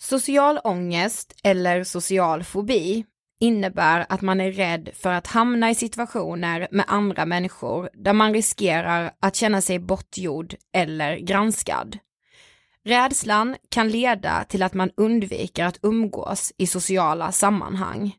Social 0.00 0.60
ångest 0.64 1.34
eller 1.42 1.84
social 1.84 2.44
fobi 2.44 3.04
innebär 3.40 4.06
att 4.08 4.20
man 4.20 4.40
är 4.40 4.52
rädd 4.52 4.88
för 4.94 5.12
att 5.12 5.26
hamna 5.26 5.70
i 5.70 5.74
situationer 5.74 6.68
med 6.70 6.84
andra 6.88 7.26
människor 7.26 7.90
där 7.94 8.12
man 8.12 8.34
riskerar 8.34 9.12
att 9.20 9.36
känna 9.36 9.60
sig 9.60 9.78
bortgjord 9.78 10.54
eller 10.72 11.16
granskad. 11.16 11.98
Rädslan 12.84 13.56
kan 13.68 13.88
leda 13.88 14.44
till 14.44 14.62
att 14.62 14.74
man 14.74 14.90
undviker 14.96 15.64
att 15.64 15.78
umgås 15.82 16.52
i 16.58 16.66
sociala 16.66 17.32
sammanhang. 17.32 18.14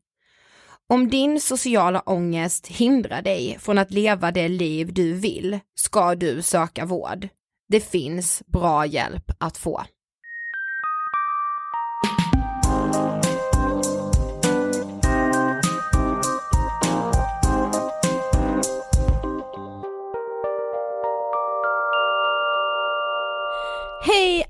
Om 0.90 1.10
din 1.10 1.42
sociala 1.42 2.02
ångest 2.06 2.68
hindrar 2.68 3.22
dig 3.22 3.58
från 3.60 3.78
att 3.78 3.92
leva 3.92 4.32
det 4.32 4.48
liv 4.48 4.94
du 4.94 5.14
vill 5.14 5.60
ska 5.76 6.16
du 6.16 6.42
söka 6.42 6.86
vård. 6.86 7.28
Det 7.68 7.80
finns 7.80 8.44
bra 8.46 8.86
hjälp 8.86 9.32
att 9.40 9.58
få. 9.58 9.84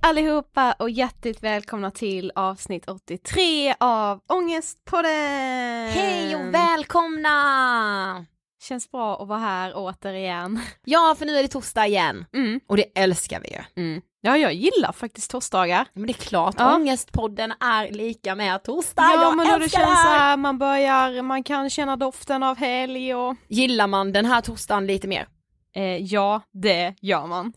Allihopa 0.06 0.74
och 0.80 0.90
hjärtligt 0.90 1.44
välkomna 1.44 1.92
till 1.92 2.32
avsnitt 2.36 2.90
83 2.90 3.76
av 3.80 4.22
Ångestpodden! 4.28 5.90
Hej 5.90 6.36
och 6.36 6.54
välkomna! 6.54 8.26
Känns 8.64 8.92
bra 8.92 9.22
att 9.22 9.28
vara 9.28 9.40
här 9.40 9.72
återigen. 9.76 10.60
Ja, 10.84 11.16
för 11.20 11.26
nu 11.26 11.38
är 11.38 11.42
det 11.42 11.48
torsdag 11.48 11.88
igen. 11.88 12.26
Mm. 12.34 12.60
Och 12.68 12.78
det 12.78 12.86
älskar 12.96 13.40
vi 13.40 13.50
ju. 13.50 13.84
Mm. 13.84 14.02
Ja, 14.22 14.38
jag 14.38 14.54
gillar 14.54 14.92
faktiskt 14.92 15.32
torsdagar. 15.32 15.88
Men 15.94 16.08
det 16.08 16.12
är 16.12 16.14
klart, 16.14 16.56
Ja. 16.58 16.76
Ångestpodden 16.76 17.54
är 17.60 17.92
lika 17.92 18.36
med 18.36 18.64
torsdag. 18.64 19.04
Ja, 19.04 19.22
jag 19.22 19.38
men 19.38 19.48
då 19.48 19.58
det 19.58 19.64
älskar 19.64 19.80
känns 19.80 20.02
så 20.02 20.08
här, 20.08 20.38
man 20.38 20.58
börjar, 20.58 21.22
man 21.22 21.44
kan 21.44 21.70
känna 21.70 21.96
doften 21.96 22.44
av 22.44 22.58
helg 22.58 23.16
och... 23.16 23.36
Gillar 23.48 23.88
man 23.88 24.14
den 24.14 24.26
här 24.26 24.42
torsdagen 24.42 24.88
lite 24.88 25.08
mer? 25.08 25.28
Eh, 25.76 25.98
ja, 25.98 26.42
det 26.52 26.96
gör 27.02 27.28
man. 27.28 27.54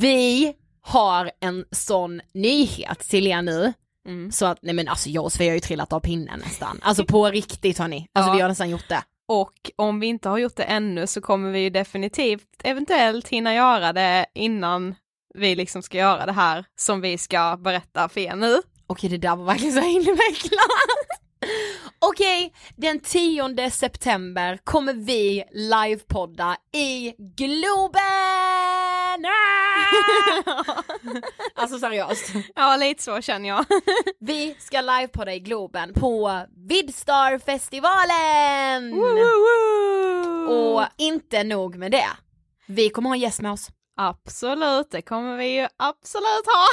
Vi 0.00 0.54
har 0.88 1.30
en 1.40 1.64
sån 1.70 2.20
nyhet 2.34 2.98
till 2.98 3.26
er 3.26 3.42
nu. 3.42 3.72
Mm. 4.08 4.32
Så 4.32 4.46
att, 4.46 4.58
nej 4.62 4.74
men 4.74 4.88
alltså 4.88 5.08
jag 5.10 5.24
och 5.24 5.32
Sofia 5.32 5.50
har 5.50 5.54
ju 5.54 5.60
trillat 5.60 5.92
av 5.92 6.00
pinnen 6.00 6.40
nästan. 6.44 6.80
Alltså 6.82 7.04
på 7.04 7.26
riktigt 7.30 7.78
hörni. 7.78 8.08
Alltså 8.12 8.30
Ja. 8.30 8.34
vi 8.36 8.40
har 8.42 8.48
nästan 8.48 8.70
gjort 8.70 8.88
det. 8.88 9.02
och 9.28 9.70
om 9.76 10.00
vi 10.00 10.06
inte 10.06 10.28
har 10.28 10.38
gjort 10.38 10.56
det 10.56 10.62
ännu 10.62 11.06
så 11.06 11.20
kommer 11.20 11.50
vi 11.52 11.58
ju 11.60 11.70
definitivt 11.70 12.46
eventuellt 12.64 13.28
hinna 13.28 13.54
göra 13.54 13.92
det 13.92 14.26
innan 14.34 14.94
vi 15.34 15.54
liksom 15.54 15.82
ska 15.82 15.98
göra 15.98 16.26
det 16.26 16.32
här 16.32 16.64
som 16.78 17.00
vi 17.00 17.18
ska 17.18 17.56
berätta 17.56 18.08
för 18.08 18.20
er 18.20 18.36
nu. 18.36 18.60
Okej 18.86 19.10
det 19.10 19.18
där 19.18 19.36
var 19.36 19.44
verkligen 19.44 19.72
så 19.74 19.80
invecklat. 19.88 21.18
Okej, 21.98 22.52
den 22.76 23.00
10 23.00 23.70
september 23.70 24.58
kommer 24.64 24.92
vi 24.92 25.44
livepodda 25.52 26.56
i 26.76 27.14
Globen! 27.36 28.77
Ah! 29.24 30.82
alltså 31.54 31.78
seriöst. 31.78 32.32
Ja 32.54 32.76
lite 32.76 33.02
så 33.02 33.20
känner 33.20 33.48
jag. 33.48 33.64
Vi 34.20 34.56
ska 34.58 34.80
livepodda 34.80 35.34
i 35.34 35.40
Globen 35.40 35.94
på 35.94 36.40
Vidstarfestivalen! 36.68 38.92
Och 40.48 40.82
inte 40.98 41.44
nog 41.44 41.76
med 41.76 41.90
det, 41.92 42.08
vi 42.66 42.90
kommer 42.90 43.08
ha 43.10 43.14
en 43.16 43.20
gäst 43.20 43.40
med 43.40 43.52
oss. 43.52 43.68
Absolut, 43.96 44.90
det 44.90 45.02
kommer 45.02 45.36
vi 45.36 45.60
ju 45.60 45.68
absolut 45.76 46.46
ha. 46.46 46.66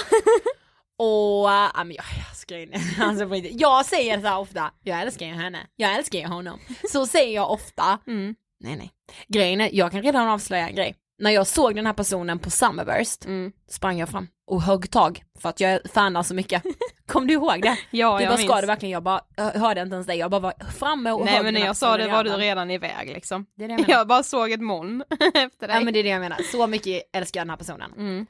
Och, 0.98 1.52
äh, 1.52 1.70
men 1.76 1.92
jag, 1.96 2.06
jag 2.50 2.62
in, 2.62 2.74
alltså, 3.00 3.36
jag 3.36 3.86
säger 3.86 4.22
så 4.22 4.28
här 4.28 4.38
ofta, 4.38 4.72
jag 4.84 5.02
älskar 5.02 5.26
ju 5.26 5.34
henne, 5.34 5.68
jag 5.76 5.96
älskar 5.96 6.20
ju 6.20 6.26
honom. 6.28 6.60
Så 6.92 7.08
säger 7.08 7.36
jag 7.36 7.52
ofta, 7.52 8.00
Mm. 8.08 8.36
nej 8.60 8.76
nej. 8.78 8.92
Grejen 9.28 9.62
är, 9.62 9.70
jag 9.74 9.92
kan 9.92 10.02
redan 10.02 10.28
avslöja 10.28 10.70
en 10.70 10.76
grej. 10.76 10.96
När 11.20 11.32
jag 11.32 11.48
såg 11.48 11.76
den 11.76 11.86
här 11.86 11.94
personen 11.94 12.40
på 12.40 12.50
Summerburst, 12.50 13.26
Mm. 13.26 13.52
sprang 13.70 14.00
jag 14.00 14.10
fram 14.10 14.28
och 14.48 14.62
högg 14.62 14.92
tag 14.92 15.24
för 15.42 15.50
att 15.50 15.60
jag 15.60 15.80
fanar 15.94 16.24
så 16.24 16.34
mycket. 16.34 16.64
Kom 17.08 17.28
du 17.28 17.34
ihåg 17.34 17.62
det? 17.62 17.78
Ja, 17.92 18.18
du 18.18 18.24
jag 18.24 18.32
bara, 18.32 18.38
minns. 18.38 18.50
ska 18.52 18.62
du 18.62 18.68
verkligen? 18.68 18.94
Jag 18.94 19.04
bara, 19.04 19.22
hörde 19.38 19.82
inte 19.82 19.94
ens 19.94 20.08
dig, 20.08 20.18
jag 20.18 20.32
bara 20.32 20.40
var 20.42 20.54
framme 20.80 21.12
och 21.12 21.26
Nej 21.26 21.34
högg 21.34 21.44
men 21.44 21.54
när 21.54 21.66
jag 21.66 21.76
sa 21.78 21.98
det 21.98 22.08
var 22.08 22.24
du 22.24 22.30
redan 22.30 22.72
iväg 22.72 23.08
liksom. 23.14 23.46
Det 23.58 23.64
är 23.64 23.68
det 23.68 23.74
jag 23.74 23.82
menar. 23.82 23.94
Jag 24.00 24.08
bara 24.08 24.24
såg 24.24 24.52
ett 24.52 24.62
moln 24.62 25.04
efter 25.34 25.68
dig. 25.68 25.78
Ja 25.78 25.84
men 25.84 25.94
det 25.94 26.00
är 26.00 26.04
det 26.04 26.10
jag 26.10 26.22
menar, 26.22 26.40
så 26.52 26.68
mycket 26.68 27.04
älskar 27.14 27.40
jag 27.40 27.46
den 27.46 27.50
här 27.50 27.58
personen. 27.58 27.92
Mm. 27.98 28.26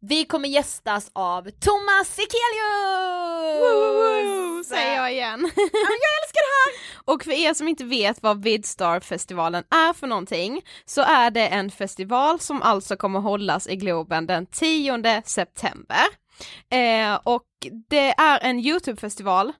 Vi 0.00 0.24
kommer 0.24 0.48
gästas 0.48 1.10
av 1.12 1.42
Thomas 1.42 2.08
Sekelius! 2.08 4.68
Säger 4.68 4.96
jag 4.96 5.12
igen 5.12 5.50
älskar 6.34 6.42
det 6.42 6.70
här! 6.70 7.14
Och 7.14 7.24
för 7.24 7.30
er 7.30 7.54
som 7.54 7.68
inte 7.68 7.84
vet 7.84 8.22
vad 8.22 8.42
Vidstar-festivalen 8.42 9.64
är 9.70 9.92
för 9.92 10.06
någonting 10.06 10.62
så 10.84 11.00
är 11.00 11.30
det 11.30 11.48
en 11.48 11.70
festival 11.70 12.40
som 12.40 12.62
alltså 12.62 12.96
kommer 12.96 13.20
hållas 13.20 13.66
i 13.66 13.76
Globen 13.76 14.26
den 14.26 14.46
10 14.46 15.22
september. 15.24 16.04
Eh, 16.70 17.14
och 17.22 17.46
det 17.88 18.10
är 18.10 18.38
en 18.42 18.60
YouTube-festival 18.60 19.52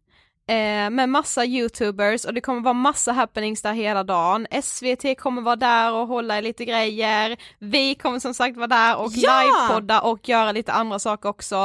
eh, 0.48 0.90
med 0.90 1.08
massa 1.08 1.44
youtubers 1.44 2.24
och 2.24 2.34
det 2.34 2.40
kommer 2.40 2.60
vara 2.60 2.74
massa 2.74 3.12
happenings 3.12 3.62
där 3.62 3.72
hela 3.72 4.04
dagen. 4.04 4.46
SVT 4.62 5.18
kommer 5.18 5.42
vara 5.42 5.56
där 5.56 5.92
och 5.92 6.06
hålla 6.06 6.38
i 6.38 6.42
lite 6.42 6.64
grejer. 6.64 7.36
Vi 7.58 7.94
kommer 7.94 8.18
som 8.18 8.34
sagt 8.34 8.56
vara 8.56 8.66
där 8.66 8.96
och 8.96 9.12
Ja! 9.14 9.42
livepodda 9.42 10.00
och 10.00 10.28
göra 10.28 10.52
lite 10.52 10.72
andra 10.72 10.98
saker 10.98 11.28
också. 11.28 11.56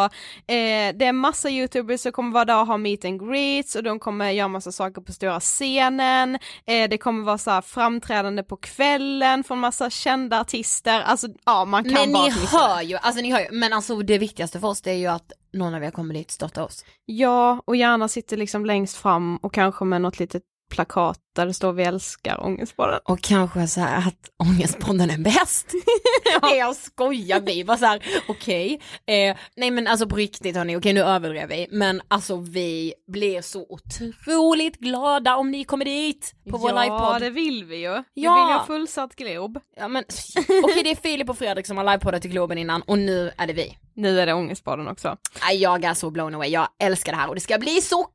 Eh, 0.48 0.96
det 0.96 1.06
är 1.06 1.14
massa 1.14 1.50
youtubers 1.50 2.02
som 2.02 2.12
kommer 2.12 2.32
vara 2.32 2.46
där 2.46 2.60
och 2.62 2.68
ha 2.68 2.78
meet 2.78 3.06
and 3.06 3.30
greets 3.30 3.76
och 3.76 3.84
de 3.84 4.00
kommer 4.00 4.32
göra 4.32 4.48
massa 4.48 4.72
saker 4.72 5.02
på 5.02 5.12
stora 5.12 5.40
scenen. 5.40 6.36
Eh, 6.66 6.90
det 6.90 6.98
kommer 6.98 7.24
vara 7.24 7.38
så 7.38 7.62
framträdande 7.62 8.44
på 8.44 8.58
kvällen 8.58 9.44
från 9.44 9.60
massa 9.60 9.90
kända 9.90 10.40
artister. 10.40 11.02
Alltså 11.02 11.28
ja, 11.46 11.66
man 11.66 11.84
kan 11.84 11.94
Men 11.94 12.14
bara 12.14 12.26
ni 12.26 12.46
hör 12.52 12.82
ju, 12.82 12.98
alltså 12.98 13.22
ni 13.22 13.32
hör 13.32 13.40
ju, 13.40 13.48
men 13.52 13.74
alltså 13.74 13.96
det 13.96 14.18
viktigaste 14.18 14.60
för 14.60 14.68
oss 14.68 14.82
det 14.82 14.92
är 14.92 14.96
ju 14.96 15.08
att 15.08 15.32
någon 15.52 15.74
av 15.74 15.84
er 15.84 15.92
kommer 15.92 16.14
dit 16.14 16.28
och 16.28 16.32
stöttar 16.32 16.64
oss. 16.64 16.86
Ja, 17.06 17.62
och 17.66 17.76
gärna 17.76 18.08
sitter 18.08 18.38
liksom 18.38 18.66
längst 18.66 18.98
fram 18.98 19.38
och 19.38 19.54
kanske 19.54 19.86
med 19.86 20.02
något 20.02 20.20
litet 20.20 20.44
plakat 20.70 21.20
där 21.36 21.46
det 21.46 21.54
står 21.54 21.74
vi 21.74 21.84
älskar 21.84 22.44
ångestpodden. 22.46 23.00
Och 23.06 23.22
kanske 23.22 23.68
så 23.68 23.80
här 23.82 23.98
att 23.98 24.48
ångestpodden 24.48 25.10
är 25.10 25.18
bäst. 25.18 25.74
Nej 26.42 26.58
jag 26.58 26.76
skojar, 26.76 27.40
vi 27.40 27.64
var 27.64 27.78
så 27.78 27.86
här, 27.86 28.04
okej, 28.28 28.82
eh, 29.06 29.38
nej 29.56 29.72
men 29.72 29.88
alltså 29.88 30.08
på 30.08 30.16
riktigt 30.16 30.56
hörni, 30.56 30.76
okej 30.76 30.94
nu 30.94 31.02
överdrev 31.02 31.50
vi, 31.50 31.68
men 31.72 32.02
alltså 32.08 32.36
vi 32.38 32.94
blir 33.12 33.42
så 33.42 33.66
otroligt 33.70 34.78
glada 34.80 35.36
om 35.36 35.52
ni 35.52 35.64
kommer 35.64 35.86
dit 35.86 36.34
på 36.50 36.58
vår 36.58 36.72
ja, 36.72 36.84
livepodd. 36.84 37.22
det 37.22 37.30
vill 37.30 37.64
vi 37.66 37.76
ju. 37.76 37.92
Vi 37.94 38.02
Ja. 38.24 38.34
vill 38.36 38.52
ju 38.54 38.58
ha 38.58 38.66
fullsatt 38.66 39.16
Glob. 39.16 39.60
Ja 39.78 39.88
men 39.88 40.04
okej 40.64 40.84
det 40.84 40.92
är 40.92 40.96
Filip 40.96 41.30
och 41.30 41.38
Fredrik 41.38 41.68
som 41.68 41.78
har 41.78 41.84
livepoddat 41.84 42.26
i 42.26 42.28
Globen 42.28 42.58
innan 42.58 42.82
och 42.82 42.98
nu 43.00 43.32
är 43.38 43.48
det 43.48 43.54
vi. 43.54 43.78
Nu 43.96 44.20
är 44.20 44.26
det 44.26 44.34
ångestpodden 44.34 44.88
också. 44.88 45.18
Jag 45.54 45.84
är 45.84 45.94
så 45.94 46.12
blown 46.12 46.36
away, 46.36 46.50
jag 46.50 46.68
älskar 46.80 47.12
det 47.12 47.18
här 47.18 47.28
och 47.30 47.36
det 47.36 47.42
ska 47.42 47.58
bli 47.58 47.82
så 47.82 48.08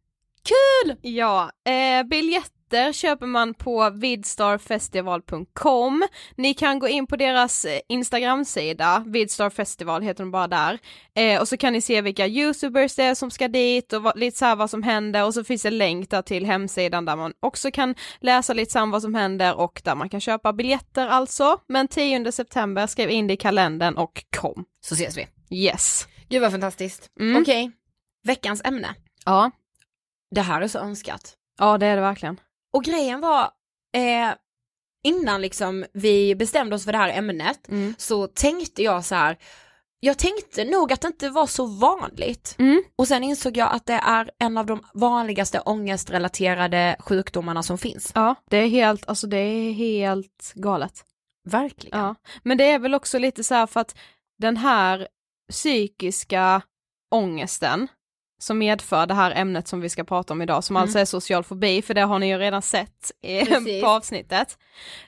kul! 0.44 0.96
Ja, 1.02 1.50
eh, 1.67 2.02
biljetter 2.02 2.93
köper 2.93 3.26
man 3.26 3.55
på 3.55 3.91
vidstarfestival.com. 3.91 6.06
Ni 6.37 6.55
kan 6.55 6.79
gå 6.79 6.88
in 6.88 7.06
på 7.06 7.17
deras 7.17 7.64
eh, 7.64 7.81
Instagram-sida, 7.88 9.05
vidstarfestival 9.06 10.02
heter 10.02 10.25
de 10.25 10.31
bara 10.31 10.49
där, 10.49 10.79
eh, 11.14 11.41
och 11.41 11.49
så 11.49 11.56
kan 11.56 11.73
ni 11.73 11.81
se 11.81 12.00
vilka 12.00 12.26
youtubers 12.26 12.94
det 12.94 13.02
är 13.02 13.14
som 13.14 13.31
ska 13.31 13.49
dit 13.49 13.93
och 13.93 14.02
vad, 14.02 14.19
lite 14.19 14.38
så 14.38 14.44
här 14.44 14.56
vad 14.56 14.70
som 14.70 14.82
händer 14.82 15.25
och 15.25 15.35
så 15.35 15.44
finns 15.44 15.62
det 15.62 15.70
länk 15.70 16.11
där 16.11 16.23
till 16.23 16.46
hemsidan 16.46 17.05
där 17.05 17.17
man 17.17 17.32
också 17.41 17.70
kan 17.70 17.94
läsa 18.20 18.52
lite 18.52 18.73
så 18.73 18.87
vad 18.87 19.02
som 19.02 19.14
händer 19.14 19.55
och 19.55 19.81
där 19.85 19.94
man 19.94 20.08
kan 20.08 20.20
köpa 20.20 20.52
biljetter 20.52 21.06
alltså. 21.06 21.58
Men 21.69 21.88
10 21.88 22.32
september, 22.32 22.87
skriv 22.87 23.11
in 23.11 23.26
det 23.26 23.35
i 23.35 23.37
kalendern 23.37 23.96
och 23.96 24.25
kom. 24.37 24.64
Så 24.81 24.94
ses 24.94 25.17
vi. 25.17 25.26
Yes. 25.50 26.08
Gud 26.29 26.43
vad 26.43 26.50
fantastiskt. 26.50 27.11
Mm. 27.20 27.43
Okej, 27.43 27.70
veckans 28.25 28.62
ämne. 28.64 28.94
Ja, 29.25 29.50
Det 30.35 30.43
här 30.43 30.61
är 30.63 30.69
så 30.69 30.79
önskat. 30.79 31.35
ja 31.59 31.79
det 31.79 31.87
är 31.87 31.97
det 31.97 32.03
verkligen. 32.03 32.41
Och 32.73 32.85
grejen 32.85 33.21
var, 33.21 33.43
eh, 33.97 34.35
innan 35.05 35.41
liksom 35.43 35.85
vi 35.93 36.35
bestämde 36.35 36.77
oss 36.77 36.85
för 36.85 36.93
det 36.93 36.99
här 36.99 37.19
ämnet 37.19 37.69
Mm. 37.69 37.95
så 37.99 38.27
tänkte 38.27 38.83
jag 38.83 39.05
så 39.05 39.15
här. 39.15 39.39
jag 40.01 40.19
tänkte 40.19 40.65
nog 40.65 40.93
att 40.93 41.01
det 41.01 41.07
inte 41.09 41.29
var 41.29 41.47
så 41.47 41.67
vanligt. 41.67 42.57
Mm. 42.59 42.83
Och 42.99 43.09
sen 43.09 43.25
insåg 43.25 43.57
jag 43.57 43.73
att 43.73 43.87
det 43.87 43.93
är 44.03 44.31
en 44.39 44.59
av 44.59 44.67
de 44.67 44.83
vanligaste 44.95 45.61
ångestrelaterade 45.61 46.97
sjukdomarna 46.99 47.63
som 47.63 47.79
finns. 47.79 48.13
Ja, 48.15 48.35
det 48.51 48.57
är 48.57 48.69
helt, 48.69 49.09
alltså 49.09 49.27
det 49.27 49.37
är 49.37 49.73
helt 49.73 50.53
galet. 50.55 51.05
Verkligen. 51.49 51.99
Ja, 52.01 52.15
men 52.43 52.59
det 52.59 52.65
är 52.65 52.79
väl 52.79 52.95
också 52.95 53.19
lite 53.19 53.45
så 53.45 53.55
här 53.55 53.67
för 53.67 53.81
att 53.81 53.97
den 54.39 54.57
här 54.57 55.09
psykiska 55.51 56.63
ångesten 57.11 57.89
som 58.39 58.59
medför 58.59 59.07
det 59.07 59.15
här 59.15 59.31
ämnet 59.37 59.69
som 59.69 59.81
vi 59.81 59.89
ska 59.89 60.05
prata 60.05 60.33
om 60.33 60.43
idag, 60.43 60.65
som 60.65 60.77
Mm. 60.77 60.83
alltså 60.83 60.99
är 60.99 61.05
social 61.05 61.45
fobi, 61.45 61.83
för 61.83 61.95
det 61.95 62.01
har 62.01 62.19
ni 62.19 62.29
ju 62.29 62.39
redan 62.39 62.63
sett 62.63 63.11
i, 63.23 63.41
Precis. 63.45 63.83
på 63.83 63.89
avsnittet. 63.89 64.59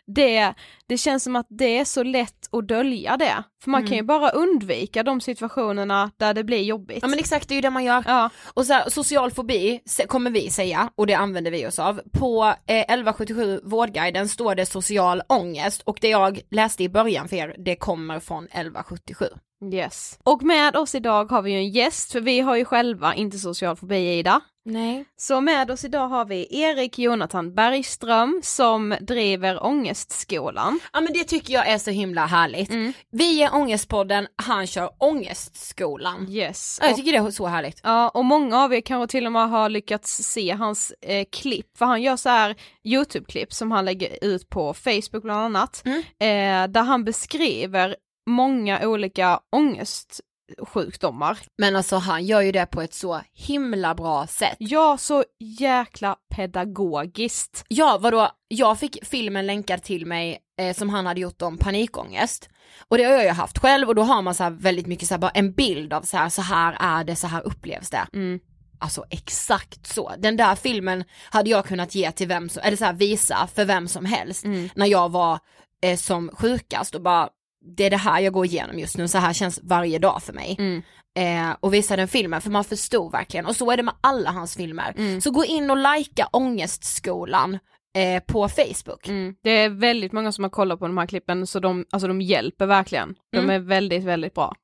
Det, 0.06 0.55
det 0.88 0.99
känns 0.99 1.25
som 1.25 1.37
att 1.37 1.46
det 1.49 1.78
är 1.78 1.84
så 1.84 2.02
lätt 2.02 2.55
att 2.55 2.69
dölja 2.69 3.17
det, 3.17 3.43
för 3.65 3.70
man 3.70 3.81
Mm. 3.81 3.89
kan 3.89 3.96
ju 3.96 4.03
bara 4.03 4.31
undvika 4.31 5.03
de 5.03 5.20
situationerna 5.20 6.10
där 6.17 6.34
det 6.34 6.44
blir 6.44 6.62
jobbigt. 6.62 6.98
Ja 7.03 7.08
men 7.08 7.19
exakt, 7.19 7.48
det 7.48 7.53
är 7.55 7.56
ju 7.56 7.60
det 7.62 7.70
man 7.70 7.84
gör. 7.84 8.05
Ja, 8.06 8.31
Och 8.55 8.67
så 8.67 8.72
här, 8.72 8.91
social 8.91 9.31
fobi 9.31 9.81
kommer 10.08 10.31
vi 10.31 10.50
säga, 10.50 10.91
och 10.94 11.06
det 11.06 11.15
använder 11.15 11.50
vi 11.50 11.67
oss 11.67 11.79
av. 11.79 12.00
På 12.12 12.44
eh, 12.44 12.55
1177 12.81 13.60
Vårdguiden 13.65 14.29
står 14.29 14.55
det 14.55 14.67
social 14.67 15.22
ångest 15.29 15.82
och 15.82 15.98
det 16.00 16.08
jag 16.08 16.41
läste 16.50 16.84
i 16.84 16.89
början 16.89 17.29
för 17.29 17.36
er, 17.36 17.55
det 17.58 17.77
kommer 17.77 18.20
från 18.20 18.44
1177. 18.44 19.24
Yes. 19.72 20.19
Och 20.25 20.43
med 20.43 20.77
oss 20.77 20.94
idag 20.94 21.31
har 21.31 21.43
vi 21.43 21.51
ju 21.51 21.56
en 21.56 21.69
gäst, 21.70 22.13
för 22.13 22.20
vi 22.20 22.41
har 22.41 22.56
ju 22.56 22.65
själva 22.65 23.15
inte 23.15 23.39
social 23.39 23.77
fobi 23.77 24.19
Ida. 24.19 24.41
Nej. 24.69 25.05
Så 25.17 25.41
med 25.41 25.70
oss 25.70 25.84
idag 25.84 26.08
har 26.08 26.25
vi 26.25 26.60
Erik 26.63 26.98
Jonathan 26.98 27.55
Bergström 27.55 28.41
som 28.44 28.94
driver 29.01 29.65
Ångestskolan. 29.67 30.81
Ja 30.93 31.01
men 31.01 31.13
det 31.13 31.25
tycker 31.25 31.55
jag 31.55 31.69
är 31.69 31.79
så 31.79 31.91
himla 31.91 32.27
härligt. 32.27 32.70
Mm. 32.70 32.93
Vi 33.10 33.43
är 33.43 33.55
Ångestpodden, 33.55 34.27
han 34.36 34.67
kör 34.67 34.91
Ångestskolan. 34.98 36.29
Yes. 36.31 36.79
Ja, 36.81 36.86
jag 36.86 36.93
Och, 36.93 36.96
tycker 36.98 37.13
det 37.13 37.19
är 37.19 37.31
så 37.31 37.46
härligt. 37.46 37.81
ja, 37.82 38.08
och 38.08 38.25
många 38.25 38.58
av 38.65 38.75
er 38.75 38.81
kanske 38.81 39.10
till 39.10 39.27
och 39.27 39.32
med 39.32 39.51
har 39.51 39.69
lyckats 39.69 40.17
se 40.22 40.51
hans 40.53 40.93
eh, 41.03 41.25
klipp, 41.32 41.79
för 41.79 41.84
han 41.86 42.03
gör 42.03 42.17
så 42.17 42.29
här 42.29 42.56
YouTube-klipp 42.84 43.53
som 43.53 43.70
han 43.70 43.84
lägger 43.84 44.25
ut 44.25 44.48
på 44.48 44.75
Facebook 44.75 45.22
bland 45.22 45.41
annat, 45.41 45.82
Mm. 45.84 45.98
eh, 45.98 46.72
där 46.72 46.82
han 46.82 47.05
beskriver 47.05 47.96
många 48.26 48.88
olika 48.88 49.40
ångestsjukdomar. 49.56 51.38
Men 51.58 51.76
alltså 51.76 51.96
han 51.96 52.24
gör 52.24 52.40
ju 52.40 52.52
det 52.52 52.66
på 52.66 52.82
ett 52.82 52.94
så 52.94 53.20
himla 53.32 53.94
bra 53.94 54.26
sätt. 54.26 54.56
Ja, 54.58 54.98
så 54.98 55.24
jäkla 55.40 56.16
pedagogiskt. 56.36 57.64
Ja 57.68 57.98
vadå, 58.00 58.30
jag 58.48 58.78
fick 58.78 59.04
filmen 59.04 59.46
länkad 59.46 59.82
till 59.82 60.06
mig 60.06 60.38
eh, 60.60 60.76
som 60.76 60.88
han 60.90 61.06
hade 61.06 61.20
gjort 61.20 61.42
om 61.42 61.58
panikångest. 61.58 62.48
Och 62.88 62.98
det 62.98 63.04
har 63.04 63.12
jag 63.12 63.24
ju 63.24 63.30
haft 63.30 63.58
själv 63.58 63.88
och 63.88 63.94
då 63.94 64.02
har 64.02 64.22
man 64.22 64.34
så 64.34 64.50
väldigt 64.50 64.86
mycket 64.86 65.08
så 65.08 65.14
här, 65.14 65.18
bara 65.18 65.30
en 65.30 65.52
bild 65.52 65.92
av 65.92 66.02
så 66.02 66.16
här, 66.16 66.28
så 66.28 66.42
här 66.42 66.76
är 66.80 67.04
det, 67.04 67.16
så 67.16 67.26
här 67.26 67.46
upplevs 67.46 67.90
det. 67.90 68.06
Mm. 68.12 68.40
Alltså 68.78 69.04
exakt 69.10 69.86
så. 69.86 70.12
Den 70.18 70.36
där 70.36 70.54
filmen 70.54 71.04
hade 71.30 71.50
jag 71.50 71.64
kunnat 71.66 71.94
ge 71.94 72.12
till 72.12 72.28
vem 72.28 72.48
som, 72.48 72.62
eller 72.64 72.76
så 72.76 72.84
här, 72.84 72.92
visa 72.92 73.48
för 73.54 73.64
vem 73.64 73.88
som 73.88 74.04
helst 74.04 74.44
Mm. 74.44 74.68
när 74.74 74.86
jag 74.86 75.08
var 75.12 75.38
eh, 75.82 75.96
som 75.96 76.30
sjukast 76.34 76.94
och 76.94 77.02
bara 77.02 77.28
det 77.77 77.85
är 77.85 77.91
det 77.91 77.96
här 77.96 78.20
jag 78.20 78.32
går 78.32 78.44
igenom 78.46 78.79
just 78.79 78.96
nu, 78.99 79.08
så 79.08 79.19
här 79.19 79.32
känns 79.32 79.61
varje 79.63 79.99
dag 79.99 80.23
för 80.23 80.32
mig. 80.32 80.56
Mm. 80.58 80.82
Eh, 81.19 81.56
och 81.61 81.75
visa 81.75 81.96
den 81.96 82.08
filmen 82.08 82.41
för 82.41 82.51
man 82.51 82.65
förstod 82.65 83.13
verkligen 83.13 83.46
och 83.46 83.56
så 83.56 83.70
är 83.70 83.77
det 83.77 83.82
med 83.82 83.94
alla 84.01 84.31
hans 84.31 84.56
filmer. 84.56 84.94
Mm. 84.99 85.20
Så 85.20 85.31
gå 85.31 85.44
in 85.44 85.70
och 85.70 85.77
likea 85.77 86.27
Ångestskolan 86.32 87.58
eh, 87.99 88.23
på 88.27 88.49
Facebook. 88.49 89.08
Mm. 89.08 89.35
Det 89.43 89.51
är 89.51 89.69
väldigt 89.69 90.13
många 90.13 90.32
som 90.32 90.44
har 90.44 90.51
kollat 90.51 90.79
på 90.79 90.87
de 90.87 90.99
här 90.99 91.06
klippen 91.06 91.46
så 91.46 91.61
de, 91.61 91.85
alltså 91.93 92.08
de 92.08 92.20
hjälper 92.20 92.67
verkligen. 92.67 93.15
De 93.32 93.39
Mm. 93.39 93.51
är 93.51 93.58
väldigt, 93.58 94.05
väldigt 94.05 94.35
bra. 94.35 94.55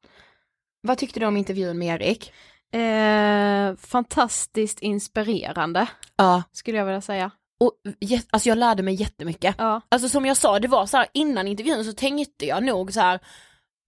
Vad 0.82 0.98
tyckte 0.98 1.20
du 1.20 1.26
om 1.26 1.36
intervjun 1.36 1.78
med 1.78 2.02
Erik? 2.02 2.32
Eh, 2.74 3.76
fantastiskt 3.76 4.80
inspirerande 4.80 5.86
Ja. 6.16 6.42
skulle 6.52 6.78
jag 6.78 6.84
vilja 6.84 7.00
säga. 7.00 7.30
Och 7.62 7.72
alltså 8.30 8.48
jag 8.48 8.58
lärde 8.58 8.82
mig 8.82 8.94
jättemycket. 8.94 9.54
Ja. 9.58 9.80
Alltså 9.88 10.08
som 10.08 10.26
jag 10.26 10.36
sa, 10.36 10.58
det 10.58 10.68
var 10.68 10.86
så 10.86 10.96
här 10.96 11.06
innan 11.14 11.48
intervjun 11.48 11.84
så 11.84 11.92
tänkte 11.92 12.46
jag 12.46 12.62
nog 12.64 12.92
så 12.92 13.00
här, 13.00 13.20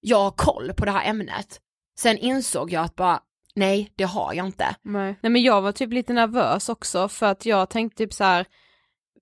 jag 0.01 0.19
har 0.19 0.31
koll 0.31 0.73
på 0.77 0.85
det 0.85 0.91
här 0.91 1.11
ämnet. 1.11 1.61
Sen 1.99 2.19
insåg 2.19 2.73
jag 2.73 2.85
att 2.85 2.95
bara, 2.97 3.21
nej 3.55 3.93
det 3.97 4.05
har 4.05 4.35
jag 4.35 4.47
inte. 4.47 4.77
Nej. 4.83 5.19
Nej 5.23 5.31
men 5.33 5.43
jag 5.43 5.63
var 5.63 5.73
typ 5.73 5.93
lite 5.93 6.13
nervös 6.13 6.69
också 6.69 7.09
för 7.09 7.27
att 7.27 7.47
jag 7.47 7.71
tänkte 7.71 7.97
typ 7.97 8.13
så 8.13 8.25
här. 8.25 8.47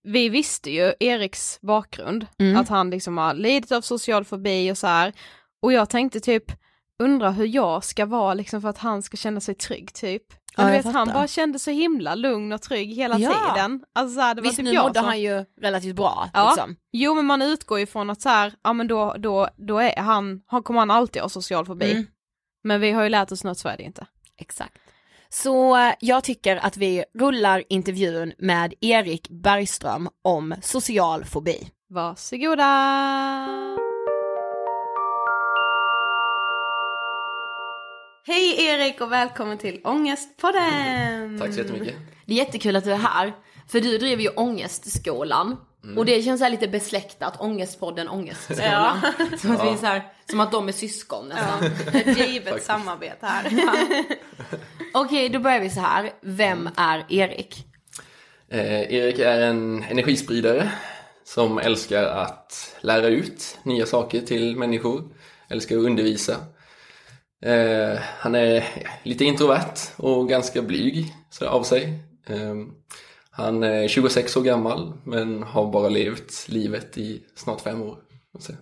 Vi 0.02 0.28
visste 0.28 0.70
ju 0.70 0.92
Eriks 1.00 1.58
bakgrund, 1.62 2.26
Mm. 2.38 2.56
att 2.56 2.68
han 2.68 2.90
liksom 2.90 3.18
har 3.18 3.34
lidit 3.34 3.72
av 3.72 3.80
social 3.80 4.24
fobi 4.24 4.72
och 4.72 4.78
så 4.78 4.86
här. 4.86 5.12
Och 5.62 5.72
jag 5.72 5.90
tänkte 5.90 6.20
typ, 6.20 6.44
undra 7.04 7.30
hur 7.30 7.46
jag 7.46 7.84
ska 7.84 8.06
vara 8.06 8.34
liksom 8.34 8.62
för 8.62 8.68
att 8.68 8.78
han 8.78 9.02
ska 9.02 9.16
känna 9.16 9.40
sig 9.40 9.54
trygg 9.54 9.94
typ. 9.94 10.22
Ja, 10.56 10.64
du 10.64 10.70
vet, 10.70 10.86
han 10.86 11.08
bara 11.08 11.26
kände 11.26 11.58
sig 11.58 11.74
himla 11.74 12.14
lugn 12.14 12.52
och 12.52 12.62
trygg 12.62 12.94
hela 12.94 13.18
Ja. 13.18 13.30
tiden. 13.54 13.82
Alltså 13.92 14.14
så 14.14 14.20
här, 14.20 14.34
det 14.34 14.40
var 14.40 14.48
Visst 14.48 14.56
typ 14.56 14.64
nu 14.64 14.78
mådde 14.78 14.94
som... 14.98 15.04
han 15.04 15.20
ju 15.20 15.44
relativt 15.60 15.96
bra 15.96 16.30
Ja. 16.34 16.48
liksom. 16.48 16.76
Jo 16.92 17.14
men 17.14 17.24
man 17.24 17.42
utgår 17.42 17.78
ju 17.78 17.86
från 17.86 18.10
att 18.10 18.20
så 18.20 18.28
här, 18.28 18.52
ja 18.62 18.72
men 18.72 18.88
då, 18.88 19.14
då, 19.18 19.48
då 19.56 19.78
är 19.78 19.96
han, 19.96 20.42
han 20.46 20.62
kommer 20.62 20.80
han 20.80 20.90
alltid 20.90 21.22
ha 21.22 21.28
social 21.28 21.66
fobi. 21.66 21.90
Mm. 21.92 22.06
Men 22.64 22.80
vi 22.80 22.90
har 22.90 23.02
ju 23.02 23.08
lärt 23.08 23.32
oss 23.32 23.44
att 23.44 23.58
så 23.58 23.68
är 23.68 23.76
det 23.76 23.82
inte. 23.82 24.06
Exakt. 24.38 24.78
Så 25.28 25.76
eh, 25.76 25.94
jag 26.00 26.24
tycker 26.24 26.56
att 26.56 26.76
vi 26.76 27.04
rullar 27.18 27.62
intervjun 27.68 28.32
med 28.38 28.74
Erik 28.80 29.28
Bergström 29.30 30.08
om 30.22 30.54
social 30.62 31.24
fobi. 31.24 31.68
Varsågoda! 31.88 32.68
Hej 38.24 38.64
Erik 38.64 39.00
och 39.00 39.12
välkommen 39.12 39.58
till 39.58 39.80
Ångestpodden! 39.84 41.38
Tack 41.38 41.52
så 41.52 41.58
jättemycket. 41.58 41.94
Det 42.26 42.32
är 42.32 42.36
jättekul 42.36 42.76
att 42.76 42.84
du 42.84 42.92
är 42.92 42.96
här, 42.96 43.32
för 43.68 43.80
du 43.80 43.98
driver 43.98 44.22
ju 44.22 44.28
Ångestskolan. 44.28 45.56
Och 45.96 46.04
det 46.04 46.22
känns 46.22 46.38
så 46.40 46.44
här 46.44 46.50
lite 46.50 46.68
besläktat, 46.68 47.40
Ångestpodden, 47.40 48.08
Ångestskolan. 48.08 49.00
Som, 49.38 49.50
att 49.56 49.64
vi 49.64 49.68
är 49.68 49.76
så 49.76 49.86
här, 49.86 50.02
som 50.30 50.40
att 50.40 50.52
de 50.52 50.68
är 50.68 50.72
syskon 50.72 51.28
nästan. 51.28 51.64
Ett 51.92 52.18
givet 52.18 52.62
samarbete 52.62 53.26
här. 53.26 53.52
Okej, 54.94 55.28
då 55.28 55.38
börjar 55.38 55.60
vi 55.60 55.70
så 55.70 55.80
här. 55.80 56.10
Vem 56.20 56.68
är 56.76 57.04
Erik? 57.08 57.66
Eh, 58.48 58.92
Erik 58.94 59.18
är 59.18 59.40
en 59.40 59.82
energispridare 59.82 60.70
som 61.24 61.58
älskar 61.58 62.04
att 62.04 62.76
lära 62.80 63.06
ut 63.06 63.58
nya 63.62 63.86
saker 63.86 64.20
till 64.20 64.56
människor, 64.56 65.04
älskar 65.48 65.76
att 65.76 65.84
undervisa. 65.84 66.36
Eh, 67.42 67.98
han 68.18 68.34
är 68.34 68.64
lite 69.02 69.24
introvert 69.24 69.74
och 69.96 70.28
ganska 70.28 70.62
blyg 70.62 71.14
så 71.30 71.48
av 71.48 71.62
sig. 71.62 71.98
Eh, 72.26 72.54
han 73.30 73.62
är 73.62 73.88
26 73.88 74.36
år 74.36 74.42
gammal 74.42 74.92
men 75.04 75.42
har 75.42 75.72
bara 75.72 75.88
levt 75.88 76.48
livet 76.48 76.98
i 76.98 77.22
snart 77.34 77.60
fem 77.60 77.82
år. 77.82 77.96
säga. 78.40 78.58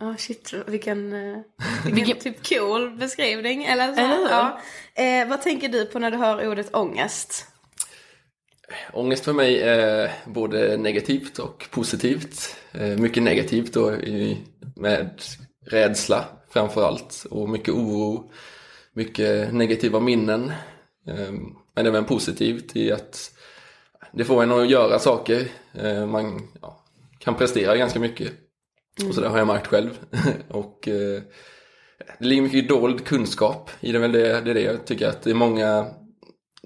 Ja 0.00 0.16
shit, 0.18 0.54
vilken, 0.66 1.12
eh, 1.12 1.38
vilken 1.92 2.18
typ 2.18 2.48
cool 2.48 2.90
beskrivning. 2.90 3.64
Eller 3.64 3.94
så. 3.94 4.00
Ja. 4.30 4.60
Eh, 5.02 5.28
vad 5.28 5.42
tänker 5.42 5.68
du 5.68 5.86
på 5.86 5.98
när 5.98 6.10
du 6.10 6.16
hör 6.16 6.48
ordet 6.48 6.74
ångest? 6.74 7.46
Ångest 8.92 9.24
för 9.24 9.32
mig 9.32 9.62
är 9.62 10.10
både 10.26 10.76
negativt 10.76 11.38
och 11.38 11.66
positivt. 11.70 12.56
Eh, 12.72 12.86
Mycket 12.98 13.22
negativt 13.22 13.72
då 13.72 13.96
med 14.76 15.22
rädsla 15.66 16.24
framför 16.50 16.82
allt 16.82 17.26
och 17.30 17.48
mycket 17.48 17.74
oro, 17.74 18.30
mycket 18.92 19.54
negativa 19.54 20.00
minnen. 20.00 20.52
Eh, 21.06 21.32
Men 21.74 21.86
även 21.86 22.04
positivt 22.04 22.76
i 22.76 22.92
att 22.92 23.30
det 24.12 24.24
får 24.24 24.42
en 24.42 24.52
att 24.52 24.70
göra 24.70 24.98
saker. 24.98 25.48
Eh, 25.74 26.06
Man 26.06 26.48
ja, 26.62 26.84
kan 27.18 27.34
prestera 27.34 27.76
ganska 27.76 28.00
mycket. 28.00 28.32
Och 29.08 29.14
så 29.14 29.20
det 29.20 29.28
har 29.28 29.38
jag 29.38 29.46
märkt 29.46 29.66
själv. 29.66 29.90
och 30.48 30.88
eh, 30.88 31.22
det 32.18 32.24
ligger 32.26 32.42
mycket 32.42 32.68
dold 32.68 33.04
kunskap 33.04 33.70
i 33.80 33.92
det. 33.92 33.98
Väl 33.98 34.12
det, 34.12 34.40
det 34.40 34.50
är 34.50 34.54
det 34.54 34.60
jag 34.62 34.84
tycker 34.86 35.08
att 35.08 35.22
det 35.22 35.30
är 35.30 35.34
många 35.34 35.86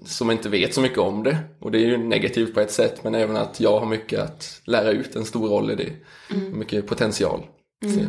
som 0.05 0.31
inte 0.31 0.49
vet 0.49 0.73
så 0.73 0.81
mycket 0.81 0.97
om 0.97 1.23
det. 1.23 1.37
Och 1.59 1.71
det 1.71 1.77
är 1.77 1.85
ju 1.85 1.97
negativt 1.97 2.53
på 2.53 2.59
ett 2.59 2.71
sätt 2.71 3.03
men 3.03 3.15
även 3.15 3.37
att 3.37 3.59
jag 3.59 3.79
har 3.79 3.85
mycket 3.85 4.19
att 4.19 4.61
lära 4.65 4.91
ut, 4.91 5.15
en 5.15 5.25
stor 5.25 5.47
roll 5.47 5.71
i 5.71 5.75
det. 5.75 5.91
Mycket 6.35 6.87
potential. 6.87 7.45
Så, 7.83 7.99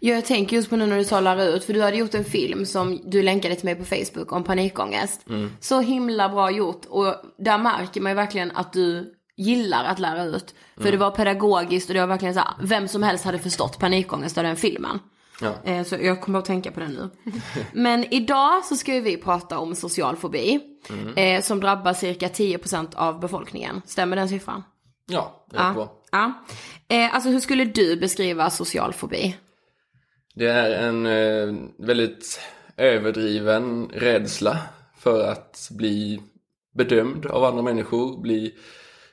Ja, 0.00 0.14
jag 0.14 0.24
tänker 0.24 0.56
just 0.56 0.70
på 0.70 0.76
nu 0.76 0.86
när 0.86 0.96
du 0.98 1.04
sa 1.04 1.20
lära 1.20 1.44
ut, 1.44 1.64
för 1.64 1.72
du 1.72 1.82
hade 1.82 1.96
gjort 1.96 2.14
en 2.14 2.24
film 2.24 2.66
som 2.66 3.00
du 3.04 3.22
länkade 3.22 3.54
till 3.54 3.64
mig 3.64 3.74
på 3.74 3.84
Facebook 3.84 4.32
om 4.32 4.44
panikångest. 4.44 5.26
Så 5.60 5.80
himla 5.80 6.28
bra 6.28 6.50
gjort 6.50 6.84
och 6.88 7.14
där 7.38 7.58
märker 7.58 8.00
man 8.00 8.12
ju 8.12 8.16
verkligen 8.16 8.50
att 8.50 8.72
du 8.72 9.14
gillar 9.36 9.84
att 9.84 9.98
lära 9.98 10.24
ut. 10.24 10.54
För 10.76 10.90
det 10.92 10.96
var 10.96 11.10
pedagogiskt 11.10 11.88
och 11.90 11.94
det 11.94 12.00
var 12.00 12.06
verkligen 12.06 12.34
så 12.34 12.40
här, 12.40 12.48
vem 12.62 12.88
som 12.88 13.02
helst 13.02 13.24
hade 13.24 13.38
förstått 13.38 13.78
panikångest 13.78 14.38
av 14.38 14.44
den 14.44 14.56
filmen. 14.56 14.98
Ja. 15.40 15.54
Eh, 15.64 15.84
Så 15.84 15.96
jag 16.00 16.20
kommer 16.20 16.38
att 16.38 16.44
tänka 16.44 16.70
på 16.72 16.80
den 16.80 16.90
nu. 16.92 17.10
Men 17.72 18.14
idag 18.14 18.64
så 18.64 18.76
ska 18.76 18.92
vi 19.00 19.16
prata 19.16 19.58
om 19.58 19.74
social 19.74 20.16
fobi. 20.16 20.60
Eh, 21.16 21.42
som 21.42 21.60
drabbar 21.60 21.92
cirka 21.92 22.28
10% 22.28 22.94
av 22.94 23.20
befolkningen. 23.20 23.82
Stämmer 23.86 24.16
den 24.16 24.28
siffran? 24.28 24.62
ja, 25.10 25.46
rätt 25.52 25.74
bra. 25.74 25.92
Ja. 26.12 26.32
Eh, 26.88 27.14
alltså 27.14 27.28
hur 27.30 27.40
skulle 27.40 27.64
du 27.64 27.96
beskriva 27.96 28.50
social 28.50 28.92
fobi? 28.92 29.36
Det 30.38 30.50
är 30.50 30.88
en 30.88 31.06
eh, 31.06 31.54
väldigt 31.78 32.40
överdriven 32.76 33.88
rädsla 33.94 34.58
för 34.98 35.28
att 35.28 35.68
bli 35.70 36.22
bedömd 36.74 37.26
av 37.26 37.44
andra 37.44 37.62
människor, 37.62 38.20
bli 38.20 38.54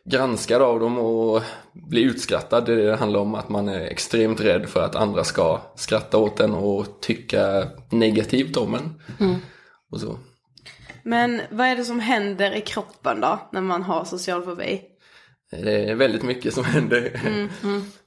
granskad 0.04 0.62
av 0.62 0.80
dem 0.80 1.00
och 1.00 1.42
bli 1.74 2.02
utskrattad. 2.02 2.66
Det 2.66 2.74
är 2.74 2.78
det 2.78 2.86
det 2.86 2.96
handlar 2.96 3.20
om, 3.20 3.36
att 3.36 3.50
man 3.50 3.70
är 3.70 3.82
extremt 3.82 4.42
rädd 4.42 4.70
för 4.70 4.82
att 4.82 4.96
andra 4.96 5.24
ska 5.24 5.62
skratta 5.76 6.18
åt 6.18 6.40
en 6.40 6.54
och 6.54 7.02
tycka 7.02 7.68
negativt 7.90 8.58
om 8.58 8.74
en. 8.74 9.02
Och 9.92 10.00
så. 10.00 10.18
Men 11.04 11.42
vad 11.50 11.68
är 11.68 11.76
det 11.76 11.86
som 11.86 12.00
händer 12.00 12.56
i 12.56 12.62
kroppen 12.62 13.22
då 13.22 13.40
när 13.52 13.62
man 13.62 13.84
har 13.84 14.06
social 14.06 14.44
fobi? 14.44 14.82
Det 15.52 15.90
är 15.90 15.96
väldigt 15.96 16.24
mycket 16.24 16.54
som 16.54 16.64
händer. 16.76 17.20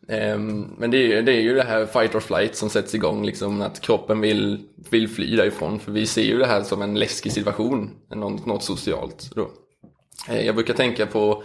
Ehm, 0.08 0.74
Men 0.78 0.90
det 0.90 0.96
är, 0.98 1.02
ju, 1.16 1.22
det 1.22 1.32
är 1.32 1.40
ju 1.40 1.54
det 1.54 1.62
här 1.62 1.86
fight 1.86 2.14
or 2.14 2.20
flight 2.20 2.56
som 2.56 2.70
sätts 2.70 2.94
igång, 2.94 3.26
liksom, 3.26 3.60
att 3.62 3.80
kroppen 3.80 4.20
vill, 4.20 4.58
vill 4.90 5.08
fly 5.08 5.36
därifrån. 5.36 5.78
För 5.80 5.92
vi 5.92 6.06
ser 6.06 6.22
ju 6.22 6.38
det 6.38 6.46
här 6.46 6.62
som 6.62 6.82
en 6.82 6.94
läskig 6.98 7.32
situation, 7.32 7.90
något, 8.14 8.46
något 8.46 8.62
socialt. 8.64 9.30
Då. 9.34 9.50
Eh, 10.28 10.46
Jag 10.46 10.54
brukar 10.54 10.74
tänka 10.74 11.06
på 11.06 11.42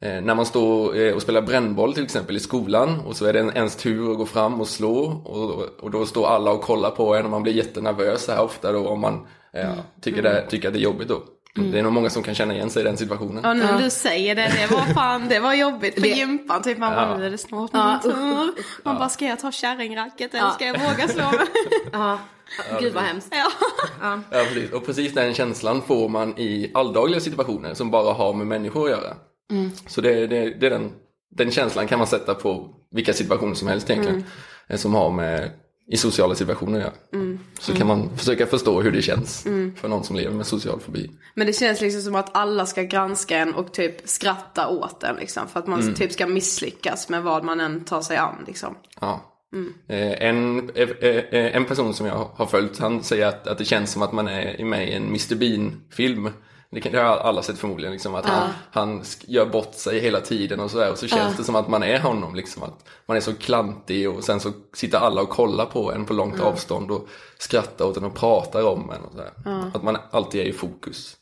eh, 0.00 0.20
när 0.20 0.34
man 0.34 0.46
står 0.46 0.96
eh, 0.96 1.14
och 1.14 1.22
spelar 1.22 1.42
brännboll 1.42 1.94
till 1.94 2.04
exempel 2.04 2.36
i 2.36 2.40
skolan 2.40 3.00
och 3.00 3.16
så 3.16 3.26
är 3.26 3.32
det 3.32 3.40
en, 3.40 3.50
ens 3.56 3.76
tur 3.76 4.10
att 4.12 4.18
gå 4.18 4.26
fram 4.26 4.60
och 4.60 4.68
slå 4.68 4.98
och, 5.24 5.62
och 5.84 5.90
då 5.90 6.06
står 6.06 6.26
alla 6.26 6.50
och 6.52 6.62
kollar 6.62 6.90
på 6.90 7.14
en 7.14 7.24
och 7.24 7.30
man 7.30 7.42
blir 7.42 7.52
jättenervös 7.52 8.24
så 8.24 8.32
här 8.32 8.42
ofta 8.42 8.72
då 8.72 8.88
om 8.88 9.00
man 9.00 9.26
eh, 9.52 9.72
tycker, 10.00 10.22
det, 10.22 10.46
tycker 10.50 10.68
att 10.68 10.74
det 10.74 10.80
är 10.80 10.82
jobbigt 10.82 11.08
då. 11.08 11.22
Det 11.56 11.78
är 11.78 11.82
nog 11.82 11.92
många 11.92 12.10
som 12.10 12.22
kan 12.22 12.34
känna 12.34 12.54
igen 12.54 12.70
sig 12.70 12.82
i 12.82 12.84
den 12.84 12.96
situationen. 12.96 13.40
Ja 13.44 13.54
nu 13.54 13.64
när 13.64 13.82
du 13.82 13.90
säger 13.90 14.34
det, 14.34 14.42
det 14.60 14.74
var 14.74 14.94
fan, 14.94 15.28
det 15.28 15.40
var 15.40 15.54
jobbigt 15.54 15.94
på 15.94 16.00
Det- 16.00 16.08
gympan. 16.08 16.62
Typ 16.62 16.78
man 16.78 16.92
bara, 16.94 17.10
Ja. 17.10 17.16
nu 17.18 17.26
är 17.26 17.30
det 17.30 17.38
snart 17.38 17.70
Ja, 17.72 18.00
min 18.04 18.12
tur. 18.12 18.52
Man 18.84 18.96
bara, 18.98 19.08
ska 19.08 19.24
jag 19.24 19.40
ta 19.40 19.52
kärringracket 19.52 20.34
eller 20.34 20.44
Ja. 20.44 20.50
ska 20.50 20.66
jag 20.66 20.72
våga 20.78 21.08
slå 21.08 21.24
mig? 21.24 21.46
Ja, 21.92 22.18
gud 22.80 22.92
vad 22.94 23.02
hemskt. 23.04 23.28
ja. 23.30 23.50
Ja, 24.30 24.44
precis. 24.44 24.72
Och 24.72 24.86
precis 24.86 25.14
den 25.14 25.34
känslan 25.34 25.82
får 25.82 26.08
man 26.08 26.38
i 26.38 26.70
alldagliga 26.74 27.20
situationer 27.20 27.74
som 27.74 27.90
bara 27.90 28.12
har 28.12 28.32
med 28.34 28.46
människor 28.46 28.84
att 28.84 28.90
göra. 28.90 29.14
Så 29.86 30.00
det, 30.00 30.26
det, 30.26 30.50
det 30.60 30.66
är 30.66 30.70
den, 30.70 30.92
den 31.36 31.50
känslan 31.50 31.86
kan 31.86 31.98
man 31.98 32.06
sätta 32.06 32.34
på 32.34 32.74
vilka 32.90 33.12
situationer 33.12 33.54
som 33.54 33.68
helst 33.68 33.90
egentligen. 33.90 34.24
eh, 34.68 34.76
Som 34.76 34.94
har 34.94 35.10
med 35.10 35.50
i 35.88 35.96
sociala 35.96 36.34
situationer 36.34 36.78
att 36.78 36.84
göra. 36.84 37.38
Så 37.60 37.74
kan 37.74 37.86
man 37.86 38.16
försöka 38.16 38.46
förstå 38.46 38.82
hur 38.82 38.92
det 38.92 39.02
känns 39.02 39.42
för 39.76 39.88
någon 39.88 40.04
som 40.04 40.16
lever 40.16 40.34
med 40.34 40.46
social 40.46 40.80
fobi. 40.80 41.10
Men 41.34 41.46
det 41.46 41.52
känns 41.52 41.80
liksom 41.80 42.02
som 42.02 42.14
att 42.14 42.36
alla 42.36 42.66
ska 42.66 42.82
granska 42.82 43.38
en 43.38 43.54
och 43.54 43.72
typ 43.72 44.08
skratta 44.08 44.68
åt 44.68 45.02
en 45.02 45.16
liksom. 45.16 45.48
För 45.48 45.60
att 45.60 45.66
man 45.66 45.94
typ 45.94 46.12
ska 46.12 46.26
misslyckas 46.26 47.08
med 47.08 47.22
vad 47.22 47.44
man 47.44 47.60
än 47.60 47.84
tar 47.84 48.02
sig 48.02 48.16
an 48.16 48.44
liksom. 48.46 48.74
Ja. 49.00 49.32
Eh, 49.88 50.22
En, 50.28 50.70
eh, 50.74 50.88
eh, 51.00 51.56
en 51.56 51.64
person 51.64 51.94
som 51.94 52.06
jag 52.06 52.30
har 52.34 52.46
följt, 52.46 52.78
han 52.78 53.02
säger 53.02 53.26
att, 53.26 53.46
att 53.46 53.58
det 53.58 53.64
känns 53.64 53.92
som 53.92 54.02
att 54.02 54.12
man 54.12 54.28
är 54.28 54.64
med 54.64 54.88
i 54.88 54.92
en 54.92 55.06
Mr 55.06 55.34
Bean-film. 55.34 56.30
Det, 56.70 56.80
kan, 56.80 56.92
det 56.92 56.98
har 56.98 57.16
alla 57.16 57.42
sett 57.42 57.58
förmodligen, 57.58 57.92
liksom, 57.92 58.14
att 58.14 58.26
han, 58.26 58.50
han 58.70 59.02
gör 59.26 59.46
bort 59.46 59.74
sig 59.74 60.00
hela 60.00 60.20
tiden 60.20 60.60
och 60.60 60.70
sådär. 60.70 60.90
Och 60.90 60.98
så 60.98 61.06
känns 61.06 61.36
det 61.36 61.44
som 61.44 61.54
att 61.54 61.68
man 61.68 61.82
är 61.82 62.00
honom, 62.00 62.34
liksom, 62.34 62.62
att 62.62 62.88
man 63.06 63.16
är 63.16 63.20
så 63.20 63.34
klantig 63.34 64.10
och 64.10 64.24
sen 64.24 64.40
så 64.40 64.52
sitter 64.74 64.98
alla 64.98 65.22
och 65.22 65.28
kollar 65.28 65.66
på 65.66 65.92
en 65.92 66.04
på 66.04 66.12
långt 66.12 66.40
avstånd 66.40 66.90
och 66.90 67.08
skrattar 67.38 67.84
åt 67.84 67.96
en 67.96 68.04
och 68.04 68.14
pratar 68.14 68.62
om 68.62 68.90
en. 68.90 69.04
Och 69.04 69.12
sådär. 69.12 69.30
Att 69.74 69.82
man 69.82 69.96
alltid 70.10 70.40
är 70.40 70.44
i 70.44 70.52
fokus. 70.52 71.16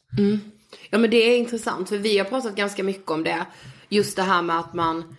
Ja 0.91 0.99
men 0.99 1.11
det 1.11 1.17
är 1.17 1.39
intressant 1.39 1.89
för 1.89 1.99
vi 1.99 2.19
har 2.19 2.25
pratat 2.25 2.55
ganska 2.55 2.85
mycket 2.85 3.11
om 3.11 3.25
det. 3.25 3.47
Just 3.89 4.17
det 4.17 4.23
här 4.23 4.43
med 4.43 4.59
att 4.59 4.75
man, 4.75 5.17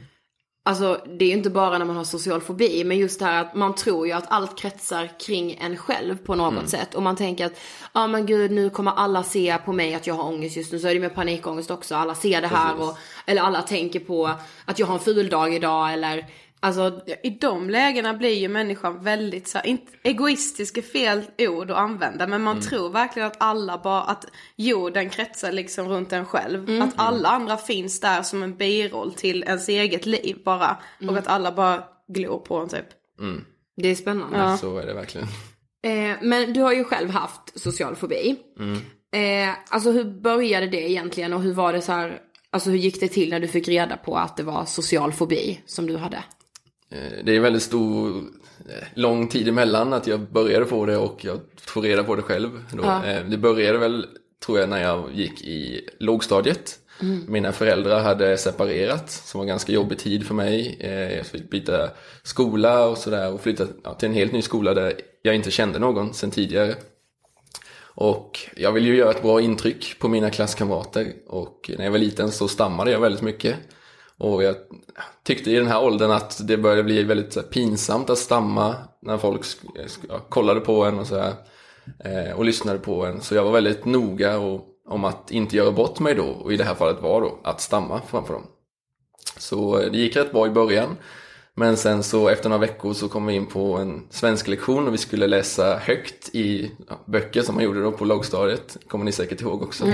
alltså 0.68 1.02
det 1.06 1.26
är 1.26 1.30
ju 1.30 1.36
inte 1.36 1.50
bara 1.50 1.78
när 1.78 1.86
man 1.86 1.96
har 1.96 2.04
social 2.04 2.42
fobi, 2.42 2.84
men 2.84 2.98
just 2.98 3.20
det 3.20 3.26
här 3.26 3.42
att 3.42 3.56
man 3.56 3.76
tror 3.76 4.08
ju 4.08 4.14
att 4.14 4.26
allt 4.28 4.58
kretsar 4.60 5.10
kring 5.20 5.58
en 5.62 5.78
själv 5.78 6.18
på 6.18 6.36
något 6.36 6.70
sätt. 6.70 6.96
Och 6.96 7.04
man 7.04 7.16
tänker 7.16 7.46
att, 7.46 7.54
ja 7.94 8.04
ah, 8.04 8.08
men 8.08 8.26
gud 8.26 8.52
nu 8.52 8.70
kommer 8.70 8.92
alla 8.92 9.24
se 9.24 9.58
på 9.66 9.74
mig 9.74 9.96
att 9.96 10.08
jag 10.08 10.16
har 10.16 10.24
ångest 10.24 10.58
just 10.58 10.72
nu, 10.72 10.80
så 10.80 10.88
är 10.88 10.94
det 10.94 11.00
med 11.00 11.16
panikångest 11.16 11.72
också. 11.72 11.96
Alla 11.96 12.16
ser 12.16 12.42
det 12.42 12.48
här 12.48 12.82
och, 12.82 12.98
eller 13.26 13.42
alla 13.42 13.62
tänker 13.62 14.00
på 14.00 14.32
att 14.66 14.80
jag 14.80 14.88
har 14.88 14.94
en 14.94 15.00
ful 15.00 15.30
dag 15.30 15.54
idag 15.54 15.94
eller 15.94 16.26
Alltså, 16.66 17.02
I 17.24 17.30
de 17.30 17.70
lägena 17.70 18.14
blir 18.14 18.34
ju 18.34 18.48
människan 18.48 19.04
väldigt 19.04 19.48
så 19.48 19.58
här, 19.58 19.66
inte, 19.66 19.92
egoistisk 20.04 20.78
är 20.78 20.82
fel 20.82 21.24
ord 21.38 21.72
att 21.72 21.78
använda 21.78 22.28
men 22.28 22.42
man 22.42 22.62
tror 22.62 22.90
verkligen 22.90 23.28
att 23.28 23.36
alla 23.38 23.78
bara, 23.78 24.02
att 24.02 24.26
jorden 24.56 25.10
kretsar 25.10 25.52
liksom 25.52 25.88
runt 25.90 26.14
en 26.14 26.26
själv. 26.26 26.82
Att 26.82 26.94
alla 26.96 27.30
andra 27.30 27.58
finns 27.58 28.00
där 28.00 28.22
som 28.22 28.44
en 28.44 28.56
biroll 28.58 29.14
till 29.14 29.44
ens 29.44 29.70
eget 29.70 30.06
liv 30.06 30.38
bara. 30.46 30.78
Och 31.10 31.18
att 31.18 31.28
alla 31.28 31.52
bara 31.52 31.84
glor 32.08 32.40
på 32.40 32.58
en 32.58 32.70
typ. 32.70 32.86
det 33.78 33.88
är 33.88 33.96
spännande. 33.96 34.38
Så 34.58 34.78
är 34.78 34.86
det 34.86 34.94
verkligen. 34.94 35.28
Eh, 35.84 36.18
men 36.22 36.54
du 36.54 36.62
har 36.62 36.74
ju 36.74 36.84
själv 36.84 37.10
haft 37.10 37.60
social 37.60 37.96
fobi. 37.96 38.36
Eh, 39.16 39.56
alltså 39.70 39.92
hur 39.92 40.22
började 40.22 40.68
det 40.68 40.92
egentligen 40.92 41.34
och 41.34 41.42
hur 41.42 41.54
var 41.54 41.74
det 41.74 41.82
så 41.82 41.92
här, 41.92 42.20
alltså 42.50 42.70
hur 42.70 42.78
gick 42.78 43.00
det 43.00 43.08
till 43.08 43.30
när 43.30 43.40
du 43.40 43.48
fick 43.48 43.68
reda 43.68 43.98
på 43.98 44.18
att 44.18 44.38
det 44.38 44.44
var 44.44 44.66
social 44.66 45.14
fobi 45.14 45.62
som 45.66 45.88
du 45.88 45.98
hade? 45.98 46.24
Eh, 46.96 47.24
Det 47.24 47.36
är 47.36 47.40
väldigt 47.40 47.64
stor, 47.64 48.18
eh, 48.70 48.88
lång 48.94 49.28
tid 49.28 49.48
emellan 49.48 49.94
att 49.94 50.08
jag 50.08 50.20
började 50.20 50.66
få 50.66 50.86
det 50.86 50.98
och 50.98 51.26
jag 51.26 51.40
får 51.62 51.82
reda 51.82 52.04
på 52.04 52.16
det 52.16 52.22
själv. 52.22 52.50
Då. 52.72 52.84
Eh, 52.84 53.26
Det 53.30 53.38
började 53.38 53.78
väl, 53.78 54.06
tror 54.46 54.60
jag, 54.60 54.70
när 54.70 54.82
jag 54.82 55.10
gick 55.14 55.42
i 55.42 55.90
lågstadiet. 56.00 56.80
Mina 57.28 57.52
föräldrar 57.52 58.00
hade 58.04 58.38
separerat, 58.38 59.12
som 59.12 59.40
var 59.40 59.44
en 59.44 59.48
ganska 59.48 59.72
jobbig 59.72 59.98
tid 59.98 60.28
för 60.28 60.34
mig. 60.34 60.78
Jag 61.18 61.26
fick 61.26 61.50
byta 61.50 61.90
skola 62.24 62.86
och 62.88 62.98
sådär 62.98 63.34
och 63.34 63.42
flytta 63.42 63.68
ja, 63.84 63.94
till 63.94 64.10
en 64.10 64.16
helt 64.16 64.32
ny 64.32 64.42
skola 64.42 64.74
där 64.74 64.94
jag 65.22 65.36
inte 65.36 65.52
kände 65.52 65.80
någon 65.80 66.14
sedan 66.14 66.32
tidigare. 66.32 66.76
Och 67.80 68.40
jag 68.56 68.72
ville 68.72 68.88
ju 68.88 68.96
göra 68.96 69.12
ett 69.12 69.22
bra 69.22 69.42
intryck 69.42 70.00
på 70.00 70.08
mina 70.08 70.30
klasskamrater 70.30 71.14
och 71.28 71.72
när 71.78 71.86
jag 71.86 71.92
var 71.92 72.00
liten 72.00 72.32
så 72.32 72.48
stammade 72.48 72.92
jag 72.92 73.00
väldigt 73.00 73.22
mycket. 73.22 73.56
Och 74.18 74.44
jag 74.44 74.56
tyckte 75.24 75.52
i 75.52 75.56
den 75.56 75.68
här 75.68 75.84
åldern 75.84 76.12
att 76.12 76.48
det 76.48 76.58
började 76.58 76.84
bli 76.84 77.04
väldigt 77.04 77.36
här, 77.36 77.44
pinsamt 77.44 78.10
att 78.10 78.18
stamma 78.18 78.76
när 79.02 79.18
folk 79.18 79.46
ja, 80.10 80.20
kollade 80.30 80.60
på 80.60 80.84
en 80.84 81.00
och 81.00 81.08
så 81.08 81.20
här, 81.20 81.34
eh, 82.00 82.38
och 82.38 82.46
lyssnade 82.46 82.80
på 82.80 83.06
en. 83.06 83.22
Så 83.22 83.36
jag 83.36 83.44
var 83.44 83.52
väldigt 83.52 83.86
noga 83.86 84.38
och, 84.38 84.66
om 84.88 85.04
att 85.04 85.32
inte 85.32 85.56
göra 85.58 85.72
bort 85.72 86.00
mig 86.00 86.16
då 86.16 86.26
och 86.26 86.54
i 86.54 86.58
det 86.58 86.64
här 86.64 86.76
fallet 86.76 87.02
var 87.02 87.22
då 87.22 87.40
att 87.44 87.62
stamma 87.62 88.02
framför 88.08 88.34
dem. 88.34 88.48
Så 89.38 89.80
eh, 89.80 89.92
det 89.92 89.98
gick 89.98 90.16
rätt 90.16 90.32
bra 90.32 90.48
i 90.48 90.50
början. 90.50 90.98
Men 91.58 91.78
sen 91.78 92.04
så 92.04 92.28
efter 92.30 92.50
några 92.50 92.62
veckor 92.62 92.94
så 92.94 93.08
kom 93.08 93.26
vi 93.26 93.34
in 93.34 93.46
på 93.46 93.78
en 93.78 94.08
svensk 94.10 94.48
lektion 94.48 94.88
och 94.88 94.94
vi 94.94 94.98
skulle 94.98 95.28
läsa 95.28 95.78
högt 95.78 96.36
i 96.36 96.72
ja, 96.90 97.04
böcker 97.06 97.42
som 97.42 97.56
man 97.56 97.64
gjorde 97.64 97.82
då 97.82 97.92
på 97.92 98.06
lågstadiet. 98.06 98.78
kommer 98.88 99.06
ni 99.06 99.12
säkert 99.12 99.42
ihåg 99.42 99.64
också. 99.64 99.88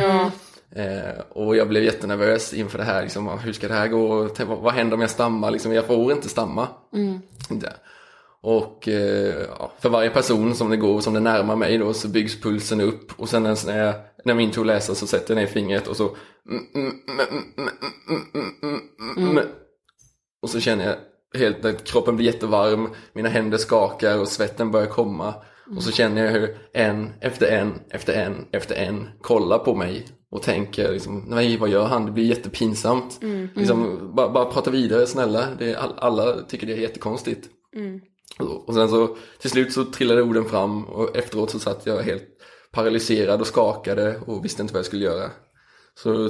Eh, 0.76 1.22
och 1.30 1.56
jag 1.56 1.70
blev 1.70 1.84
jättenervös 1.84 2.54
inför 2.54 2.78
det 2.78 2.84
här. 2.84 3.02
Liksom, 3.04 3.40
hur 3.40 3.54
ska 3.54 3.68
det 3.68 3.74
här 3.74 3.88
gå? 3.88 4.30
Vad, 4.46 4.74
händer 4.74 4.94
om 4.94 5.02
jag 5.02 5.10
stammar? 5.10 5.52
Liksom, 5.52 5.74
jag 5.74 5.86
får 5.86 6.12
inte 6.12 6.30
stamma. 6.30 6.68
Inte. 7.50 7.74
Och 8.42 8.88
eh, 8.88 9.46
för 9.80 9.90
varje 9.90 10.10
person 10.10 10.56
som 10.56 10.70
det 10.70 10.78
går, 10.78 11.02
som 11.02 11.14
det 11.14 11.20
närmar 11.20 11.56
mig 11.56 11.78
då, 11.78 11.94
så 11.94 12.08
byggs 12.08 12.42
pulsen 12.42 12.82
upp. 12.82 13.20
Och 13.20 13.30
sen 13.30 13.44
när, 13.44 13.86
jag, 13.86 13.96
när 14.26 14.34
min 14.34 14.52
tur 14.52 14.66
läser 14.66 14.94
så 14.94 15.08
sätter 15.08 15.34
jag 15.34 15.42
ner 15.42 15.48
fingret 15.48 15.88
och 15.88 15.98
så... 15.98 16.16
Och 20.42 20.50
så 20.50 20.60
känner 20.60 20.86
jag 20.86 20.96
helt 21.40 21.66
att 21.66 21.84
kroppen 21.84 22.16
blir 22.16 22.26
jättevarm, 22.26 22.90
mina 23.14 23.30
händer 23.30 23.58
skakar 23.58 24.18
och 24.20 24.28
svetten 24.28 24.72
börjar 24.72 24.88
komma. 24.88 25.34
Och 25.76 25.84
så 25.84 25.92
känner 25.92 26.26
jag 26.26 26.32
hur 26.32 26.58
en 26.74 27.10
efter 27.22 27.48
en 27.48 27.74
efter 27.90 28.14
en 28.14 28.46
efter 28.52 28.76
en 28.76 29.10
kollar 29.22 29.60
på 29.60 29.76
mig 29.76 30.08
och 30.32 30.42
tänker 30.42 30.92
liksom, 30.92 31.26
nej 31.28 31.58
vad 31.58 31.70
gör 31.70 31.86
han? 31.86 32.06
Det 32.06 32.12
blir 32.12 32.26
jättepinsamt. 32.26 33.20
Liksom, 33.56 34.12
bara, 34.16 34.30
bara 34.30 34.46
prata 34.46 34.72
vidare 34.72 35.08
snälla, 35.08 35.48
det 35.60 35.76
alla 35.76 36.42
tycker 36.42 36.68
det 36.68 36.74
är 36.74 36.78
jättekonstigt. 36.78 37.50
Och, 38.40 38.68
och 38.68 38.74
sen 38.74 38.90
så 38.90 39.18
till 39.40 39.50
slut 39.50 39.74
så 39.74 39.86
trillade 39.86 40.22
orden 40.22 40.46
fram 40.46 40.86
och 40.86 41.18
efteråt 41.18 41.50
så 41.50 41.60
satt 41.60 41.86
jag 41.86 42.02
helt 42.02 42.24
paralyserad 42.72 43.42
och 43.42 43.48
skakade 43.48 44.20
och 44.26 44.46
visste 44.46 44.62
inte 44.62 44.74
vad 44.74 44.80
jag 44.80 44.86
skulle 44.86 45.06
göra. 45.06 45.30
Så 45.96 46.30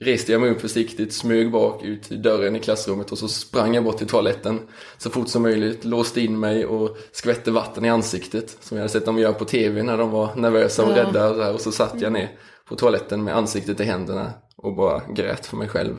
reste 0.00 0.32
jag 0.32 0.40
mig 0.40 0.50
upp 0.50 0.60
försiktigt, 0.60 1.12
smög 1.12 1.50
bak 1.50 1.84
ut 1.84 2.08
dörren 2.08 2.56
i 2.56 2.60
klassrummet 2.60 3.12
och 3.12 3.18
så 3.18 3.28
sprang 3.28 3.74
jag 3.74 3.84
bort 3.84 3.98
till 3.98 4.06
toaletten 4.06 4.60
så 4.98 5.10
fort 5.10 5.28
som 5.28 5.42
möjligt, 5.42 5.84
låste 5.84 6.20
in 6.20 6.40
mig 6.40 6.66
och 6.66 6.96
skvätte 7.12 7.50
vatten 7.50 7.84
i 7.84 7.88
ansiktet 7.88 8.56
som 8.60 8.76
jag 8.76 8.82
hade 8.82 8.92
sett 8.92 9.04
dem 9.06 9.18
göra 9.18 9.32
på 9.32 9.44
tv 9.44 9.82
när 9.82 9.98
de 9.98 10.10
var 10.10 10.34
nervösa 10.36 10.84
och 10.84 10.94
rädda 10.94 11.30
och 11.30 11.36
så, 11.36 11.52
och 11.54 11.60
så 11.60 11.72
satt 11.72 12.00
jag 12.00 12.12
ner 12.12 12.30
på 12.68 12.76
toaletten 12.76 13.24
med 13.24 13.36
ansiktet 13.36 13.80
i 13.80 13.84
händerna 13.84 14.32
och 14.56 14.76
bara 14.76 15.02
grät 15.14 15.46
för 15.46 15.56
mig 15.56 15.68
själv. 15.68 15.94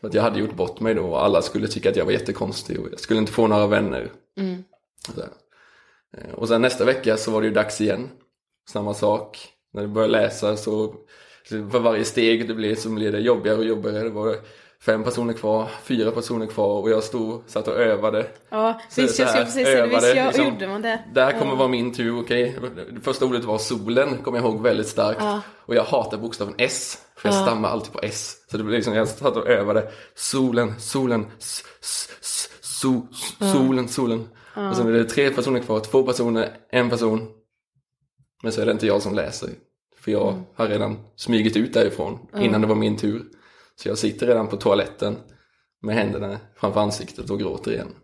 För 0.00 0.08
att 0.08 0.14
jag 0.14 0.22
hade 0.22 0.38
gjort 0.40 0.54
bort 0.56 0.80
mig 0.80 0.94
då 0.94 1.02
och 1.02 1.24
alla 1.24 1.42
skulle 1.42 1.68
tycka 1.68 1.90
att 1.90 1.96
jag 1.96 2.04
var 2.04 2.12
jättekonstig 2.12 2.80
och 2.80 2.86
jag 2.92 3.00
skulle 3.00 3.20
inte 3.20 3.32
få 3.32 3.46
några 3.46 3.66
vänner. 3.66 4.12
Här. 5.16 5.28
Eh, 6.16 6.34
Och 6.34 6.48
sen 6.48 6.62
nästa 6.62 6.84
vecka 6.84 7.16
så 7.16 7.30
var 7.30 7.40
det 7.40 7.46
ju 7.46 7.54
dags 7.54 7.80
igen. 7.80 8.08
Samma 8.70 8.94
sak. 8.94 9.48
När 9.72 9.82
du 9.82 9.88
börjar 9.88 10.08
läsa 10.08 10.56
så 10.56 10.94
för 11.48 11.78
varje 11.78 12.04
steg 12.04 12.48
det 12.48 12.54
blev 12.54 12.74
så 12.74 12.88
blev 12.88 13.12
det 13.12 13.18
jobbigare 13.20 13.58
och 13.58 13.64
jobbigare. 13.64 14.02
Det 14.04 14.10
var 14.10 14.36
fem 14.80 15.04
personer 15.04 15.32
kvar, 15.34 15.68
fyra 15.82 16.10
personer 16.10 16.46
kvar 16.46 16.80
och 16.80 16.90
jag 16.90 17.04
stod, 17.04 17.42
satt 17.46 17.68
och 17.68 17.74
övade. 17.74 18.26
Ja, 18.50 18.80
Så- 18.90 19.02
visst 19.02 19.16
så 19.16 19.22
jag 19.22 19.26
här, 19.26 19.32
skulle 19.32 19.44
precis 19.44 19.64
det, 19.64 19.86
visst 19.86 19.92
övade, 20.04 20.14
jag, 20.14 20.26
liksom. 20.26 20.44
gjorde 20.44 20.66
man 20.66 20.82
det. 20.82 21.04
Det 21.14 21.20
här 21.24 21.38
kommer 21.38 21.56
vara 21.56 21.68
min 21.68 21.94
tur, 21.94 22.20
okej. 22.20 22.58
Det 22.94 23.00
första 23.00 23.24
ordet 23.26 23.44
var 23.44 23.58
solen, 23.58 24.16
kommer 24.22 24.38
jag 24.38 24.44
ihåg 24.46 24.62
väldigt 24.62 24.88
starkt. 24.88 25.22
Och 25.66 25.74
jag 25.74 25.84
hatar 25.84 26.18
bokstaven 26.18 26.54
S, 26.58 26.98
för 27.16 27.28
jag 27.28 27.42
stammar 27.42 27.68
alltid 27.68 27.92
på 27.92 28.00
S. 28.02 28.36
Så 28.50 28.56
det 28.56 28.62
blev 28.62 28.74
liksom, 28.76 28.94
jag 28.94 29.08
satt 29.08 29.36
och 29.36 29.46
övade. 29.48 29.88
Solen, 30.14 30.74
solen, 30.80 31.26
s, 31.38 31.64
s, 31.80 32.08
s, 32.20 32.48
so, 32.60 33.06
s, 33.12 33.52
solen, 33.52 33.88
solen. 33.88 34.28
Och 34.70 34.76
sen 34.76 34.88
är 34.88 34.92
det 34.92 35.04
tre 35.04 35.30
personer 35.30 35.60
kvar, 35.60 35.80
två 35.80 36.02
personer, 36.02 36.56
en 36.70 36.90
person. 36.90 37.28
Men 38.42 38.52
så 38.52 38.60
är 38.60 38.66
det 38.66 38.72
inte 38.72 38.86
jag 38.86 39.02
som 39.02 39.14
läser. 39.14 39.48
För 40.00 40.10
jag 40.12 40.42
har 40.54 40.68
redan 40.68 40.96
smugit 41.16 41.56
ut 41.56 41.74
därifrån 41.74 42.18
innan 42.38 42.60
det 42.60 42.66
var 42.66 42.74
min 42.74 42.96
tur. 42.96 43.22
Så 43.76 43.88
jag 43.88 43.98
sitter 43.98 44.26
redan 44.26 44.48
på 44.48 44.56
toaletten 44.56 45.16
med 45.82 45.94
händerna 45.94 46.38
framför 46.56 46.80
ansiktet 46.80 47.30
och 47.30 47.38
gråter 47.38 47.72
igen. 47.72 47.94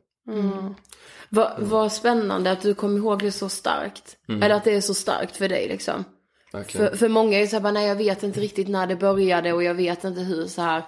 Vad 1.29 1.53
vad 1.59 1.93
spännande 1.93 2.51
att 2.51 2.61
du 2.63 2.75
kommer 2.75 2.99
ihåg 2.99 3.19
det 3.21 3.33
så 3.33 3.49
starkt. 3.49 4.17
Eller 4.43 4.51
att 4.55 4.65
det 4.65 4.75
är 4.75 4.81
så 4.81 4.95
starkt 4.95 5.37
för 5.37 5.49
dig 5.49 5.69
liksom. 5.69 6.05
Verkligen. 6.53 6.89
För, 6.89 6.97
för 6.97 7.09
många 7.09 7.37
är 7.37 7.41
ju 7.41 7.47
såhär, 7.47 7.61
bara, 7.63 7.73
nej 7.73 7.89
jag 7.89 7.97
vet 7.97 8.23
inte 8.23 8.41
riktigt 8.41 8.69
när 8.69 8.87
det 8.87 8.97
började 8.97 9.53
och 9.53 9.63
jag 9.63 9.75
vet 9.75 10.05
inte 10.05 10.21
hur 10.21 10.47
så 10.47 10.63
här. 10.63 10.83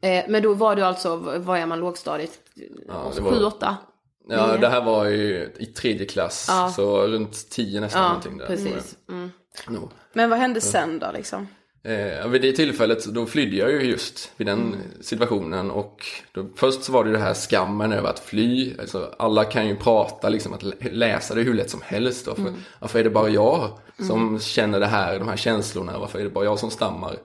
Eh, 0.00 0.24
men 0.28 0.42
då 0.42 0.54
var 0.54 0.76
du 0.76 0.82
alltså, 0.82 1.16
vad 1.16 1.58
är 1.58 1.66
man 1.66 1.80
lågstadiet? 1.80 2.30
Ja, 2.88 3.12
det 3.16 3.20
var- 3.22 3.30
Sju, 3.32 3.44
åtta? 3.44 3.76
Ja, 4.28 4.56
det 4.56 4.68
här 4.68 4.84
var 4.84 5.04
ju 5.04 5.52
i 5.58 5.66
tredje 5.66 6.06
klass, 6.06 6.50
så 6.76 7.06
runt 7.06 7.50
tio 7.50 7.80
nästan 7.80 8.02
Ja, 8.02 8.08
någonting 8.08 8.38
där. 8.38 8.46
precis. 8.46 8.96
Mm. 9.08 9.30
No. 9.68 9.90
Men 10.12 10.30
vad 10.30 10.38
hände 10.38 10.60
sen 10.60 10.98
då 10.98 11.06
liksom? 11.14 11.48
Eh, 11.84 12.28
vid 12.28 12.42
det 12.42 12.52
tillfället 12.52 13.04
då 13.04 13.26
flydde 13.26 13.56
jag 13.56 13.70
ju 13.72 13.82
just 13.82 14.30
vid 14.36 14.46
den 14.46 14.76
situationen 15.00 15.70
och 15.70 16.06
då, 16.32 16.46
först 16.56 16.82
så 16.82 16.92
var 16.92 17.04
det 17.04 17.10
ju 17.10 17.16
det 17.16 17.22
här 17.22 17.34
skammen 17.34 17.92
över 17.92 18.08
att 18.08 18.18
fly. 18.18 18.74
Alltså, 18.80 19.14
alla 19.18 19.44
kan 19.44 19.68
ju 19.68 19.76
prata, 19.76 20.28
liksom 20.28 20.52
att 20.52 20.62
lä- 20.62 20.74
läsa 20.92 21.34
det 21.34 21.42
hur 21.42 21.54
lätt 21.54 21.70
som 21.70 21.80
helst. 21.84 22.26
Varför, 22.26 22.52
varför 22.80 22.98
är 22.98 23.04
det 23.04 23.10
bara 23.10 23.28
jag 23.28 23.68
som 24.06 24.40
känner 24.40 24.80
det 24.80 24.86
här, 24.86 25.18
de 25.18 25.28
här 25.28 25.36
känslorna? 25.36 25.98
Varför 25.98 26.18
är 26.18 26.24
det 26.24 26.30
bara 26.30 26.44
jag 26.44 26.58
som 26.58 26.70
stammar? 26.70 27.16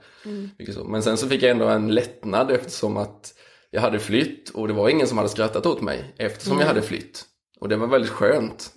Så. 0.73 0.83
Men 0.83 1.03
sen 1.03 1.17
så 1.17 1.27
fick 1.29 1.43
jag 1.43 1.51
ändå 1.51 1.67
en 1.67 1.87
lättnad 1.93 2.51
eftersom 2.51 2.97
att 2.97 3.33
jag 3.73 3.81
hade 3.81 3.99
flytt 3.99 4.49
och 4.49 4.67
det 4.67 4.73
var 4.73 4.89
ingen 4.89 5.07
som 5.07 5.17
hade 5.17 5.29
skrattat 5.29 5.65
åt 5.65 5.81
mig 5.81 6.13
eftersom 6.17 6.59
jag 6.59 6.67
hade 6.67 6.81
flytt. 6.81 7.25
Och 7.59 7.69
det 7.69 7.75
var 7.75 7.87
väldigt 7.87 8.11
skönt. 8.11 8.71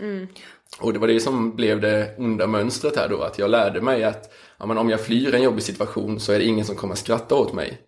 Och 0.81 0.93
det 0.93 0.99
var 0.99 1.09
det 1.09 1.21
som 1.21 1.57
blev 1.57 1.81
det 1.81 2.15
onda 2.19 2.47
mönstret 2.47 2.97
här 2.97 3.09
då, 3.09 3.23
att 3.23 3.39
jag 3.39 3.51
lärde 3.51 3.81
mig 3.81 4.05
att 4.05 4.33
ja, 4.59 4.67
men 4.67 4.79
om 4.79 4.91
jag 4.91 5.01
flyr 5.01 5.35
en 5.35 5.43
jobbig 5.43 5.63
situation 5.63 6.21
så 6.21 6.33
är 6.33 6.39
det 6.39 6.45
ingen 6.45 6.65
som 6.65 6.77
kommer 6.77 6.95
skratta 6.95 7.35
åt 7.35 7.53
mig. 7.53 7.79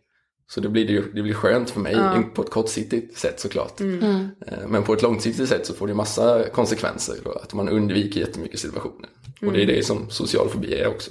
Så 0.51 0.61
det 0.61 0.68
blir, 0.68 0.87
det, 0.87 1.05
det 1.14 1.23
blir 1.23 1.35
skönt 1.35 1.71
för 1.71 1.81
mig 1.81 1.94
på 2.35 2.42
ett 2.42 2.51
kortsiktigt 2.51 3.18
sätt 3.18 3.40
såklart. 3.40 3.81
Eh, 3.81 4.66
Men 4.68 4.83
på 4.83 4.92
ett 4.92 5.03
långsiktigt 5.03 5.49
sätt 5.49 5.66
så 5.66 5.75
får 5.75 5.87
det 5.88 5.94
massa 5.94 6.49
konsekvenser 6.49 7.14
då, 7.25 7.31
att 7.33 7.55
man 7.55 7.68
undviker 7.68 8.21
jättemycket 8.21 8.61
situationer. 8.61 9.09
Och 9.47 9.53
det 9.53 9.62
är 9.62 9.66
det 9.66 9.87
som 9.87 10.11
social 10.11 10.49
fobi 10.49 10.75
är 10.75 10.88
också. 10.88 11.11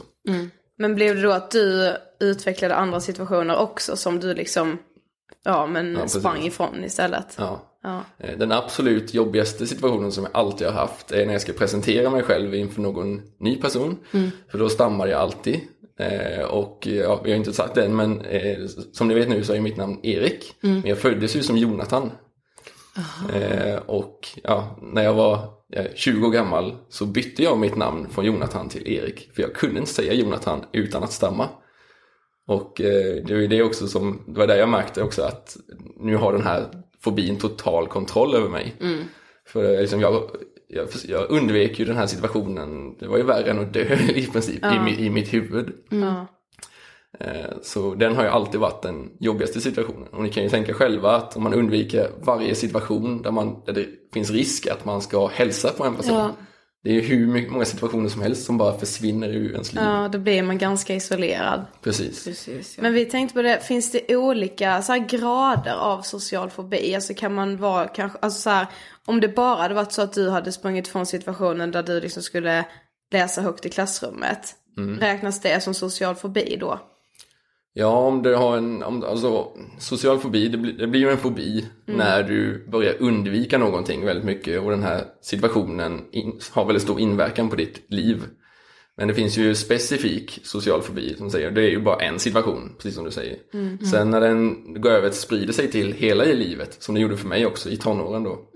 Men 0.77 0.95
blev 0.95 1.15
det 1.15 1.21
då 1.21 1.31
att 1.31 1.51
du 1.51 1.93
utvecklade 2.19 2.75
andra 2.75 2.99
situationer 3.01 3.57
också 3.57 3.95
som 3.95 4.19
du 4.19 4.33
liksom, 4.33 4.77
ja 5.43 5.67
men 5.67 5.93
Ja, 5.93 6.01
precis. 6.01 6.19
sprang 6.21 6.41
ifrån 6.43 6.83
istället? 6.83 7.35
Ja. 7.37 7.63
Ja. 7.83 8.01
Eh, 8.19 8.37
Den 8.37 8.51
absolut 8.51 9.13
jobbigaste 9.13 9.67
situationen 9.67 10.11
som 10.11 10.23
jag 10.23 10.31
alltid 10.35 10.67
har 10.67 10.73
haft 10.73 11.11
är 11.11 11.25
när 11.25 11.33
jag 11.33 11.41
ska 11.41 11.53
presentera 11.53 12.09
mig 12.09 12.23
själv 12.23 12.55
inför 12.55 12.81
någon 12.81 13.21
ny 13.39 13.55
person. 13.55 13.97
För 14.51 14.57
då 14.57 14.69
stammar 14.69 15.07
jag 15.07 15.19
alltid. 15.21 15.59
Eh, 15.99 16.43
och 16.45 16.87
ja, 16.87 17.21
vi 17.23 17.31
har 17.31 17.37
inte 17.37 17.53
sagt 17.53 17.75
det 17.75 17.85
än, 17.85 17.95
men 17.95 18.21
eh, 18.21 18.57
som 18.93 19.07
ni 19.07 19.13
vet 19.13 19.29
nu 19.29 19.43
så 19.43 19.53
är 19.53 19.59
mitt 19.61 19.77
namn 19.77 19.99
Erik. 20.03 20.55
Men 20.61 20.85
jag 20.85 20.97
föddes 20.97 21.35
ju 21.35 21.43
som 21.43 21.57
Jonathan. 21.57 22.11
Eh, 23.33 23.75
och 23.85 24.27
ja, 24.43 24.77
när 24.81 25.03
jag 25.03 25.13
var 25.13 25.39
eh, 25.73 25.85
20 25.95 26.27
år 26.27 26.31
gammal 26.31 26.75
så 26.89 27.05
bytte 27.05 27.43
jag 27.43 27.57
mitt 27.57 27.75
namn 27.75 28.09
från 28.09 28.25
Jonathan 28.25 28.69
till 28.69 28.87
Erik. 28.87 29.29
För 29.35 29.41
jag 29.41 29.53
kunde 29.55 29.79
inte 29.79 29.91
säga 29.93 30.13
Jonathan 30.13 30.65
utan 30.71 31.03
att 31.03 31.11
stamma. 31.11 31.47
Och 32.47 32.81
eh, 32.81 33.23
det 33.25 33.33
ju 33.33 33.47
det 33.47 33.63
också 33.63 33.87
som, 33.87 34.23
det 34.27 34.39
var 34.39 34.47
där 34.47 34.55
jag 34.57 34.69
märkte 34.69 35.03
också 35.03 35.21
att 35.21 35.57
nu 35.99 36.15
har 36.15 36.33
den 36.33 36.43
här 36.43 36.65
fobin 37.03 37.37
total 37.37 37.87
kontroll 37.87 38.35
över 38.35 38.49
mig. 38.49 38.75
För 39.47 39.81
liksom 39.81 40.01
jag, 40.01 40.29
jag, 40.67 40.87
jag 41.07 41.29
undvek 41.31 41.79
ju 41.79 41.85
den 41.85 41.95
här 41.97 42.07
situationen, 42.07 42.97
det 42.99 43.07
var 43.07 43.17
ju 43.17 43.23
värre 43.23 43.51
än 43.51 43.59
att 43.59 43.73
dö 43.73 43.95
i 44.15 44.27
princip 44.27 44.63
i, 44.63 44.67
mi- 44.67 44.99
i 44.99 45.09
mitt 45.09 45.33
huvud. 45.33 45.73
Ja. 45.89 46.27
Eh, 47.19 47.51
Så 47.61 47.93
den 47.95 48.15
har 48.15 48.23
ju 48.23 48.29
alltid 48.29 48.59
varit 48.59 48.81
den 48.81 49.09
jobbigaste 49.19 49.61
situationen. 49.61 50.07
Och 50.11 50.23
ni 50.23 50.29
kan 50.29 50.43
ju 50.43 50.49
tänka 50.49 50.73
själva 50.73 51.15
att 51.15 51.37
om 51.37 51.43
man 51.43 51.53
undviker 51.53 52.09
varje 52.21 52.55
situation 52.55 53.21
där, 53.21 53.31
man, 53.31 53.61
där 53.65 53.73
det 53.73 53.85
finns 54.13 54.31
risk 54.31 54.67
att 54.67 54.85
man 54.85 55.01
ska 55.01 55.27
hälsa 55.27 55.69
på 55.77 55.83
en 55.83 55.95
person. 55.95 56.15
Ja. 56.15 56.31
Det 56.83 56.89
är 56.89 56.93
ju 56.93 57.01
hur 57.01 57.27
mycket, 57.27 57.51
många 57.51 57.65
situationer 57.65 58.09
som 58.09 58.21
helst 58.21 58.45
som 58.45 58.57
bara 58.57 58.77
försvinner 58.77 59.29
ur 59.29 59.51
ens 59.51 59.73
liv. 59.73 59.83
ja, 59.83 60.09
då 60.11 60.19
blir 60.19 60.43
man 60.43 60.57
ganska 60.57 60.95
isolerad. 60.95 61.65
Precis. 61.83 62.23
Precis, 62.23 62.77
ja. 62.77 62.83
Men 62.83 62.93
vi 62.93 63.05
tänkte 63.05 63.33
på 63.33 63.41
det, 63.41 63.59
finns 63.67 63.91
det 63.91 64.15
olika 64.15 64.81
så 64.81 64.91
här, 64.91 64.99
grader 64.99 65.73
av 65.73 66.01
social 66.01 66.49
fobi? 66.49 66.95
Alltså 66.95 67.13
kan 67.13 67.33
man 67.33 67.57
vara 67.57 67.87
kanske, 67.87 68.17
alltså 68.21 68.41
så 68.41 68.49
här, 68.49 68.67
om 69.05 69.21
det 69.21 69.27
bara 69.27 69.55
hade 69.55 69.73
varit 69.73 69.91
så 69.91 70.01
att 70.01 70.13
du 70.13 70.29
hade 70.29 70.51
sprungit 70.51 70.87
från 70.87 71.05
situationen 71.05 71.71
där 71.71 71.83
du 71.83 72.01
liksom 72.01 72.23
skulle 72.23 72.65
läsa 73.11 73.41
högt 73.41 73.65
i 73.65 73.69
klassrummet. 73.69 74.55
Räknas 74.99 75.41
det 75.41 75.63
som 75.63 75.73
social 75.73 76.15
fobi 76.15 76.57
då? 76.59 76.79
Ja, 77.79 77.97
om 77.97 78.23
du 78.23 78.35
har 78.35 78.57
en, 78.57 78.83
om, 78.83 79.03
alltså 79.03 79.47
social 79.79 80.19
fobi, 80.19 80.47
det 80.47 80.57
blir, 80.57 80.73
det 80.73 80.87
blir 80.87 81.01
ju 81.01 81.09
en 81.09 81.17
fobi 81.17 81.65
när 81.85 82.23
du 82.23 82.67
börjar 82.67 82.95
undvika 82.99 83.57
någonting 83.57 84.05
väldigt 84.05 84.25
mycket 84.25 84.61
och 84.61 84.71
den 84.71 84.83
här 84.83 85.03
situationen 85.21 86.01
in, 86.11 86.39
har 86.51 86.65
väldigt 86.65 86.83
stor 86.83 86.99
inverkan 86.99 87.49
på 87.49 87.55
ditt 87.55 87.91
liv. 87.91 88.23
Men 88.97 89.07
det 89.07 89.13
finns 89.13 89.37
ju 89.37 89.55
specifik 89.55 90.39
social 90.43 90.81
fobi 90.81 91.15
som 91.17 91.29
säger, 91.29 91.51
det 91.51 91.61
är 91.61 91.69
ju 91.69 91.81
bara 91.81 91.95
en 91.95 92.19
situation, 92.19 92.75
precis 92.77 92.95
som 92.95 93.05
du 93.05 93.11
säger. 93.11 93.37
Sen 93.91 94.09
när 94.09 94.21
den 94.21 94.73
går 94.81 94.89
över, 94.89 95.11
sprider 95.11 95.53
sig 95.53 95.71
till 95.71 95.93
hela 95.93 96.25
i 96.25 96.35
livet, 96.35 96.77
som 96.79 96.95
det 96.95 97.01
gjorde 97.01 97.17
för 97.17 97.27
mig 97.27 97.45
också 97.45 97.69
i 97.69 97.77
tonåren 97.77 98.23
då. 98.23 98.49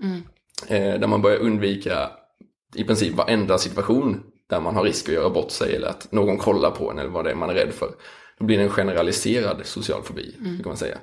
Eh, 0.68 1.00
där 1.00 1.06
man 1.06 1.22
börjar 1.22 1.38
undvika 1.38 2.10
i 2.74 2.84
princip 2.84 3.14
varenda 3.14 3.58
situation 3.58 4.20
där 4.50 4.60
man 4.60 4.76
har 4.76 4.82
risk 4.82 5.08
att 5.08 5.14
göra 5.14 5.30
bort 5.30 5.50
sig 5.50 5.76
eller 5.76 5.88
att 5.88 6.12
någon 6.12 6.38
kollar 6.38 6.70
på 6.70 6.90
en 6.90 6.98
eller 6.98 7.10
vad 7.10 7.24
det 7.24 7.30
är 7.30 7.34
man 7.34 7.50
är 7.50 7.54
rädd 7.54 7.72
för. 7.72 7.88
Då 8.42 8.46
blir 8.46 8.58
det 8.58 8.64
en 8.64 8.70
generaliserad 8.70 9.60
social 9.66 10.02
fobi, 10.02 10.34
kan 10.42 10.62
man 10.64 10.76
säga. 10.76 10.98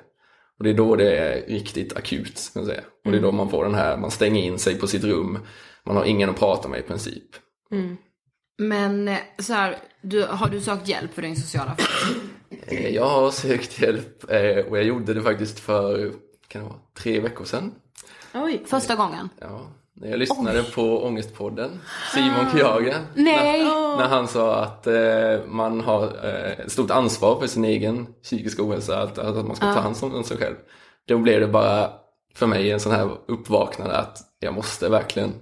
Och 0.58 0.64
det 0.64 0.70
är 0.70 0.74
då 0.74 0.96
det 0.96 1.16
är 1.18 1.46
riktigt 1.46 1.96
akut, 1.96 2.50
kan 2.52 2.62
man 2.62 2.70
säga. 2.70 2.82
Och 3.04 3.10
det 3.12 3.18
är 3.18 3.22
då 3.22 3.32
man 3.32 3.50
får 3.50 3.64
den 3.64 3.74
här, 3.74 3.96
man 3.96 4.10
stänger 4.10 4.42
in 4.42 4.58
sig 4.58 4.78
på 4.78 4.86
sitt 4.86 5.04
rum, 5.04 5.38
man 5.84 5.96
har 5.96 6.04
ingen 6.04 6.30
att 6.30 6.38
prata 6.38 6.68
med 6.68 6.80
i 6.80 6.82
princip. 6.82 7.24
Men 8.58 9.08
eh, 9.08 9.18
så 9.38 9.52
här, 9.52 9.76
du, 10.02 10.22
har 10.24 10.48
du 10.48 10.60
sökt 10.60 10.88
hjälp 10.88 11.14
för 11.14 11.22
din 11.22 11.36
sociala 11.36 11.76
fobi? 11.76 12.60
Eh, 12.66 12.88
Jag 12.94 13.08
har 13.08 13.30
sökt 13.30 13.80
hjälp 13.82 14.30
eh, 14.30 14.64
och 14.70 14.78
jag 14.78 14.84
gjorde 14.84 15.14
det 15.14 15.22
faktiskt 15.22 15.60
för, 15.60 16.12
kan 16.48 16.62
det 16.62 16.68
vara, 16.68 16.78
tre 16.98 17.20
veckor 17.20 17.44
sedan. 17.44 17.74
Oj. 18.34 18.62
Första 18.66 18.96
gången? 18.96 19.28
Ja, 19.40 19.72
när 19.96 20.08
jag 20.10 20.18
lyssnade 20.18 20.62
på 20.62 21.04
Ångestpodden, 21.04 21.80
Simon 22.14 22.46
Kjaga. 22.56 22.96
Nej! 23.14 23.64
När, 23.64 23.96
när 23.96 24.08
han 24.08 24.28
sa 24.28 24.56
att 24.56 24.86
eh, 24.86 25.46
man 25.48 25.80
har 25.80 26.02
eh, 26.04 26.66
stort 26.66 26.90
ansvar 26.90 27.40
för 27.40 27.46
sin 27.46 27.64
egen 27.64 28.06
psykiska 28.22 28.62
ohälsa, 28.62 29.02
att, 29.02 29.18
att 29.18 29.46
man 29.46 29.56
ska 29.56 29.74
ta 29.74 29.80
hand 29.80 29.96
om 30.02 30.24
sig 30.24 30.36
själv. 30.36 30.54
Då 31.08 31.18
blev 31.18 31.40
det 31.40 31.46
bara 31.46 31.90
för 32.34 32.46
mig 32.46 32.70
en 32.70 32.80
sån 32.80 32.92
här 32.92 33.08
uppvaknande 33.28 33.96
att 33.96 34.18
jag 34.40 34.54
måste 34.54 34.88
verkligen 34.88 35.32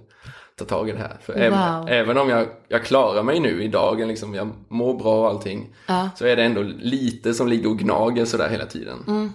ta 0.55 0.65
tag 0.65 0.89
i 0.89 0.91
det 0.91 0.97
här. 0.97 1.17
För 1.21 1.33
även, 1.33 1.79
Wow. 1.79 1.89
även 1.89 2.17
om 2.17 2.29
jag, 2.29 2.47
jag 2.67 2.83
klarar 2.85 3.23
mig 3.23 3.39
nu 3.39 3.63
i 3.63 3.67
dagen, 3.67 4.07
liksom, 4.07 4.33
jag 4.35 4.49
mår 4.69 4.93
bra 4.93 5.21
och 5.21 5.27
allting, 5.27 5.75
så 6.15 6.25
är 6.25 6.35
det 6.35 6.43
ändå 6.43 6.61
lite 6.61 7.33
som 7.33 7.47
ligger 7.47 7.69
och 7.69 7.77
gnager 7.79 8.25
sådär 8.25 8.49
hela 8.49 8.65
tiden. 8.65 9.33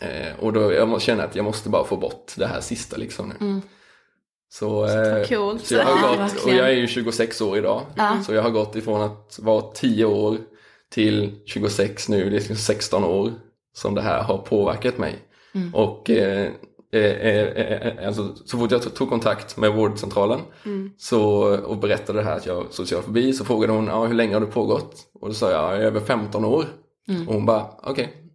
Eh, 0.00 0.38
och 0.44 0.52
då 0.52 0.72
jag 0.72 1.00
känner 1.02 1.24
att 1.24 1.36
jag 1.36 1.44
måste 1.44 1.68
bara 1.68 1.84
få 1.84 1.96
bort 1.96 2.32
det 2.36 2.46
här 2.46 2.60
sista 2.60 2.96
liksom 2.96 3.32
nu. 3.40 3.60
Så, 4.50 4.84
eh, 4.86 5.26
coolt. 5.28 5.64
så 5.66 5.74
jag 5.74 5.84
har 5.84 5.90
Ja, 5.90 6.08
gått, 6.08 6.12
och 6.16 6.20
verkligen. 6.20 6.58
jag 6.58 6.68
är 6.68 6.72
ju 6.72 6.86
26 6.86 7.40
år 7.40 7.58
idag. 7.58 7.82
Så 8.26 8.34
jag 8.34 8.42
har 8.42 8.50
gått 8.50 8.76
ifrån 8.76 9.02
att 9.02 9.38
vara 9.42 9.62
10 9.62 10.04
år 10.04 10.38
till 10.90 11.34
26 11.46 12.08
nu, 12.08 12.20
det 12.24 12.26
är 12.26 12.30
liksom 12.30 12.56
16 12.56 13.04
år 13.04 13.32
som 13.76 13.94
det 13.94 14.00
här 14.02 14.22
har 14.22 14.38
påverkat 14.38 14.98
mig. 14.98 15.14
Och 15.74 16.10
eh, 16.10 16.50
eh, 16.92 17.00
eh, 17.04 17.82
eh, 17.98 18.06
alltså, 18.06 18.34
så 18.44 18.58
fort 18.58 18.70
jag 18.70 18.94
tog- 18.94 19.08
kontakt 19.08 19.56
med 19.56 19.72
vårdcentralen 19.74 20.40
så, 20.98 21.20
och 21.58 21.76
berättade 21.76 22.18
det 22.18 22.24
här 22.24 22.36
att 22.36 22.46
jag 22.46 22.54
har 22.54 22.66
social 22.70 23.02
fobi 23.02 23.32
så 23.32 23.44
frågade 23.44 23.72
hon 23.72 23.86
ja, 23.86 24.06
hur 24.06 24.14
länge 24.14 24.34
har 24.34 24.40
det 24.40 24.46
pågått? 24.46 24.96
Och 25.20 25.28
då 25.28 25.34
sa 25.34 25.50
jag, 25.50 25.82
över 25.82 26.00
15 26.00 26.44
år. 26.44 26.64
Och 27.28 27.34
hon 27.34 27.46
bara 27.46 27.66
okej. 27.82 28.08
Så, 28.14 28.27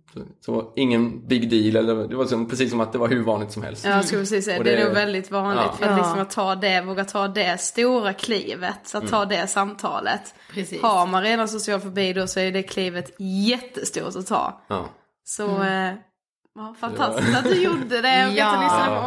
så 0.45 0.73
ingen 0.76 1.28
big 1.28 1.49
deal, 1.49 1.76
eller 1.76 2.08
det 2.08 2.15
var 2.15 2.26
som, 2.26 2.49
precis 2.49 2.69
som 2.69 2.80
att 2.82 2.91
det 2.91 2.97
var 2.97 3.08
hur 3.08 3.23
vanligt 3.23 3.52
som 3.52 3.63
helst. 3.63 3.86
Ja, 3.86 3.91
jag 3.91 4.06
skulle 4.06 4.21
precis 4.21 4.45
säga, 4.45 4.58
det, 4.58 4.63
det- 4.63 4.76
är 4.82 4.86
nog 4.86 4.93
väldigt 4.93 5.32
vanligt 5.32 5.63
Ja. 5.65 5.73
för 5.80 5.86
att, 5.93 5.97
liksom 5.97 6.19
att 6.19 6.32
ta 6.32 6.56
det, 6.56 6.82
våga 6.82 7.06
ta 7.06 7.28
det 7.28 7.62
stora 7.62 8.13
klivet, 8.13 8.95
att 8.95 9.08
ta 9.08 9.26
det 9.26 9.47
samtalet. 9.47 10.34
Precis. 10.54 10.82
Har 10.82 11.08
man 11.08 11.23
redan 11.23 11.47
social 11.47 11.80
fobi 11.80 12.13
då 12.13 12.28
så 12.28 12.39
är 12.39 12.52
det 12.52 12.63
klivet 12.63 13.12
jättestort 13.19 14.15
att 14.15 14.28
ta. 14.28 14.62
Ja. 14.67 14.86
Så, 15.23 15.63
eh, 15.63 15.91
ja, 16.56 16.76
fantastiskt 16.80 17.38
att 17.38 17.43
du 17.43 17.62
gjorde 17.63 18.02
det 18.02 18.28
och 18.28 18.34
Ja. 18.34 18.45
att 18.47 18.60
du 18.60 18.63
lyssnade 18.63 18.95
på 18.95 19.02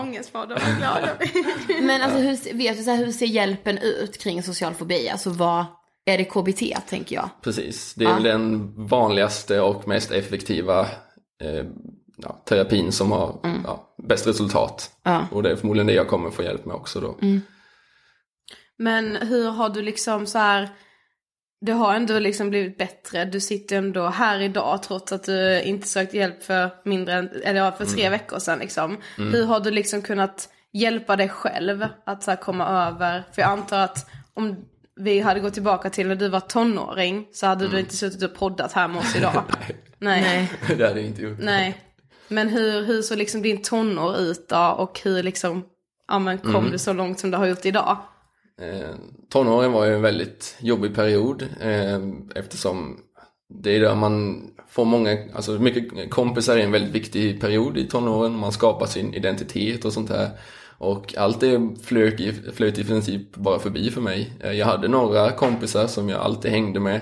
glad 0.79 1.09
jag 1.09 1.19
blir. 1.19 1.83
Men 1.87 2.03
alltså 2.03 2.19
hur, 2.19 2.55
vet 2.59 2.77
du 2.77 2.83
så 2.83 2.91
här, 2.91 2.97
hur 3.05 3.13
ser 3.13 3.27
hjälpen 3.27 3.79
ut 3.79 4.19
kring 4.23 4.43
social 4.43 4.75
fobi? 4.75 5.09
Alltså 5.11 5.31
vad, 5.31 5.65
är 6.07 6.19
det 6.19 6.25
KBT 6.25 6.89
tänker 6.89 7.17
jag? 7.17 7.29
Precis, 7.43 7.95
det 7.95 8.05
är 8.05 8.15
väl 8.15 8.23
den 8.23 8.73
vanligaste 8.87 9.61
och 9.61 9.89
mest 9.89 10.11
effektiva 10.11 10.81
eh, 11.43 11.65
ja, 12.17 12.43
terapin 12.45 12.93
som 12.93 13.13
har 13.13 13.41
ja, 13.65 13.95
bäst 14.03 14.27
resultat. 14.27 14.91
Ja. 15.03 15.27
Och 15.33 15.43
det 15.43 15.51
är 15.51 15.57
förmodligen 15.57 15.87
det 15.87 15.93
jag 15.93 16.09
kommer 16.09 16.31
få 16.31 16.43
hjälp 16.43 16.65
med 16.65 16.77
också 16.77 17.01
då. 17.01 17.17
Men 18.79 19.17
hur 19.17 19.51
har 19.51 19.69
du 19.69 19.83
liksom 19.83 20.27
så 20.27 20.39
här, 20.39 20.69
det 21.61 21.73
har 21.73 21.95
ändå 21.95 22.19
liksom 22.19 22.51
blivit 22.51 22.79
bättre, 22.79 23.25
du 23.25 23.41
sitter 23.41 23.77
ändå 23.77 24.07
här 24.07 24.41
idag 24.41 24.83
trots 24.83 25.13
att 25.13 25.25
du 25.25 25.63
inte 25.63 25.89
sökt 25.89 26.15
hjälp 26.15 26.43
för 26.43 26.71
mindre 26.85 27.15
än, 27.15 27.31
eller 27.45 27.61
ja, 27.61 27.73
för 27.73 27.85
tre 27.87 28.09
veckor 28.09 28.39
sedan 28.39 28.59
liksom. 28.59 28.97
Hur 29.17 29.45
har 29.45 29.61
du 29.61 29.71
liksom 29.71 30.03
kunnat 30.03 30.49
hjälpa 30.73 31.17
dig 31.17 31.29
själv 31.29 31.87
att 32.07 32.23
så 32.23 32.31
här 32.31 32.39
komma 32.39 32.87
över, 32.87 33.25
för 33.33 33.43
jag 33.43 33.51
antar 33.51 33.79
att 33.79 34.11
om 34.35 34.57
vi 34.97 35.21
hade 35.21 35.41
gått 35.41 35.55
tillbaka 35.55 35.91
till 35.91 36.09
när 36.09 36.17
du 36.17 36.29
var 36.29 36.41
tonåring 36.41 37.29
så 37.33 37.47
hade 37.47 37.69
du 37.69 37.81
inte 37.81 37.97
suttit 37.97 38.23
och 38.23 38.35
poddat 38.35 38.73
här 38.73 38.89
med 38.89 38.99
oss 38.99 39.17
idag. 39.17 39.43
Nej. 39.99 40.21
Nej. 40.21 40.51
det 40.77 40.87
hade 40.87 41.01
jag 41.01 41.09
inte 41.09 41.23
gjort. 41.23 41.39
Nej. 41.39 41.83
Men 42.29 42.49
hur, 42.49 42.85
hur 42.85 43.03
såg 43.03 43.19
liksom 43.19 43.43
din 43.43 43.63
tonår 43.63 44.17
ut 44.17 44.49
då 44.49 44.77
och 44.79 45.01
hur 45.05 45.23
liksom, 45.23 45.65
ja 46.09 46.19
men 46.19 46.39
kom 46.39 46.71
du 46.71 46.79
så 46.79 46.93
långt 46.93 47.21
som 47.21 47.31
du 47.31 47.37
har 47.37 47.47
gjort 47.47 47.67
idag? 47.67 47.99
Eh, 48.61 48.95
tonåren 49.31 49.73
var 49.73 49.85
ju 49.85 49.95
en 49.95 50.03
väldigt 50.03 50.57
jobbig 50.61 50.95
period 50.95 51.43
eh, 51.61 52.01
eftersom 52.35 53.01
det 53.49 53.77
är 53.77 53.81
där 53.81 53.95
man 53.95 54.43
får 54.69 54.85
många, 54.85 55.19
alltså 55.35 55.53
mycket 55.53 56.11
kompisar 56.11 56.57
är 56.57 56.61
en 56.61 56.73
väldigt 56.73 56.95
viktig 56.95 57.41
period 57.41 57.79
i 57.79 57.85
tonåren. 57.89 58.39
Man 58.39 58.53
skapar 58.53 58.87
sin 58.87 59.15
identitet 59.15 59.85
och 59.85 59.93
sånt 59.93 60.09
där. 60.09 60.31
Och 60.79 61.15
allt 61.19 61.41
det 61.41 61.69
flög 61.83 62.21
i, 62.21 62.33
flöt 62.33 62.79
i 62.79 62.85
princip 62.85 63.37
bara 63.37 63.59
förbi 63.59 63.91
för 63.91 64.01
mig. 64.01 64.33
Eh, 64.41 64.53
Jag 64.53 64.67
hade 64.67 64.89
några 64.89 65.31
kompisar 65.33 65.87
som 65.87 66.09
jag 66.09 66.21
alltid 66.21 66.51
hängde 66.51 66.81
med. 66.81 67.01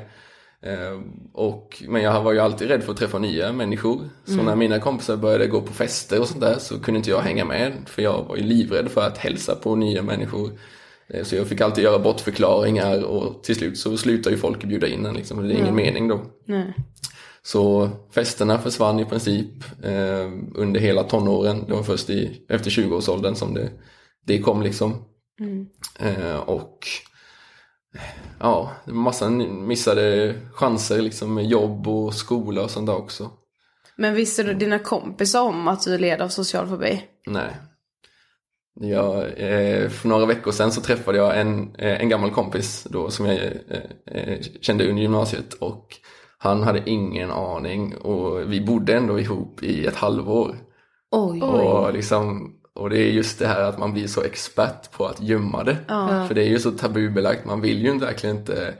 Eh, 0.62 1.00
Och, 1.32 1.82
men 1.88 2.02
jag 2.02 2.22
var 2.22 2.32
ju 2.32 2.38
alltid 2.40 2.68
rädd 2.68 2.82
för 2.82 2.92
att 2.92 2.98
träffa 2.98 3.18
nya 3.18 3.52
människor. 3.52 4.00
Så 4.24 4.32
när 4.42 4.56
mina 4.56 4.78
kompisar 4.80 5.16
började 5.16 5.46
gå 5.46 5.60
på 5.60 5.72
fester 5.72 6.20
och 6.20 6.28
sånt 6.28 6.40
där 6.40 6.56
så 6.58 6.80
kunde 6.80 6.98
inte 6.98 7.10
jag 7.10 7.20
hänga 7.20 7.44
med. 7.44 7.72
För 7.86 8.02
jag 8.02 8.24
var 8.28 8.36
ju 8.36 8.42
livrädd 8.42 8.88
för 8.90 9.06
att 9.06 9.18
hälsa 9.18 9.54
på 9.54 9.76
nya 9.76 10.02
människor. 10.02 10.50
Eh, 11.08 11.24
Så 11.24 11.36
jag 11.36 11.46
fick 11.46 11.60
alltid 11.60 11.84
göra 11.84 11.98
bortförklaringar 11.98 13.02
och 13.04 13.42
till 13.42 13.54
slut 13.56 13.78
så 13.78 13.96
slutar 13.96 14.30
ju 14.30 14.36
folk 14.36 14.64
bjuda 14.64 14.86
in 14.88 15.06
en 15.06 15.14
liksom. 15.14 15.48
Det 15.48 15.54
är 15.54 15.58
ingen 15.58 15.74
mening 15.76 16.08
då. 16.08 16.20
Så 17.46 17.90
festerna 18.10 18.58
försvann 18.58 19.00
i 19.00 19.04
princip 19.04 19.64
eh, 19.82 20.30
under 20.54 20.80
hela 20.80 21.02
tonåren. 21.02 21.64
Det 21.66 21.74
var 21.74 21.82
först 21.82 22.10
i, 22.10 22.46
efter 22.48 22.70
20-årsåldern 22.70 23.34
som 23.34 23.54
det, 23.54 23.70
det 24.26 24.38
kom 24.38 24.62
liksom. 24.62 25.04
Eh, 25.98 26.36
och 26.36 26.78
ja, 28.40 28.72
massa 28.86 29.30
missade 29.30 30.34
chanser 30.52 31.02
liksom 31.02 31.34
med 31.34 31.46
jobb 31.46 31.88
och 31.88 32.14
skola 32.14 32.62
och 32.62 32.70
sånt 32.70 32.86
där 32.86 32.96
också. 32.96 33.30
Men 33.96 34.14
visste 34.14 34.42
du 34.42 34.54
dina 34.54 34.78
kompisar 34.78 35.42
om 35.42 35.68
att 35.68 35.84
du 35.84 35.98
led 35.98 36.22
av 36.22 36.28
social 36.28 36.66
fobi? 36.66 37.02
Nej. 37.26 37.56
Jag, 38.80 39.24
eh, 39.36 39.88
för 39.88 40.08
några 40.08 40.26
veckor 40.26 40.52
sedan 40.52 40.72
så 40.72 40.80
träffade 40.80 41.18
jag 41.18 41.40
en, 41.40 41.74
eh, 41.74 42.00
en 42.00 42.08
gammal 42.08 42.30
kompis 42.30 42.86
då 42.90 43.10
som 43.10 43.26
jag 43.26 43.36
eh, 43.36 43.80
eh, 44.06 44.40
kände 44.60 44.88
under 44.88 45.02
gymnasiet 45.02 45.54
och 45.54 45.96
Han 46.44 46.62
hade 46.62 46.90
ingen 46.90 47.30
aning 47.30 47.96
och 47.96 48.52
vi 48.52 48.60
bodde 48.60 48.96
ändå 48.96 49.20
ihop 49.20 49.62
i 49.62 49.86
ett 49.86 49.96
halvår. 49.96 50.56
Oj. 51.10 51.42
Och, 51.42 51.92
liksom, 51.92 52.52
och 52.74 52.90
det 52.90 52.98
är 52.98 53.10
just 53.10 53.38
det 53.38 53.46
här 53.46 53.60
att 53.60 53.78
man 53.78 53.92
blir 53.92 54.06
så 54.06 54.22
expert 54.22 54.92
på 54.92 55.06
att 55.06 55.22
gömma 55.22 55.64
det. 55.64 55.76
För 56.28 56.34
det 56.34 56.42
är 56.42 56.48
ju 56.48 56.58
så 56.58 56.70
tabubelagt, 56.70 57.44
man 57.44 57.60
vill 57.60 57.82
ju 57.82 57.98
verkligen 57.98 58.36
inte 58.36 58.74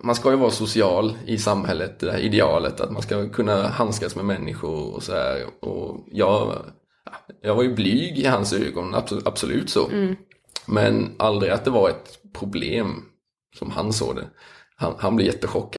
man 0.00 0.14
ska 0.14 0.30
ju 0.30 0.36
vara 0.36 0.50
social 0.50 1.18
i 1.26 1.38
samhället, 1.38 2.00
det 2.00 2.12
här 2.12 2.18
idealet 2.18 2.80
att 2.80 2.90
man 2.90 3.02
ska 3.02 3.28
kunna 3.28 3.68
handskas 3.68 4.16
med 4.16 4.24
människor 4.24 4.94
och 4.94 5.02
så 5.02 5.12
här. 5.12 5.46
Och 5.60 6.06
jag, 6.12 6.62
jag 7.42 7.54
var 7.54 7.62
ju 7.62 7.74
blyg 7.74 8.18
i 8.18 8.26
hans 8.26 8.52
ögon, 8.52 8.94
absolut, 8.94 9.26
absolut 9.26 9.70
så. 9.70 9.88
Men 10.66 11.14
aldrig 11.18 11.52
att 11.52 11.64
det 11.64 11.70
var 11.70 11.88
ett 11.88 12.18
problem 12.32 13.02
som 13.58 13.70
han 13.70 13.92
såg 13.92 14.16
det. 14.16 14.24
Han, 14.76 14.94
han 14.98 15.16
blev 15.16 15.26
jättechockad. 15.26 15.78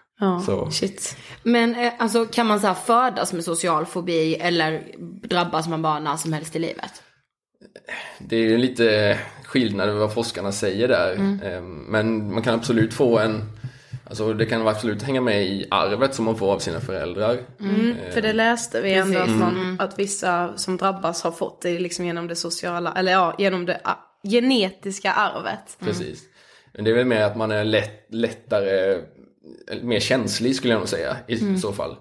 Ja, 0.21 0.39
Så. 0.45 0.71
shit. 0.71 1.17
Men 1.43 1.75
eh, 1.75 1.93
alltså, 1.99 2.25
kan 2.25 2.47
man 2.47 2.59
så 2.59 2.67
här 2.67 2.73
födas 2.73 3.33
med 3.33 3.43
social 3.43 3.85
fobi 3.85 4.35
eller 4.35 4.83
drabbas 5.27 5.67
man 5.67 5.81
bara 5.81 5.99
när 5.99 6.17
som 6.17 6.33
helst 6.33 6.55
i 6.55 6.59
livet? 6.59 7.03
Det 8.19 8.35
är 8.35 8.41
ju 8.49 8.57
lite 8.57 9.17
skillnad 9.45 9.89
över 9.89 9.99
vad 9.99 10.13
forskarna 10.13 10.51
säger 10.51 10.87
där. 10.87 11.13
Eh, 11.43 11.61
Men 11.61 12.33
man 12.33 12.43
kan 12.43 12.53
absolut 12.55 12.93
få 12.93 13.19
en, 13.19 13.43
alltså 14.09 14.33
det 14.33 14.45
kan 14.45 14.67
absolut 14.67 15.01
hänga 15.03 15.21
med 15.21 15.43
i 15.43 15.67
arvet 15.71 16.15
som 16.15 16.25
man 16.25 16.37
får 16.37 16.51
av 16.53 16.59
sina 16.59 16.79
föräldrar. 16.79 17.37
För 18.13 18.21
det 18.21 18.33
läste 18.33 18.81
vi 18.81 18.93
ändå 18.93 19.19
att, 19.19 19.29
man, 19.29 19.77
att 19.79 19.99
vissa 19.99 20.57
som 20.57 20.77
drabbas 20.77 21.23
har 21.23 21.31
fått 21.31 21.61
det 21.61 21.79
liksom 21.79 22.05
genom 22.05 22.27
det 22.27 22.35
sociala, 22.35 22.93
eller 22.97 23.11
ja, 23.11 23.35
genom 23.37 23.65
det 23.65 23.81
ah, 23.83 23.95
genetiska 24.23 25.11
arvet. 25.13 25.77
Precis. 25.79 26.23
Men 26.73 26.83
det 26.85 26.91
är 26.91 26.95
väl 26.95 27.05
mer 27.05 27.21
att 27.21 27.37
man 27.37 27.51
är 27.51 27.63
lätt, 27.63 28.05
lättare, 28.09 29.01
mer 29.81 29.99
känslig 29.99 30.55
skulle 30.55 30.73
jag 30.73 30.79
nog 30.79 30.89
säga 30.89 31.17
i 31.27 31.57
så 31.57 31.71
fall. 31.71 31.95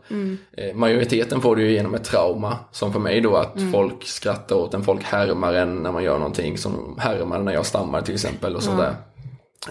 Eh, 0.57 0.74
majoriteten 0.74 1.40
får 1.40 1.57
det 1.57 1.62
ju 1.62 1.72
genom 1.72 1.94
ett 1.94 2.05
trauma. 2.05 2.59
Som 2.72 2.92
för 2.92 3.00
mig 3.00 3.20
då 3.20 3.37
att 3.37 3.55
folk 3.72 4.05
skrattar 4.05 4.57
åt 4.57 4.74
en, 4.74 4.85
folk 4.85 5.03
härmar 5.03 5.55
en 5.55 5.83
när 5.83 5.92
man 5.92 6.05
gör 6.05 6.18
någonting. 6.18 6.59
Som 6.59 6.98
härmar 7.00 7.38
när 7.38 7.53
jag 7.53 7.66
stammar 7.66 8.03
till 8.03 8.14
exempel 8.14 8.57
och 8.57 8.62
sådär. 8.62 8.94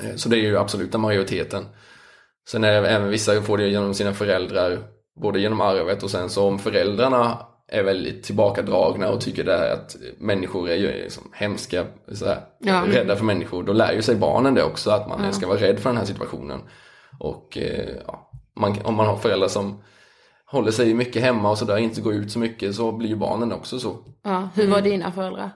Eh, 0.03 0.15
så 0.15 0.29
det 0.29 0.37
är 0.37 0.41
ju 0.41 0.57
absoluta 0.57 0.97
majoriteten. 0.97 1.65
Sen 2.49 2.63
är 2.63 2.81
det 2.81 2.89
även 2.89 3.09
vissa 3.09 3.41
får 3.41 3.57
det 3.57 3.67
genom 3.67 3.93
sina 3.93 4.13
föräldrar, 4.13 4.79
både 5.21 5.39
genom 5.39 5.61
arvet 5.61 6.03
och 6.03 6.11
sen 6.11 6.29
så 6.29 6.47
om 6.47 6.59
föräldrarna 6.59 7.37
är 7.71 7.83
väldigt 7.83 8.23
tillbakadragna 8.23 9.09
och 9.09 9.21
tycker 9.21 9.43
det 9.43 9.57
här 9.57 9.73
att 9.73 9.95
människor 10.17 10.69
är 10.69 10.75
ju 10.75 10.87
liksom 11.03 11.23
hemska, 11.33 11.85
så 12.13 12.25
här, 12.25 12.39
Ja. 12.59 12.83
rädda 12.87 13.15
för 13.15 13.25
människor, 13.25 13.63
då 13.63 13.73
lär 13.73 13.93
ju 13.93 14.01
sig 14.01 14.15
barnen 14.15 14.53
det 14.53 14.63
också 14.63 14.91
att 14.91 15.07
man 15.07 15.33
ska 15.33 15.47
vara 15.47 15.59
rädd 15.59 15.79
för 15.79 15.89
den 15.89 15.97
här 15.97 16.05
situationen. 16.05 16.59
Och 17.19 17.57
eh, 17.57 17.89
ja, 18.07 18.31
man, 18.55 18.75
om 18.83 18.95
man 18.95 19.07
har 19.07 19.17
föräldrar 19.17 19.47
som 19.47 19.83
håller 20.45 20.71
sig 20.71 20.93
mycket 20.93 21.21
hemma 21.21 21.49
och 21.51 21.57
sådär, 21.57 21.77
inte 21.77 22.01
går 22.01 22.13
ut 22.13 22.31
så 22.31 22.39
mycket, 22.39 22.75
så 22.75 22.91
blir 22.91 23.09
ju 23.09 23.15
barnen 23.15 23.51
också 23.51 23.79
så. 23.79 23.97
Ja, 24.23 24.49
hur 24.55 24.67
var 24.67 24.81
dina 24.81 25.11
föräldrar? 25.11 25.51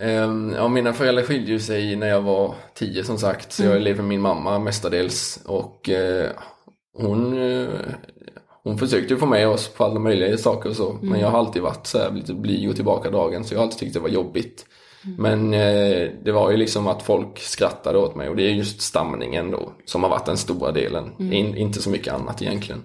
Ehm, 0.00 0.52
Ja, 0.56 0.68
mina 0.68 0.92
föräldrar 0.92 1.22
skilde 1.24 1.60
sig 1.60 1.96
när 1.96 2.06
jag 2.06 2.22
var 2.22 2.54
tio 2.74 3.04
som 3.04 3.18
sagt, 3.18 3.52
så 3.52 3.62
jag 3.64 3.82
lever 3.82 3.96
med 4.02 4.08
min 4.08 4.20
mamma 4.20 4.58
mestadels 4.58 5.40
och 5.46 5.88
eh, 5.88 6.30
hon, 6.98 7.38
eh, 7.50 7.68
hon 8.62 8.78
försökte 8.78 9.16
få 9.16 9.26
med 9.26 9.48
oss 9.48 9.68
på 9.68 9.84
alla 9.84 9.98
möjliga 10.00 10.38
saker 10.38 10.70
och 10.70 10.76
så, 10.76 10.98
men 11.02 11.20
jag 11.20 11.30
har 11.30 11.38
alltid 11.38 11.62
varit 11.62 11.86
så 11.86 11.98
här 11.98 12.10
lite 12.10 12.34
blyg 12.34 12.70
och 12.70 12.76
tillbakadragen 12.76 13.44
så 13.44 13.54
jag 13.54 13.58
har 13.58 13.64
alltid 13.64 13.78
tyckt 13.78 13.94
det 13.94 14.00
var 14.00 14.08
jobbigt. 14.08 14.66
Men 15.18 15.54
eh, 15.54 16.10
det 16.24 16.32
var 16.32 16.50
ju 16.50 16.56
liksom 16.56 16.86
att 16.86 17.02
folk 17.02 17.38
skrattade 17.38 17.98
åt 17.98 18.14
mig 18.16 18.28
och 18.28 18.36
det 18.36 18.42
är 18.42 18.50
just 18.50 18.80
stamningen 18.80 19.50
då 19.50 19.72
som 19.84 20.02
har 20.02 20.10
varit 20.10 20.26
den 20.26 20.36
stora 20.36 20.72
delen, 20.72 21.32
In, 21.32 21.56
inte 21.56 21.82
så 21.82 21.90
mycket 21.90 22.14
annat 22.14 22.42
egentligen. 22.42 22.82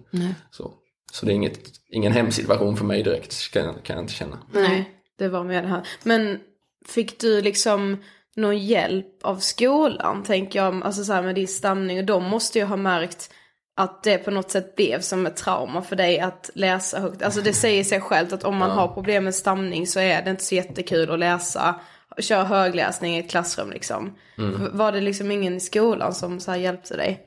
Så, 0.52 0.72
så 1.12 1.26
det 1.26 1.32
är 1.32 1.36
inget, 1.36 1.60
ingen 1.90 2.12
hemsituation 2.12 2.78
för 2.78 2.86
mig 2.86 3.04
direkt 3.04 3.52
kan, 3.54 3.66
jag- 3.66 3.84
kan 3.84 3.96
jag 3.96 4.04
inte 4.04 4.14
känna. 4.14 4.38
Nej, 4.54 4.90
det 5.18 5.28
var 5.30 5.44
med 5.44 5.64
det 5.64 5.68
här. 5.68 5.88
Men 6.04 6.40
fick 6.88 7.20
du 7.20 7.42
liksom 7.42 7.98
någon 8.36 8.58
hjälp 8.58 9.08
av 9.24 9.36
skolan, 9.38 10.24
tänker 10.24 10.60
jag, 10.64 10.84
alltså 10.84 11.04
så 11.04 11.14
här 11.14 11.24
med 11.24 11.36
din 11.36 11.48
stamning. 11.48 12.00
Och 12.00 12.06
de 12.06 12.24
måste 12.24 12.60
ju 12.60 12.66
ha 12.66 12.76
märkt 12.78 13.32
att 13.78 14.04
det 14.04 14.18
på 14.18 14.32
något 14.32 14.52
sätt 14.52 14.76
blev 14.76 15.02
som 15.02 15.26
ett 15.26 15.36
trauma 15.36 15.82
för 15.82 15.96
dig 15.96 16.20
att 16.20 16.50
läsa 16.54 17.00
högt. 17.00 17.24
Alltså 17.24 17.42
det 17.42 17.54
säger 17.54 17.84
sig 17.84 18.02
självt 18.02 18.34
att 18.34 18.44
om 18.44 18.58
man 18.58 18.70
har 18.72 18.88
problem 18.88 19.24
med 19.24 19.36
stamning 19.36 19.88
så 19.88 20.00
är 20.00 20.22
det 20.22 20.32
inte 20.32 20.44
så 20.44 20.56
jättekul 20.56 21.12
att 21.12 21.20
läsa, 21.20 21.76
köra 22.20 22.44
högläsning 22.44 23.16
i 23.16 23.20
ett 23.20 23.30
klassrum 23.30 23.72
liksom. 23.72 24.14
V- 24.38 24.68
Var 24.72 24.92
det 24.92 25.02
liksom 25.02 25.32
ingen 25.32 25.56
i 25.58 25.60
skolan 25.60 26.14
som 26.14 26.40
så 26.40 26.56
hjälpte 26.56 26.98
dig? 26.98 27.20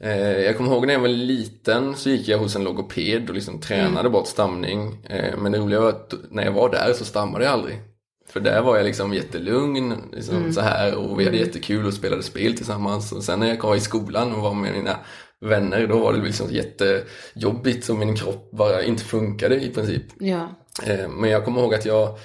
Eh, 0.00 0.38
jag 0.38 0.56
kommer 0.56 0.70
ihåg 0.70 0.86
när 0.86 0.94
jag 0.94 1.00
var 1.00 1.08
liten 1.08 1.96
så 1.96 2.10
gick 2.10 2.28
jag 2.28 2.38
hos 2.38 2.56
en 2.56 2.64
logoped 2.64 3.28
och 3.28 3.34
liksom 3.34 3.60
tränade 3.60 4.10
bort 4.10 4.26
stamning. 4.26 5.06
Eh, 5.08 5.36
men 5.38 5.52
det 5.52 5.58
roliga 5.58 5.80
var 5.80 5.88
att 5.88 6.14
när 6.30 6.44
jag 6.44 6.52
var 6.52 6.70
där 6.70 6.92
så 6.92 7.04
stammade 7.04 7.44
jag 7.44 7.52
aldrig. 7.52 7.80
För 8.28 8.40
där 8.40 8.62
var 8.62 8.76
jag 8.76 8.86
liksom 8.86 9.14
jättelugn 9.14 9.94
liksom 10.12 10.52
så 10.52 10.60
här 10.60 10.94
och 10.94 11.20
vi 11.20 11.24
hade 11.24 11.36
jättekul 11.36 11.86
och 11.86 11.94
spelade 11.94 12.22
spel 12.22 12.56
tillsammans. 12.56 13.12
Och 13.12 13.24
sen 13.24 13.40
när 13.40 13.48
jag 13.48 13.62
var 13.62 13.76
i 13.76 13.80
skolan 13.80 14.32
och 14.34 14.42
var 14.42 14.54
med 14.54 14.72
mina 14.72 14.96
vänner 15.40 15.86
då 15.86 15.98
var 15.98 16.12
det 16.12 16.22
liksom 16.24 16.46
jättejobbigt 16.50 17.88
och 17.88 17.96
min 17.96 18.16
kropp 18.16 18.50
bara 18.52 18.82
inte 18.82 19.04
funkade 19.04 19.60
i 19.64 19.68
princip. 19.70 20.02
Ja. 20.18 20.48
Eh, 20.86 21.08
Men 21.08 21.30
jag 21.30 21.44
kommer 21.44 21.60
ihåg 21.60 21.74
att 21.74 21.84
jag, 21.84 22.18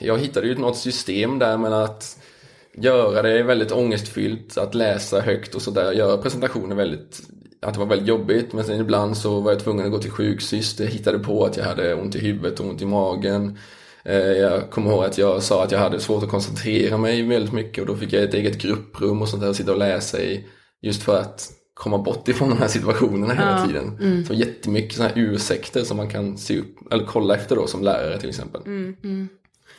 jag 0.00 0.18
hittade 0.18 0.46
ju 0.46 0.54
något 0.54 0.76
system 0.76 1.38
där 1.38 1.56
mellan 1.58 1.82
att 1.82 2.18
göra 2.74 3.22
det 3.22 3.42
väldigt 3.42 3.72
ångestfyllt, 3.72 4.58
att 4.58 4.74
läsa 4.74 5.20
högt 5.20 5.54
och 5.54 5.62
sådär, 5.62 5.92
göra 5.92 6.16
presentationer 6.16 6.76
väldigt, 6.76 7.20
att 7.62 7.74
det 7.74 7.80
var 7.80 7.86
väldigt 7.86 8.08
jobbigt. 8.08 8.52
Men 8.52 8.64
sen 8.64 8.80
ibland 8.80 9.16
så 9.16 9.40
var 9.40 9.52
jag 9.52 9.60
tvungen 9.60 9.86
att 9.86 9.92
gå 9.92 9.98
till 9.98 10.10
sjuksyster, 10.10 10.86
hittade 10.86 11.18
på 11.18 11.44
att 11.44 11.56
jag 11.56 11.64
hade 11.64 11.94
ont 11.94 12.14
i 12.14 12.18
huvudet 12.18 12.60
och 12.60 12.66
ont 12.66 12.82
i 12.82 12.86
magen. 12.86 13.58
Eh, 14.04 14.16
Jag 14.16 14.70
kommer 14.70 14.90
ihåg 14.90 15.04
att 15.04 15.18
jag 15.18 15.42
sa 15.42 15.64
att 15.64 15.72
jag 15.72 15.78
hade 15.78 16.00
svårt 16.00 16.22
att 16.22 16.30
koncentrera 16.30 16.98
mig 16.98 17.22
väldigt 17.22 17.52
mycket 17.52 17.80
och 17.82 17.86
då 17.86 17.96
fick 17.96 18.12
jag 18.12 18.22
ett 18.22 18.34
eget 18.34 18.62
grupprum 18.62 19.22
och 19.22 19.28
sånt 19.28 19.42
där 19.42 19.50
att 19.50 19.56
sitta 19.56 19.72
och 19.72 19.78
läsa 19.78 20.20
i. 20.20 20.46
Just 20.82 21.02
för 21.02 21.20
att 21.20 21.50
komma 21.74 21.98
bort 21.98 22.28
ifrån 22.28 22.48
de 22.50 22.58
här 22.58 22.68
situationerna 22.68 23.34
hela 23.34 23.66
tiden. 23.66 23.98
Mm. 24.00 24.24
Så 24.24 24.34
jättemycket 24.34 24.96
sådana 24.96 25.14
här 25.14 25.22
ursäkter 25.22 25.84
som 25.84 25.96
man 25.96 26.08
kan 26.08 26.38
se 26.38 26.58
upp, 26.58 26.92
eller 26.92 27.04
kolla 27.04 27.34
efter 27.34 27.56
då 27.56 27.66
som 27.66 27.82
lärare 27.82 28.20
till 28.20 28.28
exempel. 28.28 28.60
Mm. 28.66 29.28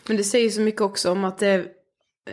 Men 0.08 0.18
det 0.18 0.24
säger 0.24 0.50
så 0.50 0.62
mycket 0.62 0.82
också 0.82 1.12
om 1.12 1.24
att 1.24 1.38
det 1.38 1.48
är 1.48 1.68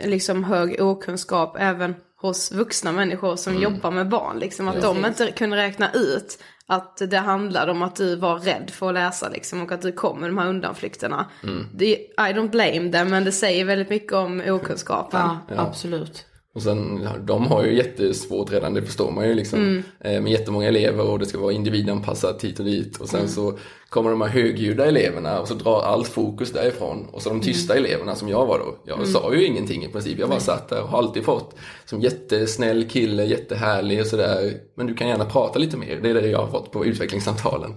liksom 0.05 0.43
hög 0.43 0.81
okunskap 0.81 1.55
även 1.59 1.95
hos 2.21 2.51
vuxna 2.51 2.91
människor 2.91 3.35
som 3.35 3.51
Mm. 3.53 3.63
jobbar 3.63 3.91
med 3.91 4.09
barn. 4.09 4.39
Liksom, 4.39 4.67
att 4.67 4.81
de 4.81 5.05
inte 5.05 5.31
kunde 5.31 5.57
räkna 5.57 5.91
ut 5.93 6.43
att 6.65 6.97
det 7.09 7.17
handlade 7.17 7.71
om 7.71 7.81
att 7.81 7.95
du 7.95 8.15
var 8.15 8.39
rädd 8.39 8.69
för 8.73 8.87
att 8.87 8.93
läsa 8.93 9.29
liksom, 9.29 9.61
och 9.61 9.71
att 9.71 9.81
du 9.81 9.91
kom 9.91 10.19
med 10.19 10.29
de 10.29 10.37
här 10.37 10.47
undanflykterna. 10.47 11.25
Mm. 11.43 11.65
Det, 11.73 11.85
I 11.95 12.09
don't 12.17 12.49
blame 12.49 12.91
them 12.91 13.09
men 13.09 13.23
det 13.23 13.31
säger 13.31 13.65
väldigt 13.65 13.89
mycket 13.89 14.13
om 14.13 14.41
okunskapen. 14.47 15.19
Ja, 15.21 15.39
Ja. 15.55 15.61
absolut. 15.61 16.25
Och 16.59 16.63
sen, 16.63 17.07
de 17.25 17.47
har 17.47 17.63
ju 17.63 17.75
jättesvårt 17.75 18.51
redan, 18.51 18.73
det 18.73 18.81
förstår 18.81 19.11
man 19.11 19.27
ju 19.27 19.33
liksom. 19.33 19.83
Eh, 19.99 20.21
med 20.21 20.31
jättemånga 20.31 20.67
elever 20.67 21.09
och 21.09 21.19
det 21.19 21.25
ska 21.25 21.39
vara 21.39 21.53
individanpassat 21.53 22.43
hit 22.43 22.59
och 22.59 22.65
dit. 22.65 22.97
Och 22.97 23.09
sen 23.09 23.29
så 23.29 23.57
kommer 23.89 24.09
de 24.09 24.21
här 24.21 24.29
högljudda 24.29 24.85
eleverna 24.85 25.39
och 25.39 25.47
så 25.47 25.53
drar 25.53 25.81
allt 25.81 26.07
fokus 26.07 26.51
därifrån. 26.51 27.07
Och 27.11 27.21
så 27.21 27.29
de 27.29 27.41
tysta 27.41 27.75
eleverna 27.75 28.15
som 28.15 28.29
jag 28.29 28.45
var 28.45 28.59
då. 28.59 28.75
Jag 28.85 29.07
sa 29.07 29.33
ju 29.33 29.45
ingenting 29.45 29.85
i 29.85 29.87
princip, 29.87 30.19
jag 30.19 30.29
bara 30.29 30.39
satt 30.39 30.69
där 30.69 30.81
och 30.81 30.89
har 30.89 30.97
alltid 30.97 31.23
fått 31.23 31.55
som 31.85 32.01
jättesnäll 32.01 32.89
kille, 32.89 33.25
jättehärlig 33.25 34.01
och 34.01 34.07
sådär. 34.07 34.53
Men 34.75 34.87
du 34.87 34.95
kan 34.95 35.07
gärna 35.07 35.25
prata 35.25 35.59
lite 35.59 35.77
mer, 35.77 35.99
det 36.01 36.09
är 36.09 36.13
det 36.13 36.27
jag 36.27 36.39
har 36.39 36.47
fått 36.47 36.71
på 36.71 36.85
utvecklingssamtalen. 36.85 37.73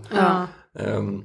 Ehm, 0.78 1.24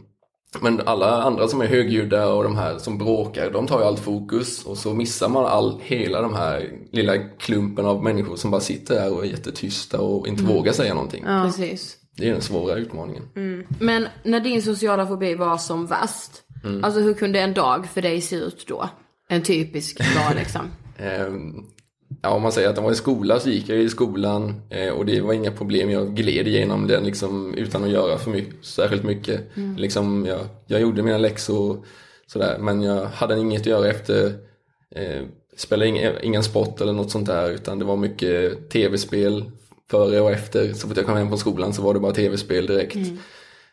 men 0.61 0.81
alla 0.85 1.23
andra 1.23 1.47
som 1.47 1.61
är 1.61 1.65
högljudda 1.65 2.27
och 2.27 2.43
de 2.43 2.55
här 2.55 2.77
som 2.77 2.97
bråkar, 2.97 3.51
de 3.51 3.67
tar 3.67 3.79
ju 3.79 3.85
allt 3.85 3.99
fokus 3.99 4.65
och 4.65 4.77
så 4.77 4.93
missar 4.93 5.29
man 5.29 5.45
all, 5.45 5.81
hela 5.83 6.21
de 6.21 6.33
här 6.33 6.69
lilla 6.91 7.17
klumpen 7.17 7.85
av 7.85 8.03
människor 8.03 8.35
som 8.35 8.51
bara 8.51 8.61
sitter 8.61 8.95
där 8.95 9.13
och 9.13 9.25
är 9.25 9.29
jättetysta 9.29 10.01
och 10.01 10.27
inte 10.27 10.43
vågar 10.43 10.73
säga 10.73 10.93
någonting. 10.93 11.23
Precis. 11.23 11.97
Det 12.17 12.29
är 12.29 12.33
den 12.33 12.41
svåra 12.41 12.75
utmaningen. 12.75 13.23
Men 13.79 14.07
när 14.23 14.39
din 14.39 14.61
sociala 14.61 15.07
fobi 15.07 15.35
var 15.35 15.57
som 15.57 15.85
värst, 15.85 16.31
alltså 16.83 16.99
hur 16.99 17.13
kunde 17.13 17.39
en 17.39 17.53
dag 17.53 17.87
för 17.87 18.01
dig 18.01 18.21
se 18.21 18.35
ut 18.35 18.65
då? 18.67 18.89
En 19.29 19.43
typisk 19.43 19.97
dag 19.97 20.35
liksom. 20.35 20.61
Ja, 22.21 22.29
om 22.29 22.41
man 22.41 22.51
säger 22.51 22.69
att 22.69 22.75
de 22.75 22.83
var 22.83 22.91
i 22.91 22.95
skola 22.95 23.39
så 23.39 23.49
gick 23.49 23.69
jag 23.69 23.77
i 23.77 23.89
skolan 23.89 24.61
eh, 24.69 24.89
och 24.89 25.05
det 25.05 25.21
var 25.21 25.33
inga 25.33 25.51
problem. 25.51 25.89
Jag 25.89 26.15
gled 26.15 26.47
igenom 26.47 26.87
den 26.87 27.03
liksom, 27.03 27.53
utan 27.53 27.83
att 27.83 27.89
göra 27.89 28.17
för 28.17 28.31
mycket, 28.31 28.65
särskilt 28.65 29.03
mycket. 29.03 29.41
Liksom, 29.77 30.25
jag, 30.25 30.39
jag 30.65 30.81
gjorde 30.81 31.03
mina 31.03 31.17
läxor 31.17 31.85
sådär, 32.27 32.57
men 32.59 32.81
jag 32.81 33.05
hade 33.05 33.39
inget 33.39 33.61
att 33.61 33.67
göra 33.67 33.87
efter. 33.87 34.33
Eh, 34.95 35.21
spelade 35.57 35.89
ingen, 35.89 36.13
ingen 36.23 36.43
sport 36.43 36.81
eller 36.81 36.93
något 36.93 37.11
sånt 37.11 37.27
där 37.27 37.49
utan 37.49 37.79
det 37.79 37.85
var 37.85 37.97
mycket 37.97 38.69
tv-spel 38.69 39.45
före 39.91 40.21
och 40.21 40.31
efter. 40.31 40.73
Så 40.73 40.87
fort 40.87 40.97
jag 40.97 41.05
kom 41.05 41.17
hem 41.17 41.27
från 41.27 41.37
skolan 41.37 41.73
så 41.73 41.81
var 41.81 41.93
det 41.93 41.99
bara 41.99 42.13
tv-spel 42.13 42.67
direkt. 42.67 42.97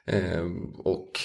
Eh, 0.07 0.45
och 0.79 1.21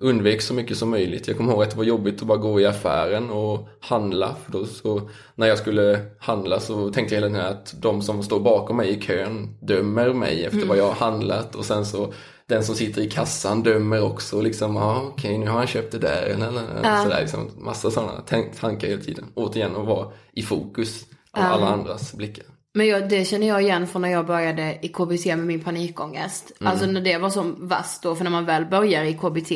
undvek 0.00 0.42
så 0.42 0.54
mycket 0.54 0.76
som 0.76 0.90
möjligt. 0.90 1.28
Jag 1.28 1.36
kommer 1.36 1.52
ihåg 1.52 1.62
att 1.62 1.70
det 1.70 1.76
var 1.76 1.84
jobbigt 1.84 2.20
att 2.20 2.28
bara 2.28 2.38
gå 2.38 2.60
i 2.60 2.66
affären 2.66 3.30
och 3.30 3.68
handla. 3.80 4.34
För 4.44 4.52
då 4.52 4.66
så, 4.66 5.10
när 5.34 5.46
jag 5.46 5.58
skulle 5.58 6.00
handla 6.18 6.60
så 6.60 6.92
tänkte 6.92 7.14
jag 7.14 7.22
hela 7.22 7.32
tiden 7.32 7.52
att 7.52 7.74
de 7.82 8.02
som 8.02 8.22
står 8.22 8.40
bakom 8.40 8.76
mig 8.76 8.90
i 8.90 9.00
kön 9.00 9.56
dömer 9.60 10.12
mig 10.12 10.44
efter 10.44 10.66
vad 10.66 10.76
jag 10.76 10.86
har 10.86 11.10
handlat. 11.10 11.54
Och 11.54 11.64
sen 11.64 11.86
så 11.86 12.12
den 12.46 12.64
som 12.64 12.74
sitter 12.74 13.02
i 13.02 13.10
kassan 13.10 13.62
dömer 13.62 14.02
också. 14.02 14.40
Liksom, 14.40 14.76
ah, 14.76 15.02
okej 15.02 15.38
nu 15.38 15.46
har 15.46 15.58
han 15.58 15.66
köpt 15.66 15.92
det 15.92 15.98
där. 15.98 16.22
Eller, 16.22 16.48
eller, 16.48 16.62
eller, 16.78 17.02
sådär, 17.02 17.20
liksom, 17.20 17.50
massa 17.56 17.90
sådana 17.90 18.20
tankar 18.60 18.88
hela 18.88 19.02
tiden. 19.02 19.24
Återigen 19.34 19.76
att 19.76 19.86
vara 19.86 20.08
i 20.32 20.42
fokus 20.42 21.04
av 21.32 21.42
alla 21.42 21.68
andras 21.68 22.14
blickar. 22.14 22.44
Men 22.74 22.86
jag, 22.86 23.08
det 23.08 23.24
känner 23.24 23.46
jag 23.46 23.62
igen 23.62 23.86
från 23.86 24.02
när 24.02 24.08
jag 24.08 24.26
började 24.26 24.78
i 24.82 24.88
KBT 24.88 25.26
med 25.26 25.38
min 25.38 25.60
panikångest. 25.60 26.52
Alltså 26.60 26.86
när 26.86 27.00
det 27.00 27.18
var 27.18 27.30
som 27.30 27.68
värst 27.68 28.02
då, 28.02 28.14
för 28.14 28.24
när 28.24 28.30
man 28.30 28.44
väl 28.44 28.66
börjar 28.66 29.04
i 29.04 29.14
KBT, 29.14 29.50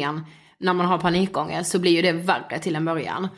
när 0.59 0.72
man 0.72 0.87
har 0.87 0.98
panikångest 0.98 1.70
så 1.70 1.79
blir 1.79 1.92
ju 1.92 2.03
det 2.03 2.12
värre 2.12 2.59
till 2.59 2.77
en 2.77 2.85
början. 2.85 3.29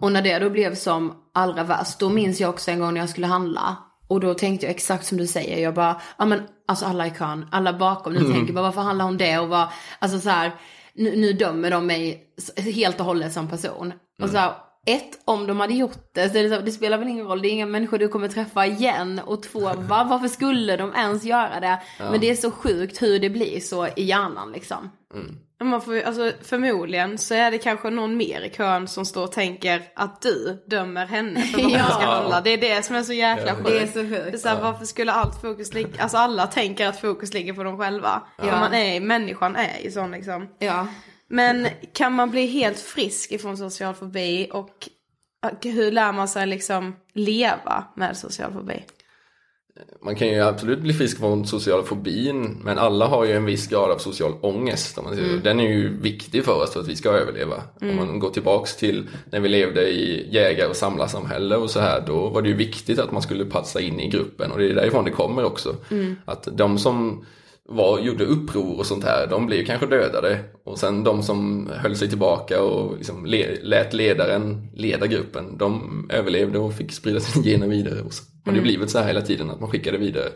Och 0.00 0.12
när 0.12 0.22
det 0.22 0.38
då 0.38 0.50
blev 0.50 0.74
som 0.74 1.12
allra 1.34 1.64
värst, 1.64 1.98
då 1.98 2.08
minns 2.08 2.40
jag 2.40 2.50
också 2.50 2.70
en 2.70 2.80
gång 2.80 2.94
när 2.94 3.00
jag 3.00 3.10
skulle 3.10 3.26
handla. 3.26 3.76
Och 4.08 4.20
då 4.20 4.34
tänkte 4.34 4.66
jag 4.66 4.74
exakt 4.74 5.06
som 5.06 5.18
du 5.18 5.26
säger, 5.26 5.62
jag 5.62 5.74
bara, 5.74 6.00
ja 6.18 6.24
men 6.24 6.42
alltså 6.68 6.86
alla 6.86 7.06
i 7.06 7.10
kön, 7.10 7.46
alla 7.52 7.72
bakom, 7.72 8.12
nu 8.12 8.32
tänker 8.32 8.52
bara 8.52 8.62
varför 8.62 8.80
handlar 8.80 9.04
hon 9.04 9.16
det 9.16 9.38
och 9.38 9.48
vad, 9.48 9.68
alltså 9.98 10.20
så 10.20 10.28
här, 10.28 10.52
nu, 10.94 11.16
nu 11.16 11.32
dömer 11.32 11.70
de 11.70 11.86
mig 11.86 12.26
helt 12.74 13.00
och 13.00 13.06
hållet 13.06 13.32
som 13.32 13.48
person. 13.48 13.92
Och 14.22 14.30
så 14.30 14.36
här, 14.36 14.52
ett, 14.86 15.10
om 15.24 15.46
de 15.46 15.60
hade 15.60 15.74
gjort 15.74 16.10
det, 16.14 16.28
så 16.28 16.34
det, 16.34 16.50
så, 16.50 16.60
det 16.60 16.72
spelar 16.72 16.98
väl 16.98 17.08
ingen 17.08 17.26
roll, 17.26 17.42
det 17.42 17.48
är 17.48 17.50
inga 17.52 17.66
människor 17.66 17.98
du 17.98 18.08
kommer 18.08 18.28
träffa 18.28 18.66
igen. 18.66 19.20
Och 19.26 19.42
två, 19.42 19.60
va, 19.76 20.06
varför 20.10 20.28
skulle 20.28 20.76
de 20.76 20.94
ens 20.94 21.24
göra 21.24 21.60
det? 21.60 21.82
Men 21.98 22.20
det 22.20 22.30
är 22.30 22.34
så 22.34 22.50
sjukt 22.50 23.02
hur 23.02 23.18
det 23.18 23.30
blir 23.30 23.60
så 23.60 23.86
i 23.86 24.02
hjärnan 24.04 24.52
liksom. 24.52 24.90
Man 25.62 25.80
får, 25.80 26.00
alltså, 26.02 26.32
förmodligen 26.42 27.18
så 27.18 27.34
är 27.34 27.50
det 27.50 27.58
kanske 27.58 27.90
någon 27.90 28.16
mer 28.16 28.40
i 28.40 28.50
kön 28.50 28.88
som 28.88 29.04
står 29.04 29.22
och 29.24 29.32
tänker 29.32 29.82
att 29.96 30.22
du 30.22 30.64
dömer 30.66 31.06
henne 31.06 31.40
för 31.42 31.56
vad 31.62 31.70
hon 31.70 31.72
Ja. 31.78 31.84
ska 31.84 32.04
handla. 32.06 32.40
Det 32.40 32.50
är 32.50 32.58
det 32.58 32.82
som 32.84 32.96
är 32.96 33.02
så 33.02 33.12
jäkla 33.12 33.54
sjukt. 33.54 33.66
Det 33.68 33.78
är 33.78 33.86
så 33.86 33.92
sjukt. 34.00 34.24
Det 34.24 34.34
är 34.34 34.38
så 34.38 34.48
här, 34.48 34.62
Varför 34.62 34.84
skulle 34.84 35.12
allt 35.12 35.40
fokus 35.40 35.74
ligga, 35.74 36.02
alltså 36.02 36.16
alla 36.16 36.46
tänker 36.46 36.86
att 36.86 37.00
fokus 37.00 37.34
ligger 37.34 37.52
på 37.52 37.62
dem 37.64 37.78
själva. 37.78 38.22
För 38.38 38.46
man 38.50 38.74
är, 38.74 39.00
människan 39.00 39.56
är 39.56 39.80
ju 39.84 39.90
sån 39.90 40.10
liksom. 40.10 40.48
Ja. 40.58 40.86
Men 41.28 41.68
kan 41.92 42.12
man 42.12 42.30
bli 42.30 42.46
helt 42.46 42.78
frisk 42.78 43.32
ifrån 43.32 43.56
social 43.56 43.94
fobi 43.94 44.48
och 44.52 44.88
hur 45.62 45.90
lär 45.90 46.12
man 46.12 46.28
sig 46.28 46.46
liksom 46.46 46.96
leva 47.12 47.84
med 47.96 48.16
social 48.16 48.52
fobi? 48.52 48.84
Man 50.02 50.16
kan 50.16 50.28
ju 50.28 50.40
absolut 50.40 50.78
bli 50.78 50.92
frisk 50.92 51.18
från 51.18 51.46
social 51.46 51.82
fobin 51.82 52.60
men 52.64 52.78
alla 52.78 53.06
har 53.06 53.24
ju 53.24 53.32
en 53.32 53.44
viss 53.44 53.66
grad 53.66 53.90
av 53.90 53.98
social 53.98 54.32
ångest. 54.40 54.98
Om 54.98 55.04
man 55.04 55.14
säger. 55.14 55.36
så. 55.36 55.44
Den 55.44 55.60
är 55.60 55.68
ju 55.68 56.00
viktig 56.00 56.44
för 56.44 56.62
oss 56.62 56.72
för 56.72 56.80
att 56.80 56.88
vi 56.88 56.96
ska 56.96 57.10
överleva. 57.10 57.62
Om 57.80 57.96
man 57.96 58.18
går 58.18 58.30
tillbaks 58.30 58.76
till 58.76 59.08
när 59.30 59.40
vi 59.40 59.48
levde 59.48 59.88
i 59.88 60.28
jägar 60.34 60.68
och 60.68 60.76
samlarsamhälle 60.76 61.56
och 61.56 61.70
så 61.70 61.80
här 61.80 62.04
då 62.06 62.28
var 62.28 62.42
det 62.42 62.48
ju 62.48 62.54
viktigt 62.54 62.98
att 62.98 63.12
man 63.12 63.22
skulle 63.22 63.44
passa 63.44 63.80
in 63.80 64.00
i 64.00 64.08
gruppen 64.08 64.52
och 64.52 64.58
det 64.58 64.70
är 64.70 64.74
därifrån 64.74 65.04
det 65.04 65.10
kommer 65.10 65.44
också. 65.44 65.76
Att 66.24 66.48
de 66.52 66.78
som 66.78 67.24
var, 67.68 67.98
gjorde 67.98 68.24
uppror 68.24 68.78
och 68.78 68.86
sånt 68.86 69.04
här, 69.04 69.26
de 69.26 69.46
blev 69.46 69.64
kanske 69.64 69.86
dödade. 69.86 70.40
Och 70.64 70.78
sen 70.78 71.04
de 71.04 71.22
som 71.22 71.68
höll 71.76 71.96
sig 71.96 72.08
tillbaka 72.08 72.62
och 72.62 72.96
liksom 72.96 73.26
le, 73.26 73.62
lät 73.62 73.92
ledaren 73.92 74.70
leda 74.74 75.06
gruppen, 75.06 75.58
de 75.58 76.06
överlevde 76.12 76.58
och 76.58 76.74
fick 76.74 76.92
sprida 76.92 77.20
sina 77.20 77.44
gener 77.44 77.66
vidare. 77.68 78.00
Och 78.00 78.12
så 78.12 78.24
har 78.44 78.52
det 78.52 78.60
blivit 78.60 78.90
så 78.90 78.98
här 78.98 79.06
hela 79.06 79.20
tiden, 79.20 79.50
att 79.50 79.60
man 79.60 79.70
skickade 79.70 79.98
vidare. 79.98 80.28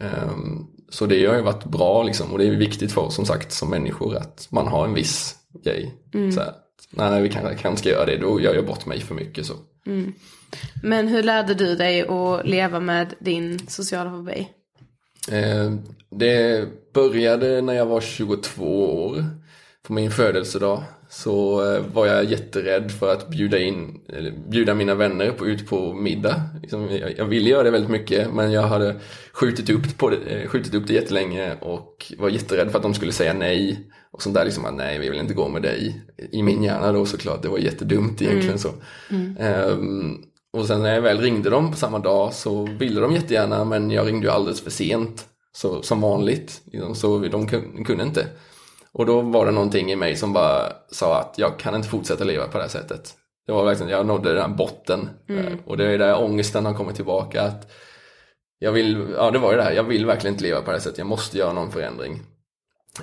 Ehm, 0.00 0.66
så 0.88 1.06
det 1.06 1.26
har 1.26 1.36
ju 1.36 1.42
varit 1.42 1.64
bra 1.64 2.02
liksom, 2.02 2.32
och 2.32 2.38
det 2.38 2.46
är 2.46 2.50
viktigt 2.50 2.92
för 2.92 3.00
oss 3.00 3.14
som 3.14 3.26
sagt 3.26 3.52
som 3.52 3.70
människor 3.70 4.16
att 4.16 4.48
man 4.50 4.66
har 4.66 4.84
en 4.84 4.94
viss 4.94 5.36
grej. 5.64 5.94
Så 6.34 6.40
här, 6.40 6.52
nej, 6.90 7.22
vi 7.22 7.28
kan, 7.28 7.56
kan 7.56 7.76
ska 7.76 7.88
göra 7.88 8.06
det, 8.06 8.16
då 8.16 8.40
gör 8.40 8.54
jag 8.54 8.66
bort 8.66 8.86
mig 8.86 9.00
för 9.00 9.14
mycket. 9.14 9.46
Så. 9.46 9.54
Men 10.82 11.08
hur 11.08 11.22
lärde 11.22 11.54
du 11.54 11.76
dig 11.76 12.02
att 12.08 12.48
leva 12.48 12.80
med 12.80 13.14
din 13.20 13.58
sociala 13.68 14.10
fobi? 14.10 14.48
Eh, 15.30 15.72
det 16.10 16.68
började 16.92 17.62
när 17.62 17.74
jag 17.74 17.86
var 17.86 18.00
22 18.00 19.04
år. 19.06 19.24
På 19.82 19.92
min 19.92 20.10
födelsedag 20.10 20.82
så 21.10 21.64
eh, 21.74 21.82
var 21.92 22.06
jag 22.06 22.24
jätterädd 22.24 22.92
för 22.92 23.12
att 23.12 23.28
bjuda 23.28 23.58
in, 23.58 24.00
bjuda 24.48 24.74
mina 24.74 24.94
vänner 24.94 25.30
på, 25.30 25.46
ut 25.46 25.68
på 25.68 25.92
middag. 25.92 26.42
Liksom, 26.62 26.88
jag, 27.16 27.24
ville 27.24 27.50
göra 27.50 27.62
det 27.62 27.70
väldigt 27.70 27.90
mycket 27.90 28.34
men 28.34 28.52
jag 28.52 28.62
hade 28.62 28.96
skjutit 29.32 29.70
upp, 29.70 29.98
på 29.98 30.10
det, 30.10 30.16
eh, 30.16 30.48
skjutit 30.48 30.74
upp 30.74 30.86
det 30.86 30.94
jättelänge 30.94 31.54
och 31.60 32.12
var 32.18 32.28
jätterädd 32.28 32.70
för 32.70 32.78
att 32.78 32.82
de 32.82 32.94
skulle 32.94 33.12
säga 33.12 33.32
nej. 33.32 33.88
Och 34.10 34.22
sånt 34.22 34.34
där 34.34 34.44
liksom 34.44 34.64
att 34.64 34.74
nej 34.74 34.98
vi 34.98 35.10
vill 35.10 35.20
inte 35.20 35.34
gå 35.34 35.48
med 35.48 35.62
dig. 35.62 36.04
I 36.32 36.42
min 36.42 36.62
hjärna 36.62 36.92
då 36.92 37.06
såklart, 37.06 37.42
det 37.42 37.48
var 37.48 37.58
jättedumt 37.58 38.22
egentligen 38.22 38.58
så. 38.58 38.68
Ehm, 39.38 40.16
och 40.52 40.64
sen 40.66 40.82
när 40.82 40.94
jag 40.94 41.02
väl 41.02 41.20
ringde 41.20 41.50
dem 41.50 41.70
på 41.70 41.76
samma 41.76 41.98
dag 41.98 42.32
så 42.32 42.62
ville 42.66 43.00
de 43.00 43.12
jättegärna 43.14 43.64
men 43.64 43.90
jag 43.90 44.06
ringde 44.06 44.26
ju 44.26 44.32
alldeles 44.32 44.60
för 44.60 44.70
sent. 44.70 45.26
Så, 45.54 45.82
som 45.82 46.00
vanligt. 46.00 46.62
Liksom, 46.64 46.94
så 46.94 47.18
de 47.18 47.46
kun- 47.48 47.84
kunde 47.84 48.04
inte. 48.04 48.26
Och 48.92 49.06
då 49.06 49.20
var 49.20 49.46
det 49.46 49.52
någonting 49.52 49.92
i 49.92 49.96
mig 49.96 50.16
som 50.16 50.32
bara 50.32 50.72
sa 50.90 51.18
att 51.20 51.34
jag 51.38 51.58
kan 51.58 51.74
inte 51.74 51.88
fortsätta 51.88 52.24
leva 52.24 52.46
på 52.48 52.56
det 52.58 52.64
här 52.64 52.68
sättet. 52.70 53.14
Det 53.46 53.52
var 53.52 53.64
verkligen, 53.64 53.92
jag 53.92 54.06
nådde 54.06 54.32
den 54.32 54.42
här 54.50 54.56
botten. 54.56 55.08
Eh, 55.28 55.52
Och 55.66 55.76
det 55.76 55.86
är 55.86 55.98
där 55.98 56.22
ångesten 56.22 56.66
har 56.66 56.74
kommit 56.74 56.96
tillbaka. 56.96 57.42
Att 57.42 57.70
jag 58.58 58.72
vill, 58.72 59.06
ja 59.16 59.30
det 59.30 59.38
var 59.38 59.50
ju 59.50 59.56
det 59.56 59.62
här, 59.62 59.72
jag 59.72 59.84
vill 59.84 60.06
verkligen 60.06 60.34
inte 60.34 60.44
leva 60.44 60.60
på 60.60 60.66
det 60.66 60.72
här 60.76 60.80
sättet. 60.82 60.98
Jag 60.98 61.06
måste 61.06 61.38
göra 61.38 61.52
någon 61.52 61.72
förändring. 61.72 62.20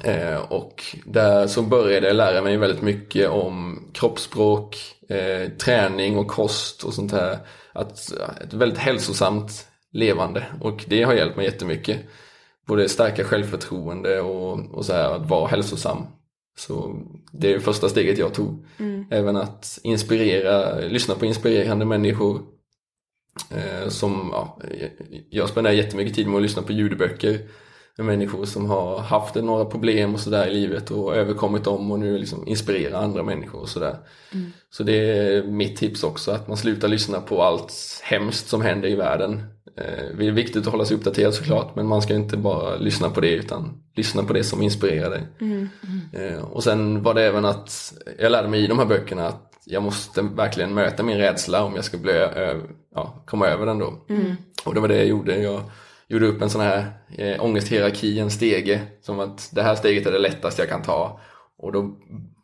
Eh, 0.03 0.51
och 0.51 0.83
där 1.05 1.47
så 1.47 1.61
började 1.61 2.07
jag 2.07 2.15
lära 2.15 2.41
mig 2.41 2.57
väldigt 2.57 2.81
mycket 2.81 3.29
om 3.29 3.83
kroppsspråk, 3.93 4.77
eh, 5.09 5.49
träning 5.49 6.17
och 6.17 6.27
kost 6.27 6.83
och 6.83 6.93
sånt 6.93 7.11
här. 7.11 7.37
Att, 7.73 8.11
ett 8.41 8.53
väldigt 8.53 8.79
hälsosamt 8.79 9.67
levande 9.91 10.45
och 10.61 10.85
det 10.87 11.03
har 11.03 11.13
hjälpt 11.13 11.35
mig 11.35 11.45
jättemycket. 11.45 11.99
Både 12.67 12.89
stärka 12.89 13.23
självförtroende 13.23 14.21
och, 14.21 14.59
och 14.71 14.85
så 14.85 14.93
här, 14.93 15.15
att 15.15 15.29
vara 15.29 15.47
hälsosam. 15.47 16.05
Så 16.57 17.01
det 17.31 17.53
är 17.53 17.59
första 17.59 17.89
steget 17.89 18.17
jag 18.17 18.33
tog. 18.33 18.65
Även 19.11 19.37
att 19.37 19.79
inspirera, 19.83 20.79
lyssna 20.79 21.15
på 21.15 21.25
inspirerande 21.25 21.85
människor. 21.85 22.41
Eh, 23.51 23.89
som, 23.89 24.29
ja, 24.33 24.59
jag 25.29 25.49
spenderar 25.49 25.75
jättemycket 25.75 26.15
tid 26.15 26.27
med 26.27 26.35
att 26.35 26.41
lyssna 26.41 26.61
på 26.61 26.71
ljudböcker 26.71 27.39
människor 28.03 28.45
som 28.45 28.65
har 28.65 28.99
haft 28.99 29.35
några 29.35 29.65
problem 29.65 30.13
och 30.13 30.19
sådär 30.19 30.47
i 30.47 30.53
livet 30.53 30.91
och 30.91 31.15
överkommit 31.15 31.63
dem 31.63 31.91
och 31.91 31.99
nu 31.99 32.17
liksom 32.17 32.47
inspirerar 32.47 33.01
andra 33.01 33.23
människor 33.23 33.61
och 33.61 33.69
sådär. 33.69 33.95
Mm. 34.33 34.51
Så 34.69 34.83
det 34.83 34.93
är 34.93 35.43
mitt 35.43 35.77
tips 35.77 36.03
också, 36.03 36.31
att 36.31 36.47
man 36.47 36.57
slutar 36.57 36.87
lyssna 36.87 37.21
på 37.21 37.43
allt 37.43 37.73
hemskt 38.03 38.47
som 38.47 38.61
händer 38.61 38.89
i 38.89 38.95
världen. 38.95 39.43
Eh, 39.77 40.17
det 40.17 40.27
är 40.27 40.31
viktigt 40.31 40.67
att 40.67 40.71
hålla 40.71 40.85
sig 40.85 40.97
uppdaterad 40.97 41.33
såklart 41.33 41.75
men 41.75 41.85
man 41.85 42.01
ska 42.01 42.15
inte 42.15 42.37
bara 42.37 42.75
lyssna 42.75 43.09
på 43.09 43.21
det 43.21 43.31
utan 43.31 43.83
lyssna 43.95 44.23
på 44.23 44.33
det 44.33 44.43
som 44.43 44.61
inspirerar 44.61 45.09
dig. 45.09 45.27
Mm. 45.41 45.69
Mm. 46.13 46.43
Och 46.43 46.63
sen 46.63 47.03
var 47.03 47.13
det 47.13 47.23
även 47.23 47.45
att 47.45 47.93
jag 48.19 48.31
lärde 48.31 48.47
mig 48.47 48.63
i 48.63 48.67
de 48.67 48.79
här 48.79 48.85
böckerna 48.85 49.27
att 49.27 49.45
jag 49.65 49.83
måste 49.83 50.21
verkligen 50.21 50.73
möta 50.73 51.03
min 51.03 51.17
rädsla 51.17 51.63
om 51.63 51.75
jag 51.75 51.85
ska 51.85 51.97
bli, 51.97 52.27
ja, 52.95 53.23
komma 53.25 53.47
över 53.47 53.65
den 53.65 53.79
då. 53.79 53.93
Mm. 54.09 54.35
Och 54.65 54.73
det 54.73 54.79
var 54.79 54.87
det 54.87 54.97
jag 54.97 55.07
gjorde. 55.07 55.41
Jag 55.41 55.61
gjorde 56.09 56.27
upp 56.27 56.41
en 56.41 56.49
sån 56.49 56.61
här 56.61 56.91
eh, 57.17 57.43
ångesthierarki, 57.43 58.19
en 58.19 58.31
stege. 58.31 58.81
Som 59.01 59.19
att 59.19 59.49
det 59.53 59.61
här 59.61 59.75
steget 59.75 60.05
är 60.07 60.11
det 60.11 60.19
lättaste 60.19 60.61
jag 60.61 60.69
kan 60.69 60.81
ta. 60.81 61.19
Och 61.57 61.71
då, 61.71 61.97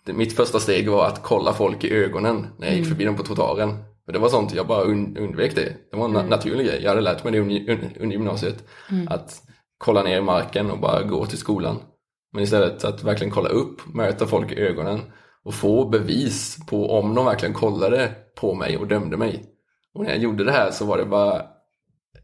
det, 0.06 0.14
mitt 0.14 0.36
första 0.36 0.60
steg 0.60 0.90
var 0.90 1.08
att 1.08 1.24
kolla 1.24 1.54
folk 1.54 1.84
i 1.84 1.94
ögonen 1.94 2.48
när 2.58 2.68
jag 2.68 2.76
gick 2.76 2.86
mm. 2.86 2.90
förbi 2.90 3.06
dem 3.06 3.16
på 3.16 3.24
trottoaren. 3.24 3.84
För 4.06 4.14
det 4.14 4.20
var 4.20 4.30
sånt 4.30 4.54
jag 4.54 4.68
bara 4.68 4.84
und 4.84 5.18
undvek 5.18 5.56
det. 5.56 5.74
Det 5.92 5.98
var 5.98 6.06
en 6.06 6.16
mm. 6.16 6.28
naturlig 6.28 6.66
grej. 6.66 6.80
Jag 6.84 6.90
hade 6.90 7.02
lärt 7.02 7.24
mig 7.24 7.34
det 7.34 7.40
under, 7.40 7.98
under 8.00 8.16
gymnasiet. 8.16 8.64
Mm. 8.92 9.08
Att 9.08 9.42
kolla 9.78 10.04
ner 10.04 10.18
i 10.18 10.22
marken 10.22 10.72
och 10.72 10.80
bara 10.80 11.04
gå 11.04 11.26
till 11.26 11.38
skolan. 11.38 11.78
Men 12.34 12.44
istället 12.44 12.84
att 12.84 13.04
verkligen 13.04 13.34
kolla 13.34 13.50
upp, 13.50 13.94
möta 13.94 14.28
folk 14.28 14.52
i 14.52 14.60
ögonen 14.60 15.00
och 15.44 15.54
få 15.54 15.90
bevis 15.90 16.58
på 16.68 17.00
om 17.00 17.16
de 17.16 17.26
verkligen 17.26 17.54
kollade 17.54 18.12
på 18.36 18.56
mig 18.56 18.78
och 18.78 18.88
dömde 18.88 19.18
mig. 19.18 19.44
Och 19.94 20.04
när 20.04 20.10
jag 20.10 20.20
gjorde 20.20 20.44
det 20.44 20.52
här 20.52 20.72
så 20.72 20.86
var 20.86 20.98
det 20.98 21.06
bara 21.06 21.42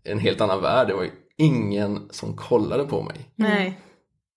en 0.03 0.19
helt 0.19 0.41
annan 0.41 0.61
värld. 0.61 0.87
Det 0.87 0.93
var 0.93 1.07
ingen 1.37 2.09
som 2.09 2.35
kollade 2.35 2.83
på 2.83 3.01
mig. 3.01 3.31
Nej. 3.35 3.79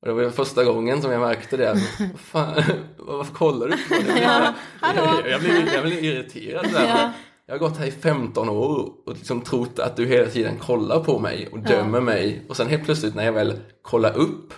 Och 0.01 0.09
det 0.09 0.15
var 0.15 0.31
första 0.31 0.65
gången 0.65 1.03
som 1.03 1.13
jag 1.13 1.21
märkte 1.21 1.57
det. 1.57 1.77
Fan, 2.17 2.63
varför 2.99 3.35
kollar 3.35 3.69
du 3.69 3.77
på 3.89 4.13
mig? 4.13 4.23
ja, 4.23 4.55
jag, 4.97 5.29
jag, 5.29 5.41
blev, 5.41 5.69
jag 5.75 5.85
blev 5.85 6.05
irriterad. 6.05 6.67
Ja. 6.75 7.13
Jag 7.47 7.55
har 7.55 7.59
gått 7.59 7.77
här 7.77 7.87
i 7.87 7.91
15 7.91 8.49
år 8.49 8.93
och 9.07 9.13
liksom 9.13 9.41
trott 9.41 9.79
att 9.79 9.97
du 9.97 10.07
hela 10.07 10.31
tiden 10.31 10.59
kollar 10.59 11.01
på 11.01 11.19
mig 11.19 11.49
och 11.53 11.59
dömer 11.59 11.99
ja. 11.99 12.05
mig. 12.05 12.47
Och 12.49 12.57
sen 12.57 12.69
helt 12.69 12.85
plötsligt 12.85 13.15
när 13.15 13.25
jag 13.25 13.33
väl 13.33 13.59
kollar 13.83 14.17
upp 14.17 14.55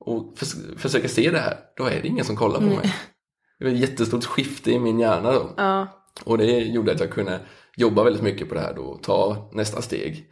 och 0.00 0.38
förs 0.38 0.54
försöker 0.76 1.08
se 1.08 1.30
det 1.30 1.38
här, 1.38 1.56
då 1.76 1.84
är 1.84 2.02
det 2.02 2.08
ingen 2.08 2.24
som 2.24 2.36
kollar 2.36 2.58
på 2.58 2.64
mm. 2.64 2.76
mig. 2.76 2.94
Det 3.58 3.64
var 3.64 3.72
ett 3.72 3.78
jättestort 3.78 4.24
skifte 4.24 4.72
i 4.72 4.78
min 4.78 5.00
hjärna 5.00 5.32
då. 5.32 5.50
Ja. 5.56 5.88
Och 6.24 6.38
det 6.38 6.58
gjorde 6.58 6.92
att 6.92 7.00
jag 7.00 7.10
kunde 7.10 7.40
jobba 7.76 8.04
väldigt 8.04 8.22
mycket 8.22 8.48
på 8.48 8.54
det 8.54 8.60
här 8.60 8.74
då 8.74 8.82
och 8.82 9.02
ta 9.02 9.50
nästa 9.52 9.82
steg. 9.82 10.30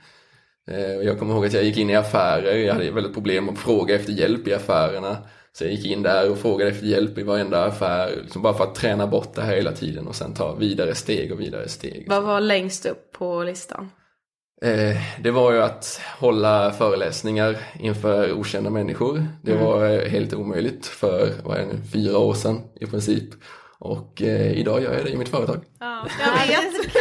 Eh, 0.70 1.06
jag 1.06 1.18
kommer 1.18 1.34
ihåg 1.34 1.46
att 1.46 1.52
jag 1.52 1.64
gick 1.64 1.76
in 1.76 1.90
i 1.90 1.96
affärer, 1.96 2.56
jag 2.56 2.74
hade 2.74 2.90
väldigt 2.90 3.14
problem 3.14 3.48
att 3.48 3.58
fråga 3.58 3.94
efter 3.94 4.12
hjälp 4.12 4.48
i 4.48 4.54
affärerna. 4.54 5.16
Så 5.52 5.64
jag 5.64 5.72
gick 5.72 5.86
in 5.86 6.02
där 6.02 6.30
och 6.30 6.38
frågade 6.38 6.70
efter 6.70 6.86
hjälp 6.86 7.18
i 7.18 7.22
varenda 7.22 7.64
affär, 7.64 8.18
liksom 8.22 8.42
bara 8.42 8.54
för 8.54 8.64
att 8.64 8.74
träna 8.74 9.06
bort 9.06 9.34
det 9.34 9.42
här 9.42 9.56
hela 9.56 9.72
tiden 9.72 10.06
och 10.06 10.14
sen 10.14 10.34
ta 10.34 10.54
vidare 10.54 10.94
steg 10.94 11.32
och 11.32 11.40
vidare 11.40 11.68
steg. 11.68 12.06
Vad 12.08 12.22
var 12.22 12.40
längst 12.40 12.86
upp 12.86 13.12
på 13.12 13.42
listan? 13.42 13.90
Eh, 14.62 14.96
det 15.22 15.30
var 15.30 15.52
ju 15.52 15.62
att 15.62 16.00
hålla 16.18 16.72
föreläsningar 16.72 17.56
inför 17.78 18.32
okända 18.32 18.70
människor. 18.70 19.26
Det 19.42 19.52
mm. 19.52 19.64
var 19.64 19.86
mm. 19.86 20.10
helt 20.10 20.34
omöjligt 20.34 20.86
för, 20.86 21.32
vad 21.44 21.56
är 21.56 21.60
det 21.60 21.66
nu, 21.66 21.80
fyra 21.92 22.18
år 22.18 22.34
sedan 22.34 22.60
i 22.80 22.86
princip. 22.86 23.34
Och 23.78 24.22
eh, 24.22 24.52
idag 24.52 24.82
gör 24.82 24.94
jag 24.94 25.04
det 25.04 25.10
i 25.10 25.16
mitt 25.16 25.28
företag. 25.28 25.64
Ja, 25.80 26.06
jag 26.20 26.46
vet. 26.46 26.74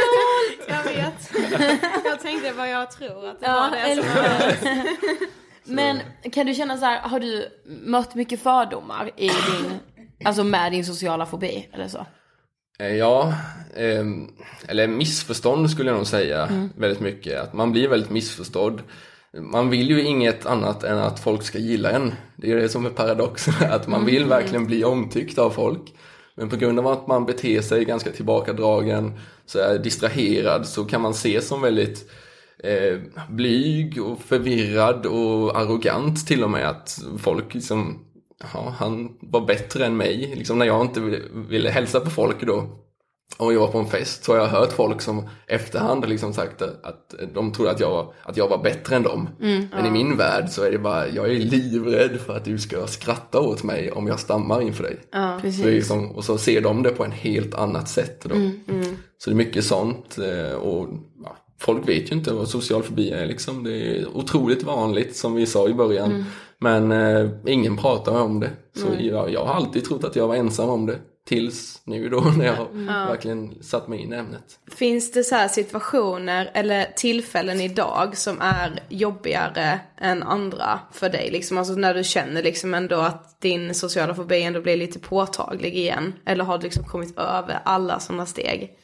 jag 0.67 0.83
vet. 0.83 1.31
Jag 2.05 2.19
tänkte 2.19 2.51
vad 2.53 2.69
jag 2.69 2.91
tror 2.91 3.27
att 3.29 3.39
det 3.39 3.45
ja, 3.45 3.53
var 3.53 3.71
det 3.71 3.95
som 3.95 4.05
var 4.05 5.17
Men 5.63 5.99
kan 6.31 6.45
du 6.45 6.53
känna 6.53 6.77
så 6.77 6.85
här, 6.85 6.99
har 6.99 7.19
du 7.19 7.47
mött 7.65 8.15
mycket 8.15 8.43
fördomar 8.43 9.11
i 9.17 9.27
din, 9.27 9.79
alltså 10.25 10.43
med 10.43 10.71
din 10.71 10.85
sociala 10.85 11.25
fobi 11.25 11.69
eller 11.73 11.87
så? 11.87 12.05
Eh, 12.79 12.95
ja, 12.95 13.33
eh, 13.75 14.05
eller 14.67 14.87
missförstånd 14.87 15.69
skulle 15.69 15.89
jag 15.89 15.97
nog 15.97 16.07
säga 16.07 16.45
mm. 16.45 16.69
väldigt 16.77 16.99
mycket. 16.99 17.41
Att 17.41 17.53
man 17.53 17.71
blir 17.71 17.87
väldigt 17.87 18.09
missförstådd. 18.09 18.81
Man 19.33 19.69
vill 19.69 19.89
ju 19.89 20.01
inget 20.01 20.45
annat 20.45 20.83
än 20.83 20.97
att 20.97 21.19
folk 21.19 21.43
ska 21.43 21.57
gilla 21.57 21.91
en. 21.91 22.13
Det 22.35 22.51
är 22.51 22.55
det 22.55 22.69
som 22.69 22.85
är 22.85 22.89
paradoxen, 22.89 23.53
att 23.71 23.87
man 23.87 24.05
vill 24.05 24.23
mm. 24.23 24.29
verkligen 24.29 24.65
bli 24.65 24.83
omtyckt 24.83 25.37
av 25.37 25.49
folk. 25.49 25.93
Men 26.35 26.49
på 26.49 26.55
grund 26.55 26.79
av 26.79 26.87
att 26.87 27.07
man 27.07 27.25
beter 27.25 27.61
sig 27.61 27.85
ganska 27.85 28.11
tillbakadragen, 28.11 29.19
så 29.45 29.59
är 29.59 29.79
distraherad, 29.79 30.67
så 30.67 30.85
kan 30.85 31.01
man 31.01 31.11
ses 31.11 31.47
som 31.47 31.61
väldigt 31.61 32.11
eh, 32.63 32.99
blyg 33.29 34.01
och 34.03 34.21
förvirrad 34.21 35.05
och 35.05 35.59
arrogant 35.59 36.27
till 36.27 36.43
och 36.43 36.49
med. 36.49 36.69
Att 36.69 36.99
folk 37.17 37.53
liksom, 37.53 38.05
ja, 38.53 38.75
han 38.77 39.17
var 39.21 39.45
bättre 39.45 39.85
än 39.85 39.97
mig. 39.97 40.33
Liksom 40.35 40.59
när 40.59 40.65
jag 40.65 40.81
inte 40.81 40.99
ville 41.49 41.69
hälsa 41.69 41.99
på 41.99 42.09
folk 42.09 42.41
då, 42.41 42.81
om 43.37 43.53
jag 43.53 43.59
var 43.59 43.67
på 43.67 43.77
en 43.77 43.87
fest 43.87 44.23
så 44.23 44.31
har 44.31 44.39
jag 44.39 44.47
hört 44.47 44.71
folk 44.71 45.01
som 45.01 45.29
efterhand 45.47 46.09
liksom 46.09 46.33
sagt 46.33 46.61
att 46.61 47.15
de 47.33 47.51
trodde 47.51 47.71
att 47.71 47.79
jag 47.79 47.89
var, 47.89 48.13
att 48.23 48.37
jag 48.37 48.47
var 48.47 48.57
bättre 48.57 48.95
än 48.95 49.03
dem. 49.03 49.29
Mm, 49.41 49.67
Men 49.71 49.85
ja. 49.85 49.87
i 49.87 49.91
min 49.91 50.17
värld 50.17 50.49
så 50.49 50.63
är 50.63 50.71
det 50.71 50.77
bara, 50.77 51.07
jag 51.07 51.31
är 51.31 51.39
livrädd 51.39 52.19
för 52.25 52.37
att 52.37 52.45
du 52.45 52.59
ska 52.59 52.87
skratta 52.87 53.39
åt 53.39 53.63
mig 53.63 53.91
om 53.91 54.07
jag 54.07 54.19
stammar 54.19 54.61
inför 54.61 54.83
dig. 54.83 54.97
Ja, 55.11 55.39
så 55.57 55.67
liksom, 55.67 56.11
och 56.11 56.23
så 56.23 56.37
ser 56.37 56.61
de 56.61 56.83
det 56.83 56.89
på 56.89 57.03
en 57.03 57.11
helt 57.11 57.55
annat 57.55 57.89
sätt. 57.89 58.21
Då. 58.23 58.35
Mm, 58.35 58.59
mm. 58.67 58.97
Så 59.17 59.29
det 59.29 59.33
är 59.33 59.37
mycket 59.37 59.65
sånt. 59.65 60.17
Eh, 60.17 60.55
och 60.55 60.87
ja, 61.23 61.37
Folk 61.59 61.89
vet 61.89 62.11
ju 62.11 62.15
inte 62.15 62.33
vad 62.33 62.47
social 62.47 62.83
fobi 62.83 63.11
är 63.11 63.25
liksom. 63.25 63.63
Det 63.63 63.71
är 63.71 64.17
otroligt 64.17 64.63
vanligt 64.63 65.15
som 65.15 65.35
vi 65.35 65.45
sa 65.45 65.67
i 65.67 65.73
början. 65.73 66.11
Mm. 66.11 66.23
Men 66.59 66.91
eh, 66.91 67.29
ingen 67.45 67.77
pratar 67.77 68.21
om 68.21 68.39
det. 68.39 68.49
Så 68.75 68.87
jag, 68.99 69.31
jag 69.31 69.45
har 69.45 69.53
alltid 69.53 69.85
trott 69.85 70.03
att 70.03 70.15
jag 70.15 70.27
var 70.27 70.35
ensam 70.35 70.69
om 70.69 70.85
det. 70.85 70.97
Tills 71.25 71.81
nu 71.85 72.09
då 72.09 72.21
när 72.37 72.45
jag 72.45 72.71
mm. 72.71 72.85
verkligen 72.85 73.63
satt 73.63 73.87
mig 73.87 73.99
in 73.99 74.13
i 74.13 74.15
ämnet. 74.15 74.59
Finns 74.75 75.11
det 75.11 75.23
så 75.23 75.47
situationer 75.49 76.51
eller 76.53 76.85
tillfällen 76.95 77.61
idag 77.61 78.17
som 78.17 78.41
är 78.41 78.83
jobbigare 78.89 79.79
än 79.97 80.23
andra 80.23 80.79
för 80.91 81.09
dig? 81.09 81.29
Liksom, 81.31 81.57
alltså 81.57 81.73
när 81.73 81.93
du 81.93 82.03
känner 82.03 82.43
liksom 82.43 82.73
ändå 82.73 82.95
att 82.95 83.41
din 83.41 83.73
sociala 83.73 84.15
fobi 84.15 84.43
ändå 84.43 84.61
blir 84.61 84.77
lite 84.77 84.99
påtaglig 84.99 85.77
igen? 85.77 86.13
Eller 86.25 86.43
har 86.43 86.57
du 86.57 86.63
liksom 86.63 86.83
kommit 86.83 87.17
över 87.17 87.59
alla 87.65 87.99
sådana 87.99 88.25
steg? 88.25 88.77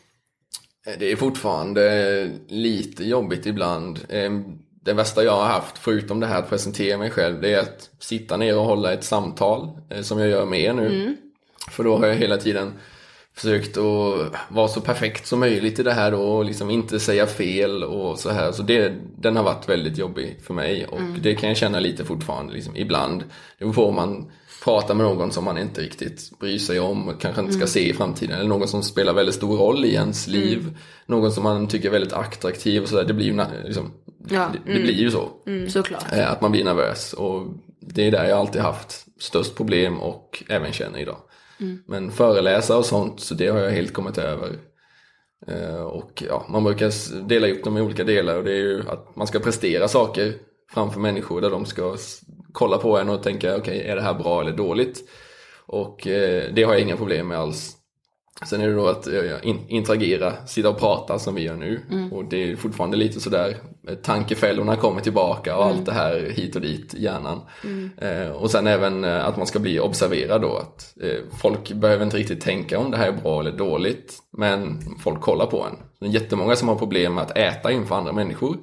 Eh, 0.88 0.94
det 1.00 1.12
är 1.12 1.16
fortfarande 1.16 2.32
lite 2.48 3.04
jobbigt 3.04 3.46
ibland. 3.46 4.00
Ehm, 4.10 4.44
det 4.88 4.94
värsta 4.94 5.24
jag 5.24 5.36
har 5.36 5.46
haft, 5.46 5.78
förutom 5.78 6.20
det 6.20 6.28
här 6.28 6.40
att 6.40 6.50
presentera 6.50 6.98
mig 6.98 7.10
själv, 7.10 7.42
det 7.42 7.54
är 7.54 7.60
att 7.60 7.90
sitta 8.00 8.38
ner 8.38 8.58
och 8.58 8.66
hålla 8.66 8.94
ett 8.94 9.04
samtal 9.04 9.70
eh, 9.90 10.02
som 10.02 10.20
jag 10.20 10.30
gör 10.30 10.46
med 10.46 10.62
er 10.62 10.74
nu. 10.74 10.86
Mm. 10.86 11.18
För 11.68 11.84
då 11.84 11.98
har 11.98 12.08
jag 12.08 12.16
hela 12.16 12.38
tiden 12.38 12.74
försökt 13.34 13.78
att 13.78 14.34
vara 14.50 14.68
så 14.68 14.82
perfekt 14.82 15.28
som 15.28 15.40
möjligt 15.40 15.80
i 15.80 15.84
det 15.84 15.94
här 15.94 16.14
och 16.14 16.46
liksom 16.46 16.70
inte 16.70 17.00
säga 17.00 17.28
fel 17.28 17.84
och 17.84 18.20
så 18.20 18.30
här. 18.30 18.52
Så 18.52 18.64
det, 18.64 18.94
den 19.18 19.36
har 19.36 19.44
varit 19.44 19.70
väldigt 19.70 19.98
jobbig 19.98 20.40
för 20.44 20.54
mig 20.54 20.86
och 20.86 21.00
mm. 21.00 21.22
det 21.22 21.36
kan 21.36 21.50
jag 21.50 21.58
känna 21.58 21.80
lite 21.80 22.06
fortfarande 22.06 22.54
liksom, 22.54 22.76
ibland. 22.76 23.24
Då 23.60 23.74
får 23.74 23.92
man 23.92 24.32
prata 24.64 24.94
med 24.94 25.06
någon 25.06 25.32
som 25.32 25.44
man 25.44 25.58
inte 25.58 25.82
riktigt 25.82 26.40
bryr 26.40 26.58
sig 26.58 26.80
om 26.80 27.08
och 27.08 27.22
kanske 27.22 27.42
inte 27.42 27.54
ska 27.54 27.62
mm. 27.62 27.68
se 27.68 27.90
i 27.90 27.94
framtiden. 27.94 28.40
Eller 28.40 28.50
någon 28.50 28.68
som 28.68 28.84
spelar 28.84 29.14
väldigt 29.14 29.36
stor 29.36 29.58
roll 29.58 29.86
i 29.86 29.94
ens 29.94 30.28
mm. 30.28 30.40
liv. 30.40 30.78
Någon 31.06 31.32
som 31.32 31.44
man 31.44 31.68
tycker 31.68 31.88
är 31.88 31.92
väldigt 31.92 32.14
attraktiv 32.14 32.82
och 32.82 32.90
sådär. 32.90 33.04
Det 33.04 33.14
blir 33.14 33.26
ju 33.26 33.42
liksom, 33.66 33.92
ja. 34.30 34.52
det, 34.66 34.74
det 34.74 34.80
blir 34.80 34.94
ju 34.94 35.12
så. 35.12 35.30
Mm, 35.48 35.70
såklart. 35.70 36.14
Eh, 36.14 36.32
att 36.32 36.42
man 36.42 36.52
blir 36.52 36.64
nervös 36.64 37.14
och 37.14 37.48
det 37.80 38.08
är 38.08 38.12
där 38.12 38.26
jag 38.26 38.40
alltid 38.40 38.62
haft 38.62 39.06
störst 39.20 39.56
problem 39.56 40.00
och 40.00 40.44
även 40.50 40.74
känner 40.74 41.00
idag. 41.00 41.18
Mm. 41.60 41.84
Men 41.88 42.12
föreläsa 42.12 42.78
och 42.78 42.86
sånt, 42.86 43.20
så 43.20 43.34
det 43.34 43.48
har 43.48 43.60
jag 43.60 43.72
helt 43.72 43.94
kommit 43.94 44.18
över. 44.18 44.60
Eh, 45.48 45.82
och 45.82 46.24
ja, 46.28 46.46
man 46.50 46.64
brukar 46.64 47.22
dela 47.28 47.48
upp 47.48 47.64
dem 47.64 47.78
i 47.78 47.82
olika 47.82 48.04
delar 48.04 48.38
och 48.38 48.44
det 48.44 48.52
är 48.52 48.64
ju 48.64 48.84
att 48.90 49.16
man 49.16 49.28
ska 49.28 49.40
prestera 49.40 49.88
saker 49.88 50.34
framför 50.74 51.00
människor 51.00 51.42
där 51.42 51.50
de 51.50 51.66
ska 51.66 51.98
kolla 52.52 52.78
på 52.78 52.98
en 52.98 53.10
och 53.10 53.24
tänka 53.24 53.56
okej, 53.56 53.78
okay, 53.78 53.92
är 53.92 53.96
det 53.96 54.02
här 54.02 54.14
bra 54.14 54.42
eller 54.42 54.54
dåligt? 54.54 55.10
Och 55.66 56.08
eh, 56.08 56.54
det 56.54 56.64
har 56.64 56.74
jag 56.74 56.82
inga 56.82 56.98
problem 56.98 57.28
med 57.28 57.38
alls. 57.38 57.74
Sen 58.46 58.62
är 58.62 58.68
det 58.68 58.76
då 58.76 58.88
att 58.88 59.08
interagera, 59.68 60.34
sitta 60.46 60.70
och 60.70 60.80
prata 60.80 61.20
som 61.20 61.36
vi 61.36 61.44
gör 61.44 61.56
nu. 61.56 61.82
Mm. 61.92 62.14
Och 62.14 62.26
det 62.26 62.52
är 62.52 62.56
fortfarande 62.56 62.98
lite 62.98 63.20
sådär, 63.20 63.58
eh, 63.88 63.96
tankefällorna 63.96 64.76
kommer 64.76 65.02
tillbaka 65.02 65.58
och 65.58 65.66
mm. 65.66 65.78
allt 65.78 65.86
det 65.86 65.92
här 65.92 66.34
hit 66.36 66.56
och 66.56 66.62
dit 66.62 66.94
i 66.94 67.04
hjärnan. 67.04 67.42
Mm. 67.64 67.92
Eh, 67.98 68.32
och 68.32 68.52
sen 68.52 68.68
även 68.68 69.04
eh, 69.04 69.26
att 69.26 69.38
man 69.38 69.48
ska 69.48 69.60
bli 69.60 69.80
observerad 69.80 70.42
då. 70.42 70.58
Att 70.58 70.94
eh, 71.04 71.40
folk 71.42 71.72
behöver 71.72 72.06
inte 72.06 72.18
riktigt 72.18 72.42
tänka 72.42 72.80
om 72.80 72.92
det 72.92 72.98
här 72.98 73.08
är 73.08 73.22
bra 73.22 73.40
eller 73.40 73.52
dåligt. 73.52 74.14
Men 74.38 74.82
folk 75.00 75.22
kollar 75.22 75.46
på 75.46 75.64
en. 75.64 75.78
Det 76.00 76.06
är 76.06 76.10
jättemånga 76.10 76.56
som 76.56 76.68
har 76.68 76.76
problem 76.76 77.14
med 77.14 77.24
att 77.24 77.38
äta 77.38 77.72
inför 77.72 77.96
andra 77.96 78.14
människor. 78.14 78.58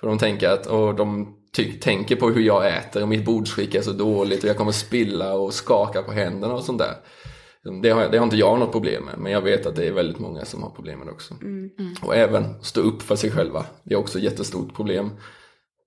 För 0.00 0.06
de 0.06 0.18
tänker 0.18 0.48
att, 0.48 0.66
och 0.66 0.94
de 0.94 1.34
tänker 1.80 2.16
på 2.16 2.30
hur 2.30 2.42
jag 2.42 2.68
äter 2.68 3.02
och 3.02 3.08
mitt 3.08 3.24
bordsskick 3.24 3.74
är 3.74 3.82
så 3.82 3.92
dåligt 3.92 4.42
och 4.44 4.50
jag 4.50 4.56
kommer 4.56 4.72
spilla 4.72 5.34
och 5.34 5.54
skaka 5.54 6.02
på 6.02 6.12
händerna 6.12 6.54
och 6.54 6.64
sånt 6.64 6.78
där. 6.78 6.94
Det 7.82 7.90
har, 7.90 8.08
det 8.08 8.18
har 8.18 8.24
inte 8.24 8.36
jag 8.36 8.58
något 8.58 8.72
problem 8.72 9.04
med, 9.04 9.18
men 9.18 9.32
jag 9.32 9.40
vet 9.40 9.66
att 9.66 9.76
det 9.76 9.86
är 9.86 9.92
väldigt 9.92 10.18
många 10.18 10.44
som 10.44 10.62
har 10.62 10.70
problem 10.70 10.98
med 10.98 11.08
det 11.08 11.12
också. 11.12 11.34
Mm. 11.42 11.70
Och 12.02 12.16
även 12.16 12.62
stå 12.62 12.80
upp 12.80 13.02
för 13.02 13.16
sig 13.16 13.30
själva. 13.30 13.66
Det 13.84 13.94
är 13.94 13.98
också 13.98 14.18
ett 14.18 14.24
jättestort 14.24 14.74
problem 14.74 15.10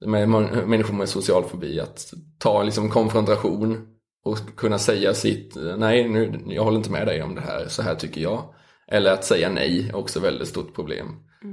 med 0.05 0.29
människor 0.29 0.93
med 0.93 1.09
social 1.09 1.43
fobi. 1.43 1.79
Att 1.79 2.13
ta 2.37 2.63
liksom 2.63 2.89
konfrontation 2.89 3.87
och 4.23 4.37
kunna 4.55 4.79
säga 4.79 5.13
sitt, 5.13 5.57
nej 5.77 6.09
nu, 6.09 6.39
jag 6.47 6.63
håller 6.63 6.77
inte 6.77 6.91
med 6.91 7.07
dig 7.07 7.23
om 7.23 7.35
det 7.35 7.41
här, 7.41 7.65
så 7.67 7.81
här 7.81 7.95
tycker 7.95 8.21
jag. 8.21 8.53
Eller 8.87 9.13
att 9.13 9.25
säga 9.25 9.49
nej 9.49 9.89
är 9.89 9.95
också 9.95 10.19
ett 10.19 10.25
väldigt 10.25 10.47
stort 10.47 10.75
problem. 10.75 11.07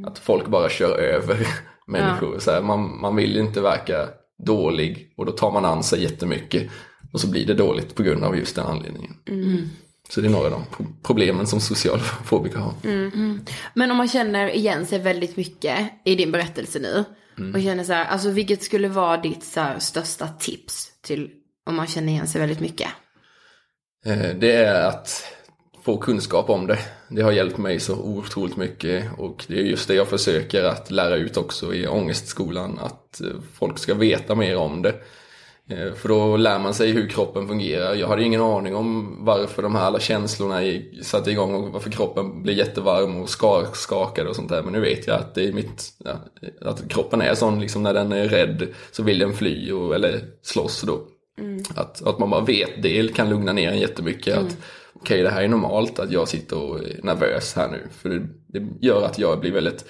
Att 0.07 0.19
folk 0.19 0.47
bara 0.47 0.69
kör 0.69 0.99
över 0.99 1.47
människor. 1.87 2.39
Så 2.39 2.51
här, 2.51 2.63
man, 2.63 3.01
man 3.01 3.17
vill 3.17 3.37
inte 3.37 3.61
verka 3.61 4.09
dålig 4.39 5.13
och 5.17 5.27
då 5.27 5.33
tar 5.33 5.53
man 5.53 5.65
an 5.65 5.83
sig 5.83 6.03
jättemycket. 6.03 6.71
Och 7.13 7.21
så 7.21 7.31
blir 7.31 7.47
det 7.47 7.55
dåligt 7.55 7.95
på 7.95 8.03
grund 8.03 8.25
av 8.25 8.37
just 8.37 8.57
den 8.57 8.67
anledningen. 8.67 9.15
Så 10.09 10.21
det 10.21 10.27
är 10.27 10.31
några 10.31 10.45
av 10.47 10.51
de 10.51 10.65
pro- 10.77 10.87
problemen 11.03 11.47
som 11.47 11.61
socialfobiker 11.61 12.59
har. 12.59 12.73
Men 13.75 13.91
om 13.91 13.97
man 13.97 14.09
känner 14.09 14.49
igen 14.57 14.87
sig 14.87 14.99
väldigt 14.99 15.37
mycket 15.37 15.79
i 16.05 16.15
din 16.15 16.33
berättelse 16.33 16.79
nu 16.79 17.05
och 17.55 17.63
känner 17.63 17.85
så 17.85 17.93
här, 17.93 18.05
alltså 18.05 18.31
vilket 18.31 18.63
skulle 18.63 18.89
vara 18.89 19.17
ditt 19.17 19.45
så 19.45 19.61
här, 19.61 19.79
största 19.79 20.29
tips 20.29 20.89
till 21.03 21.31
om 21.67 21.77
man 21.77 21.87
känner 21.87 22.13
igen 22.13 22.27
sig 22.27 22.41
väldigt 22.41 22.61
mycket? 22.61 22.89
Eh, 24.07 24.35
Det 24.39 24.53
är 24.53 24.89
att 24.89 25.25
få 25.85 25.99
kunskap 25.99 26.51
om 26.51 26.67
det. 26.67 26.79
Det 27.09 27.23
har 27.23 27.33
hjälpt 27.33 27.59
mig 27.59 27.81
så 27.81 27.95
otroligt 27.97 28.57
mycket 28.57 29.05
och 29.19 29.45
det 29.49 29.55
är 29.59 29.63
just 29.63 29.89
det 29.89 29.95
jag 29.95 30.09
försöker 30.09 30.65
att 30.65 30.91
lära 30.91 31.17
ut 31.17 31.37
också 31.37 31.75
i 31.75 31.87
ångestskolan. 31.87 32.79
Att 32.79 33.21
eh, 33.21 33.27
folk 33.55 33.79
ska 33.79 33.95
veta 33.95 34.35
mer 34.35 34.57
om 34.57 34.83
det. 34.83 34.95
Eh, 35.71 35.93
För 35.95 36.09
då 36.09 36.37
lär 36.37 36.59
man 36.59 36.75
sig 36.75 36.91
hur 36.91 37.09
kroppen 37.09 37.49
fungerar. 37.49 37.95
Jag 37.95 38.09
hade 38.09 38.23
ingen 38.25 38.41
aning 38.41 38.77
om 38.77 39.17
varför 39.25 39.63
de 39.63 39.75
här 39.75 39.85
alla 39.85 40.01
känslorna 40.01 40.61
satte 41.03 41.31
igång 41.31 41.55
och 41.55 41.73
varför 41.73 41.91
kroppen 41.91 42.43
blir 42.43 42.55
jättevarm 42.55 43.17
och 43.23 43.29
ska- 43.29 43.67
skakade 43.73 44.29
och 44.31 44.37
sånt 44.37 44.49
där. 44.49 44.63
Men 44.63 44.73
nu 44.73 44.81
vet 44.81 45.07
jag 45.07 45.17
att 45.17 45.35
det 45.35 45.49
är 45.49 45.53
mitt, 45.53 45.93
ja, 46.05 46.13
att 46.61 46.89
kroppen 46.89 47.21
är 47.21 47.35
sån 47.35 47.61
liksom 47.61 47.83
när 47.83 47.95
den 47.95 48.13
är 48.13 48.29
rädd 48.29 48.67
så 48.93 49.03
vill 49.03 49.19
den 49.19 49.33
fly 49.35 49.73
och, 49.73 49.95
eller 49.95 50.21
slåss 50.43 50.83
då. 50.83 51.01
Att, 51.75 52.07
att 52.07 52.19
man 52.19 52.31
bara 52.31 52.45
vet 52.45 52.83
det 52.83 53.15
kan 53.15 53.29
lugna 53.31 53.53
ner 53.53 53.71
en 53.71 53.79
jättemycket. 53.79 54.39
Att 54.39 54.57
okej, 54.93 55.23
det 55.23 55.31
här 55.31 55.43
är 55.43 55.49
normalt 55.49 55.99
att 55.99 56.13
jag 56.13 56.29
sitter 56.29 56.59
och 56.63 56.79
är 56.79 57.01
nervös 57.03 57.55
här 57.55 57.69
nu. 57.69 57.83
För 57.91 58.09
det, 58.09 58.27
det 58.47 58.87
gör 58.87 59.03
att 59.05 59.19
jag 59.19 59.41
blir 59.41 59.53
väldigt 59.53 59.85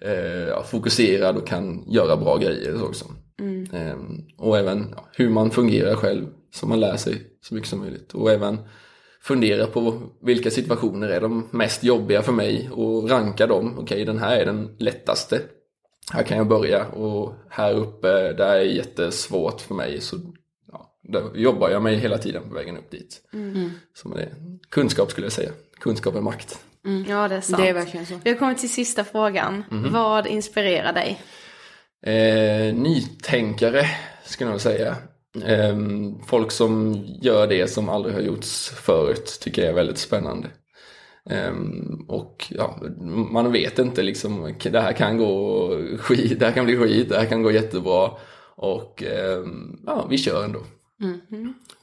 eh, 0.00 0.64
fokuserad 0.64 1.36
och 1.36 1.46
kan 1.46 1.84
göra 1.88 2.16
bra 2.16 2.36
grejer 2.36 2.84
också. 2.84 3.04
Eh, 3.72 3.96
och 4.36 4.58
även 4.58 4.94
ja, 4.96 5.08
hur 5.12 5.30
man 5.30 5.50
fungerar 5.50 5.94
själv, 5.96 6.26
så 6.54 6.66
man 6.66 6.80
lär 6.80 6.96
sig 6.96 7.22
så 7.42 7.54
mycket 7.54 7.70
som 7.70 7.78
möjligt. 7.78 8.12
Och 8.12 8.30
även 8.30 8.58
fundera 9.20 9.66
på 9.66 10.02
vilka 10.22 10.50
situationer 10.50 11.08
är 11.08 11.20
de 11.20 11.48
mest 11.50 11.84
jobbiga 11.84 12.22
för 12.22 12.32
mig 12.32 12.70
och 12.72 13.10
ranka 13.10 13.46
dem. 13.46 13.78
Okej, 13.78 14.04
den 14.04 14.18
här 14.18 14.36
är 14.36 14.46
den 14.46 14.76
lättaste. 14.78 15.40
Här 16.12 16.22
kan 16.22 16.38
jag 16.38 16.48
börja 16.48 16.86
och 16.86 17.34
här 17.50 17.74
uppe, 17.74 18.32
där 18.32 18.54
är 18.56 18.60
jättesvårt 18.60 19.60
för 19.60 19.74
mig. 19.74 20.00
Så 20.00 20.16
ja, 20.72 20.98
där 21.02 21.22
jobbar 21.34 21.70
jag 21.70 21.82
mig 21.82 21.96
hela 21.96 22.18
tiden 22.18 22.48
på 22.48 22.54
vägen 22.54 22.76
upp 22.76 22.90
dit. 22.90 23.20
Så 23.94 24.08
med 24.08 24.18
det, 24.18 24.28
kunskap 24.70 25.10
skulle 25.10 25.24
jag 25.24 25.32
säga. 25.32 25.50
Kunskap 25.80 26.14
är 26.14 26.20
makt. 26.20 26.58
Ja 27.08 27.28
det 27.28 27.34
är 27.34 27.40
sant. 27.40 27.62
Det 27.62 27.68
är 27.68 27.74
verkligen 27.74 28.06
så. 28.06 28.14
Vi 28.24 28.30
har 28.30 28.38
kommit 28.38 28.58
till 28.58 28.70
sista 28.72 29.04
frågan. 29.04 29.64
Vad 29.92 30.26
inspirerar 30.26 30.92
dig? 30.92 31.20
Eh, 32.06 32.74
nytänkare 32.74 33.86
skulle 34.24 34.50
jag 34.50 34.60
säga. 34.60 34.96
Eh, 35.44 35.76
folk 36.26 36.50
som 36.50 37.04
gör 37.22 37.46
det 37.46 37.70
som 37.70 37.88
aldrig 37.88 38.14
har 38.14 38.22
gjorts 38.22 38.68
förut 38.68 39.38
tycker 39.40 39.62
jag 39.62 39.70
är 39.70 39.74
väldigt 39.74 39.98
spännande. 39.98 40.48
Eh, 41.30 41.54
och 42.08 42.46
ja, 42.50 42.80
man 43.32 43.52
vet 43.52 43.78
inte 43.78 44.02
liksom, 44.02 44.54
det 44.62 44.80
här 44.80 44.92
kan 44.92 45.18
gå 45.18 45.68
skit, 45.98 46.40
det 46.40 46.46
här 46.46 46.52
kan 46.52 46.64
bli 46.64 46.76
skit, 46.76 47.08
det 47.08 47.18
här 47.18 47.26
kan 47.26 47.42
gå 47.42 47.50
jättebra. 47.50 48.10
Och 48.56 49.02
eh, 49.02 49.44
ja, 49.86 50.06
vi 50.10 50.18
kör 50.18 50.44
ändå. 50.44 50.58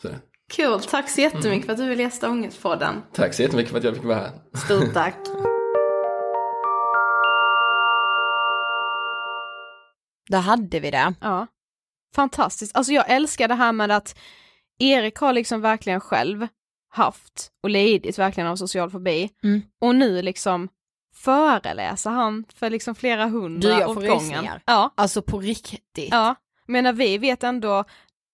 Så, 0.01 0.07
Kul, 0.53 0.79
tack 0.79 1.09
så 1.09 1.21
jättemycket 1.21 1.65
för 1.65 1.73
att 1.73 1.79
du 1.79 1.89
ville 1.89 2.03
gästa 2.03 2.29
Ångestpodden. 2.29 2.95
tack 3.13 3.33
så 3.33 3.41
jättemycket 3.41 3.71
för 3.71 3.77
att 3.77 3.83
jag 3.83 3.95
fick 3.95 4.03
vara 4.03 4.17
här. 4.17 4.31
Stort 4.65 4.93
tack. 4.93 5.15
Där 10.31 10.39
hade 10.41 10.79
vi 10.79 10.91
det. 10.91 11.13
Ja. 11.21 11.47
Fantastiskt. 12.15 12.75
Alltså 12.77 12.93
jag 12.93 13.09
älskar 13.09 13.47
det 13.47 13.55
här 13.55 13.71
med 13.71 13.91
att 13.91 14.17
Erik 14.79 15.15
har 15.17 15.33
liksom 15.33 15.61
verkligen 15.61 15.99
själv 15.99 16.47
haft 16.89 17.51
och 17.63 17.69
lidit 17.69 18.19
verkligen 18.19 18.47
av 18.49 18.55
social 18.55 18.89
fobi. 18.89 19.29
Mm. 19.43 19.61
Och 19.81 19.95
nu 19.95 20.21
liksom 20.21 20.69
föreläser 21.15 22.09
han 22.09 22.45
för 22.55 22.69
liksom 22.69 22.95
flera 22.95 23.25
hundra 23.25 23.77
Du, 23.77 23.85
åt 23.85 24.07
gången. 24.07 24.45
Ja, 24.65 24.93
Alltså 24.95 25.21
på 25.21 25.39
riktigt. 25.39 26.07
ja. 26.11 26.35
Men 26.67 26.95
vi 26.95 27.17
vet 27.17 27.43
ändå, 27.43 27.83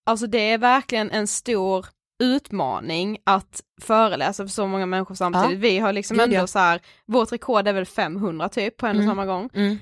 alltså 0.06 0.28
det 0.28 0.52
är 0.52 0.58
verkligen 0.58 1.12
en 1.12 1.28
stor 1.28 1.86
utmaning 2.24 3.18
att 3.24 3.62
föreläsa 3.82 4.44
för 4.44 4.50
så 4.50 4.68
många 4.68 4.86
människor 4.86 5.16
samtidigt. 5.16 5.52
Ja. 5.52 5.58
Vi 5.58 5.80
har 5.80 5.94
liksom 5.94 6.20
ändå 6.20 6.48
så 6.48 6.60
här, 6.60 6.82
vårt 7.06 7.32
rekord 7.32 7.68
är 7.68 7.74
väl 7.74 7.86
500 7.86 8.50
typ 8.50 8.78
på 8.78 8.86
en 8.88 8.96
och 8.98 9.04
Mm. 9.04 9.12
samma 9.12 9.26
gång. 9.26 9.50
Mm. 9.54 9.78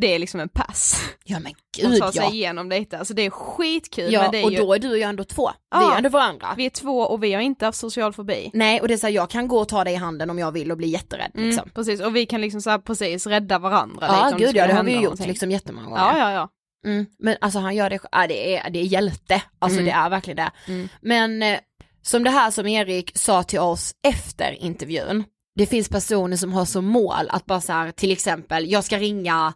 Det 0.00 0.14
är 0.14 0.18
liksom 0.18 0.40
en 0.40 0.48
pass. 0.48 1.00
Ja 1.24 1.38
men 1.40 1.52
gud 1.76 1.98
ta 2.00 2.12
sig 2.12 2.22
ja. 2.22 2.30
igenom 2.32 2.68
detta, 2.68 2.98
alltså 2.98 3.14
det 3.14 3.22
är 3.22 3.30
skitkul 3.30 4.12
Ja 4.12 4.22
men 4.22 4.30
det 4.30 4.38
är 4.40 4.44
och 4.44 4.52
ju, 4.52 4.58
då 4.58 4.74
är 4.74 4.78
du 4.78 4.90
och 4.90 4.98
jag 4.98 5.08
ändå 5.08 5.24
två. 5.24 5.50
Vi 5.50 5.54
Ja. 5.70 5.92
är 5.92 5.96
ändå 5.96 6.08
varandra. 6.08 6.54
vi 6.56 6.66
är 6.66 6.70
två 6.70 6.98
och 7.00 7.22
vi 7.24 7.32
har 7.32 7.40
inte 7.40 7.64
haft 7.66 7.78
social 7.78 8.12
fobi. 8.12 8.50
Nej 8.54 8.80
och 8.80 8.88
det 8.88 8.94
är 8.94 8.98
så 8.98 9.06
här, 9.06 9.14
jag 9.14 9.30
kan 9.30 9.48
gå 9.48 9.58
och 9.58 9.68
ta 9.68 9.84
dig 9.84 9.92
i 9.92 9.96
handen 9.96 10.30
om 10.30 10.38
jag 10.38 10.52
vill 10.52 10.70
och 10.70 10.76
bli 10.76 10.88
jätterädd 10.88 11.30
Mm, 11.34 11.46
liksom. 11.48 11.70
Precis, 11.74 12.00
och 12.00 12.16
vi 12.16 12.26
kan 12.26 12.40
liksom 12.40 12.60
så 12.62 12.70
här 12.70 12.78
precis 12.78 13.26
rädda 13.26 13.58
varandra 13.58 14.06
Ja 14.06 14.24
lite 14.26 14.38
gud 14.38 14.48
skulle 14.48 14.60
ja 14.60 14.66
det 14.66 14.72
har 14.74 14.82
vi 14.84 14.90
ju 14.90 14.96
gjort 14.96 15.04
någonting. 15.04 15.28
liksom 15.28 15.50
jättemånga 15.50 15.86
gånger. 15.88 16.00
Ja, 16.00 16.18
ja, 16.18 16.32
ja. 16.32 16.48
Mm. 16.86 17.06
Men 17.18 17.36
alltså 17.40 17.58
han 17.58 17.74
gör 17.76 17.90
det, 17.90 17.98
ja, 18.12 18.26
det, 18.26 18.56
är, 18.56 18.70
det 18.70 18.78
är 18.78 18.84
hjälte, 18.84 19.42
alltså 19.58 19.78
Mm. 19.80 19.84
det 19.86 19.90
är 19.98 20.10
verkligen 20.10 20.36
det. 20.36 20.50
Mm. 20.72 20.88
Men 21.00 21.42
eh, 21.42 21.58
som 22.02 22.24
det 22.24 22.30
här 22.30 22.50
som 22.50 22.66
Erik 22.66 23.12
sa 23.18 23.42
till 23.42 23.58
oss 23.58 23.94
efter 24.08 24.52
intervjun, 24.62 25.24
det 25.54 25.66
finns 25.66 25.88
personer 25.88 26.36
som 26.36 26.52
har 26.52 26.64
som 26.64 26.84
mål 26.84 27.28
att 27.28 27.46
bara 27.46 27.60
så 27.60 27.72
här, 27.72 27.90
till 27.92 28.10
exempel, 28.12 28.70
jag 28.70 28.84
ska 28.84 28.98
ringa 28.98 29.54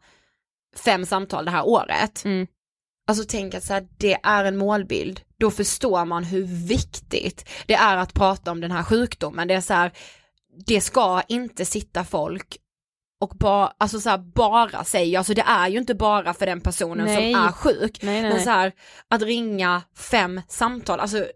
fem 0.79 1.07
samtal 1.07 1.45
det 1.45 1.51
här 1.51 1.67
året. 1.67 2.25
Mm. 2.25 2.47
Alltså 3.09 3.25
tänk 3.29 3.55
att 3.55 3.65
så 3.65 3.73
här, 3.73 3.87
det 3.99 4.19
är 4.23 4.45
en 4.45 4.57
målbild, 4.57 5.21
då 5.39 5.51
förstår 5.51 6.05
man 6.05 6.25
hur 6.25 6.67
viktigt 6.69 7.49
det 7.67 7.75
är 7.75 7.97
att 7.97 8.15
prata 8.15 8.51
om 8.51 8.61
den 8.61 8.71
här 8.71 8.83
sjukdomen. 8.83 9.49
Det 9.49 9.55
är 9.55 9.61
så 9.61 9.75
här, 9.75 9.93
det 10.67 10.81
ska 10.81 11.23
inte 11.29 11.65
sitta 11.65 12.05
folk 12.05 12.57
och 13.21 13.33
bara, 13.39 13.73
alltså 13.79 14.01
så 14.01 14.11
här, 14.11 14.19
bara 14.19 14.85
säga, 14.85 15.19
alltså 15.19 15.35
det 15.35 15.45
är 15.47 15.69
ju 15.69 15.79
inte 15.79 15.95
bara 15.95 16.35
för 16.35 16.47
den 16.47 16.61
personen 16.61 17.07
Nej. 17.07 17.33
som 17.33 17.43
är 17.43 17.53
sjuk. 17.53 18.03
Nej, 18.03 18.23
nej, 18.23 18.33
Men 18.33 18.45
så 18.45 18.51
här, 18.51 18.73
att 19.09 19.23
ringa 19.23 19.83
fem 19.97 20.41
samtal, 20.49 21.01
alltså 21.01 21.27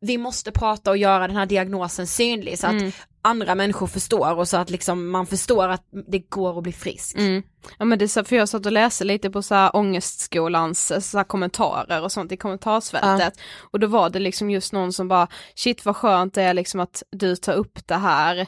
vi 0.00 0.18
måste 0.18 0.52
prata 0.52 0.90
och 0.90 0.96
göra 0.96 1.26
den 1.26 1.36
här 1.36 1.46
diagnosen 1.46 2.06
synlig 2.06 2.58
så 2.58 2.66
att 2.66 2.72
Mm. 2.72 2.92
Andra 3.24 3.54
människor 3.54 3.86
förstår 3.86 4.38
och 4.38 4.48
så 4.48 4.56
att 4.56 4.70
liksom 4.70 5.10
man 5.10 5.26
förstår 5.26 5.68
att 5.68 5.84
det 6.06 6.18
går 6.18 6.58
att 6.58 6.62
bli 6.62 6.72
frisk. 6.72 7.16
Mm. 7.16 7.42
Ja 7.78 7.84
men 7.84 7.98
det 7.98 8.04
är 8.04 8.06
så, 8.06 8.24
för 8.24 8.36
jag 8.36 8.48
satt 8.48 8.66
och 8.66 8.72
läste 8.72 9.04
lite 9.04 9.30
på 9.30 9.42
så 9.42 9.54
här 9.54 9.76
ångestskolans 9.76 10.90
eh, 10.90 11.00
så 11.00 11.16
här 11.16 11.24
kommentarer 11.24 12.02
och 12.02 12.12
sånt 12.12 12.32
i 12.32 12.36
kommentarsfältet 12.36 13.34
och 13.72 13.80
då 13.80 13.86
var 13.86 14.10
det 14.10 14.18
liksom 14.18 14.50
just 14.50 14.72
någon 14.72 14.92
som 14.92 15.08
bara 15.08 15.28
shit 15.54 15.84
vad 15.84 15.96
skönt 15.96 16.34
det 16.34 16.42
är 16.42 16.54
liksom 16.54 16.80
att 16.80 17.02
du 17.10 17.36
tar 17.36 17.54
upp 17.54 17.86
det 17.86 17.94
här 17.94 18.38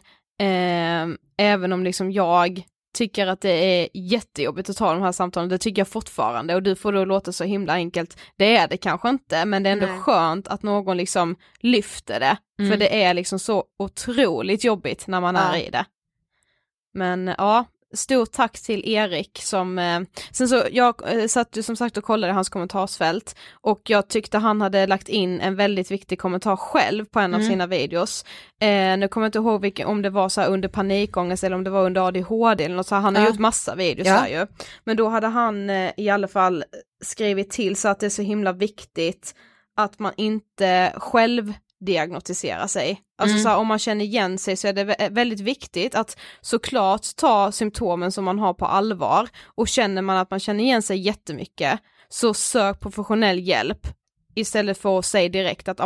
eh, 0.40 1.06
även 1.38 1.72
om 1.72 1.84
liksom 1.84 2.12
jag 2.12 2.62
tycker 2.96 3.26
att 3.26 3.40
det 3.40 3.50
är 3.50 3.88
jättejobbigt 3.94 4.70
att 4.70 4.76
ta 4.76 4.92
de 4.92 5.02
här 5.02 5.12
samtalen, 5.12 5.48
det 5.48 5.58
tycker 5.58 5.80
jag 5.80 5.88
fortfarande 5.88 6.54
och 6.54 6.62
du 6.62 6.76
får 6.76 6.92
då 6.92 7.04
låta 7.04 7.32
så 7.32 7.44
himla 7.44 7.72
enkelt, 7.72 8.18
det 8.36 8.56
är 8.56 8.68
det 8.68 8.76
kanske 8.76 9.08
inte 9.08 9.44
men 9.44 9.62
det 9.62 9.68
är 9.70 9.72
ändå 9.72 9.86
Nej. 9.86 9.98
skönt 10.00 10.48
att 10.48 10.62
någon 10.62 10.96
liksom 10.96 11.36
lyfter 11.60 12.20
det, 12.20 12.36
för 12.56 12.64
Mm. 12.64 12.78
det 12.78 13.02
är 13.04 13.14
liksom 13.14 13.38
så 13.38 13.64
otroligt 13.78 14.64
jobbigt 14.64 15.06
när 15.06 15.20
man 15.20 15.34
Ja. 15.34 15.40
är 15.40 15.66
i 15.66 15.70
det. 15.70 15.84
Men 16.94 17.34
ja, 17.38 17.64
stort 17.94 18.32
tack 18.32 18.62
till 18.62 18.88
Erik 18.88 19.38
som, 19.42 19.78
eh, 19.78 20.00
sen 20.32 20.48
så 20.48 20.62
jag 20.72 21.12
eh, 21.22 21.26
satt 21.26 21.56
ju 21.56 21.62
som 21.62 21.76
sagt 21.76 21.96
och 21.96 22.04
kollade 22.04 22.32
hans 22.32 22.48
kommentarsfält 22.48 23.36
och 23.52 23.80
jag 23.84 24.08
tyckte 24.08 24.38
han 24.38 24.60
hade 24.60 24.86
lagt 24.86 25.08
in 25.08 25.40
en 25.40 25.56
väldigt 25.56 25.90
viktig 25.90 26.20
kommentar 26.20 26.56
själv 26.56 27.04
på 27.04 27.20
en 27.20 27.34
av 27.34 27.40
Mm. 27.40 27.52
sina 27.52 27.66
videos. 27.66 28.24
Eh, 28.60 28.96
nu 28.98 29.08
kommer 29.08 29.24
jag 29.24 29.28
inte 29.28 29.38
ihåg 29.38 29.60
vilken, 29.60 29.86
om 29.88 30.02
det 30.02 30.10
var 30.10 30.28
så 30.28 30.40
här 30.40 30.48
under 30.48 30.68
panikångest 30.68 31.44
eller 31.44 31.56
om 31.56 31.64
det 31.64 31.70
var 31.70 31.84
under 31.86 32.00
ADHD 32.08 32.64
eller 32.64 32.76
något 32.76 32.86
så 32.86 32.94
här, 32.94 33.02
han 33.02 33.16
har 33.16 33.22
Ja. 33.22 33.28
gjort 33.28 33.38
massa 33.38 33.74
videos 33.74 34.06
Ja. 34.08 34.14
här 34.14 34.28
ju. 34.28 34.46
Men 34.84 34.96
då 34.96 35.08
hade 35.08 35.26
han 35.26 35.70
eh, 35.70 35.90
i 35.96 36.08
alla 36.10 36.28
fall 36.28 36.64
skrivit 37.04 37.50
till 37.50 37.76
så 37.76 37.88
att 37.88 38.00
det 38.00 38.06
är 38.06 38.10
så 38.10 38.22
himla 38.22 38.52
viktigt 38.52 39.34
att 39.76 39.98
man 39.98 40.12
inte 40.16 40.92
själv 40.96 41.52
diagnostiserar 41.80 42.66
sig. 42.66 43.00
Alltså 43.18 43.32
Mm. 43.34 43.42
så 43.42 43.48
här, 43.48 43.56
om 43.56 43.66
man 43.66 43.78
känner 43.78 44.04
igen 44.04 44.38
sig 44.38 44.56
så 44.56 44.68
är 44.68 44.72
det 44.72 44.84
vä- 44.84 45.10
väldigt 45.14 45.40
viktigt 45.40 45.94
att 45.94 46.16
såklart 46.40 47.16
ta 47.16 47.52
symptomen 47.52 48.12
som 48.12 48.24
man 48.24 48.38
har 48.38 48.54
på 48.54 48.66
allvar 48.66 49.28
och 49.44 49.68
känner 49.68 50.02
man 50.02 50.16
att 50.16 50.30
man 50.30 50.40
känner 50.40 50.64
igen 50.64 50.82
sig 50.82 50.98
jättemycket 50.98 51.80
så 52.08 52.34
sök 52.34 52.80
professionell 52.80 53.38
hjälp 53.48 53.86
istället 54.34 54.78
för 54.78 54.98
att 54.98 55.04
säga 55.04 55.28
direkt 55.28 55.68
att 55.68 55.80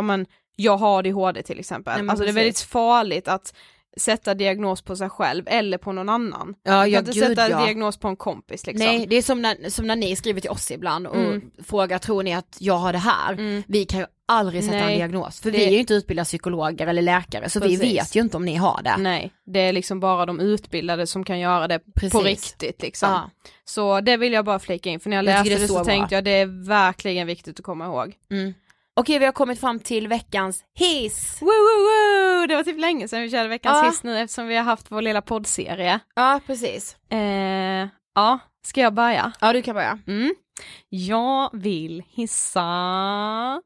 jag 0.55 0.77
har 0.77 0.99
ADHD 0.99 1.43
till 1.43 1.59
exempel. 1.59 2.01
Nej, 2.01 2.09
alltså 2.09 2.23
det 2.25 2.31
är 2.31 2.33
väldigt 2.33 2.59
farligt 2.59 3.27
att 3.27 3.53
sätta 3.97 4.33
diagnos 4.33 4.81
på 4.81 4.95
sig 4.95 5.09
själv 5.09 5.43
eller 5.47 5.77
på 5.77 5.91
någon 5.91 6.09
annan. 6.09 6.55
Ja, 6.63 6.87
ja 6.87 6.97
kan 6.97 7.07
inte 7.07 7.19
gud 7.19 7.27
sätta 7.29 7.49
ja. 7.49 7.65
diagnos 7.65 7.97
på 7.97 8.07
en 8.07 8.15
kompis 8.15 8.65
liksom. 8.67 8.85
Nej, 8.85 9.05
det 9.09 9.15
är 9.15 9.21
som 9.21 9.41
när, 9.41 9.69
som 9.69 9.87
när 9.87 9.95
ni 9.95 10.15
skriver 10.15 10.41
till 10.41 10.49
oss 10.49 10.71
ibland 10.71 11.07
och 11.07 11.15
Mm. 11.15 11.51
frågar, 11.63 11.99
tror 11.99 12.23
ni 12.23 12.33
att 12.33 12.57
jag 12.59 12.77
har 12.77 12.91
det 12.93 12.99
här? 12.99 13.33
Mm. 13.33 13.63
Vi 13.67 13.85
kan 13.85 13.99
ju 13.99 14.05
aldrig 14.31 14.63
sätta 14.63 14.75
Nej, 14.77 14.91
en 14.93 14.97
diagnos, 14.99 15.39
för 15.41 15.51
det- 15.51 15.57
vi 15.57 15.65
är 15.65 15.71
ju 15.71 15.77
inte 15.79 15.93
utbildade 15.93 16.25
psykologer 16.25 16.87
eller 16.87 17.01
läkare, 17.01 17.49
så 17.49 17.59
Precis. 17.59 17.81
vi 17.81 17.93
vet 17.93 18.15
ju 18.15 18.19
inte 18.21 18.37
om 18.37 18.45
ni 18.45 18.55
har 18.55 18.81
det. 18.83 18.95
Nej, 18.97 19.33
det 19.45 19.59
är 19.59 19.73
liksom 19.73 19.99
bara 19.99 20.25
de 20.25 20.39
utbildade 20.39 21.07
som 21.07 21.23
kan 21.23 21.39
göra 21.39 21.67
det 21.67 21.79
Precis. 21.95 22.11
på 22.11 22.19
riktigt 22.21 22.81
liksom. 22.81 23.09
Ja. 23.09 23.29
Så 23.65 24.01
det 24.01 24.17
vill 24.17 24.33
jag 24.33 24.45
bara 24.45 24.59
flika 24.59 24.89
in, 24.89 24.99
för 24.99 25.09
när 25.09 25.17
jag, 25.17 25.25
Jag 25.25 25.45
läste 25.45 25.61
det 25.61 25.67
så, 25.67 25.73
så 25.77 25.85
tänkte 25.85 26.15
jag 26.15 26.23
det 26.23 26.31
är 26.31 26.67
verkligen 26.67 27.27
viktigt 27.27 27.59
att 27.59 27.65
komma 27.65 27.85
ihåg. 27.85 28.13
Mm. 28.31 28.53
Okej, 28.93 29.19
vi 29.19 29.25
har 29.25 29.31
kommit 29.31 29.59
fram 29.59 29.79
till 29.79 30.07
veckans 30.07 30.63
hiss. 30.79 31.37
Woo, 31.41 31.47
woo, 31.47 31.81
woo! 32.41 32.47
Det 32.47 32.55
var 32.55 32.63
typ 32.63 32.79
länge 32.79 33.07
sedan 33.07 33.21
vi 33.21 33.31
körde 33.31 33.49
veckans 33.49 33.77
Ja. 33.83 33.89
hiss 33.89 34.03
nu 34.03 34.19
eftersom 34.19 34.47
vi 34.47 34.55
har 34.55 34.63
haft 34.63 34.85
vår 34.91 35.01
lilla 35.01 35.21
poddserie. 35.21 35.99
Ja, 36.15 36.39
precis. 36.47 36.95
Eh, 37.11 37.87
ja, 38.15 38.39
ska 38.65 38.81
jag 38.81 38.93
börja? 38.93 39.31
Ja, 39.39 39.53
du 39.53 39.61
kan 39.61 39.75
börja. 39.75 39.99
Mm. 40.07 40.35
Jag 40.89 41.49
vill 41.53 42.03
hissa, 42.09 42.61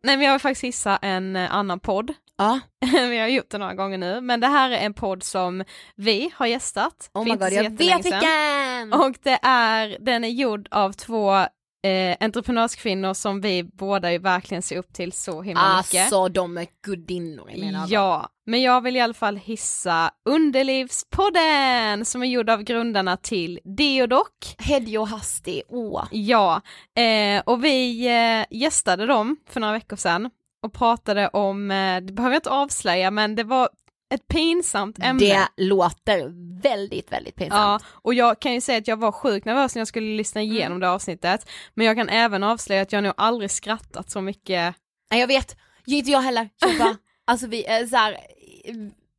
nej 0.04 0.18
men 0.18 0.22
jag 0.22 0.32
vill 0.32 0.39
faktiskt 0.41 0.64
hissa 0.64 0.98
en 0.98 1.36
eh, 1.36 1.56
annan 1.56 1.80
podd. 1.80 2.14
Ja. 2.38 2.60
vi 2.91 3.18
har 3.20 3.28
gjort 3.28 3.50
det 3.50 3.58
några 3.58 3.74
gånger 3.74 3.98
nu, 3.98 4.22
men 4.22 4.39
det 4.39 4.48
här 4.48 4.70
är 4.70 4.78
en 4.78 4.93
podd 4.93 5.24
som 5.24 5.64
vi 5.96 6.32
har 6.36 6.46
gästat. 6.46 7.10
Oh 7.14 7.24
my 7.24 7.36
god, 7.36 7.54
jag 7.54 7.64
vet 7.64 8.06
vilken! 8.06 8.93
Och 8.93 9.16
det 9.24 9.39
är, 9.41 9.98
den 10.00 10.24
är 10.24 10.30
gjord 10.30 10.68
av 10.72 10.91
två 10.91 11.46
eh, 11.86 12.17
entreprenörskvinnor 12.19 13.13
som 13.13 13.41
vi 13.41 13.63
båda 13.63 14.11
ju 14.11 14.17
verkligen 14.17 14.61
ser 14.61 14.77
upp 14.77 14.93
till 14.93 15.11
så 15.11 15.41
himla 15.41 15.77
mycket. 15.77 16.01
Alltså 16.01 16.29
de 16.29 16.57
är 16.57 16.67
gudinnor 16.86 17.45
mina 17.45 17.77
ögon. 17.77 17.89
Ja, 17.89 18.29
men 18.45 18.61
jag 18.61 18.81
vill 18.81 18.95
i 18.95 18.99
alla 18.99 19.13
fall 19.13 19.38
hissa 19.38 20.11
Underlivspodden 20.29 22.05
som 22.05 22.23
är 22.23 22.27
gjord 22.27 22.49
av 22.49 22.63
grundarna 22.63 23.17
till 23.17 23.59
Deodoc. 23.63 24.27
Hedjo 24.57 25.03
Hasti, 25.03 25.63
åh. 25.69 26.03
Ja, 26.11 26.61
eh, 26.95 27.43
och 27.45 27.63
vi 27.63 28.07
eh, 28.07 28.57
gästade 28.57 29.05
dem 29.05 29.38
för 29.49 29.59
några 29.59 29.73
veckor 29.73 29.95
sedan 29.95 30.29
och 30.63 30.73
pratade 30.73 31.27
om, 31.27 31.71
eh, 31.71 32.01
det 32.01 32.13
behöver 32.13 32.36
jag 32.36 32.39
inte 32.39 32.49
avslöja, 32.49 33.11
men 33.11 33.36
det 33.36 33.43
var 33.43 33.69
ett 34.16 34.28
pinsamt 34.28 34.99
ämne. 34.99 35.47
Det 35.55 35.63
låter 35.63 36.32
väldigt, 36.61 37.11
väldigt 37.11 37.34
Ja, 37.38 37.43
pinsamt. 37.43 37.84
och 37.88 38.13
jag 38.13 38.39
kan 38.41 38.53
ju 38.53 38.61
säga 38.61 38.78
att 38.78 38.88
jag 38.88 38.97
var 38.97 39.11
sjukt 39.11 39.45
nervös 39.45 39.76
när 39.76 39.80
jag 39.80 39.88
skulle 39.88 40.18
lyssna 40.18 40.41
igenom 40.41 40.80
det 40.80 40.89
avsnittet, 40.89 41.49
men 41.74 41.86
jag 41.88 41.95
kan 41.97 42.09
även 42.09 42.43
avslöja 42.43 42.82
att 42.82 42.91
jag 42.91 43.03
nog 43.03 43.13
aldrig 43.18 43.51
skrattat 43.51 44.11
så 44.11 44.22
mycket. 44.22 44.76
Nej 45.11 45.20
jag 45.20 45.28
vet, 45.28 45.57
inte 45.86 46.11
jag 46.11 46.22
heller. 46.22 46.49
Jag 46.59 46.78
bara, 46.78 46.97
alltså 47.26 47.47
vi 47.47 47.66
är 47.66 47.86
så 47.86 47.95
här, 47.95 48.18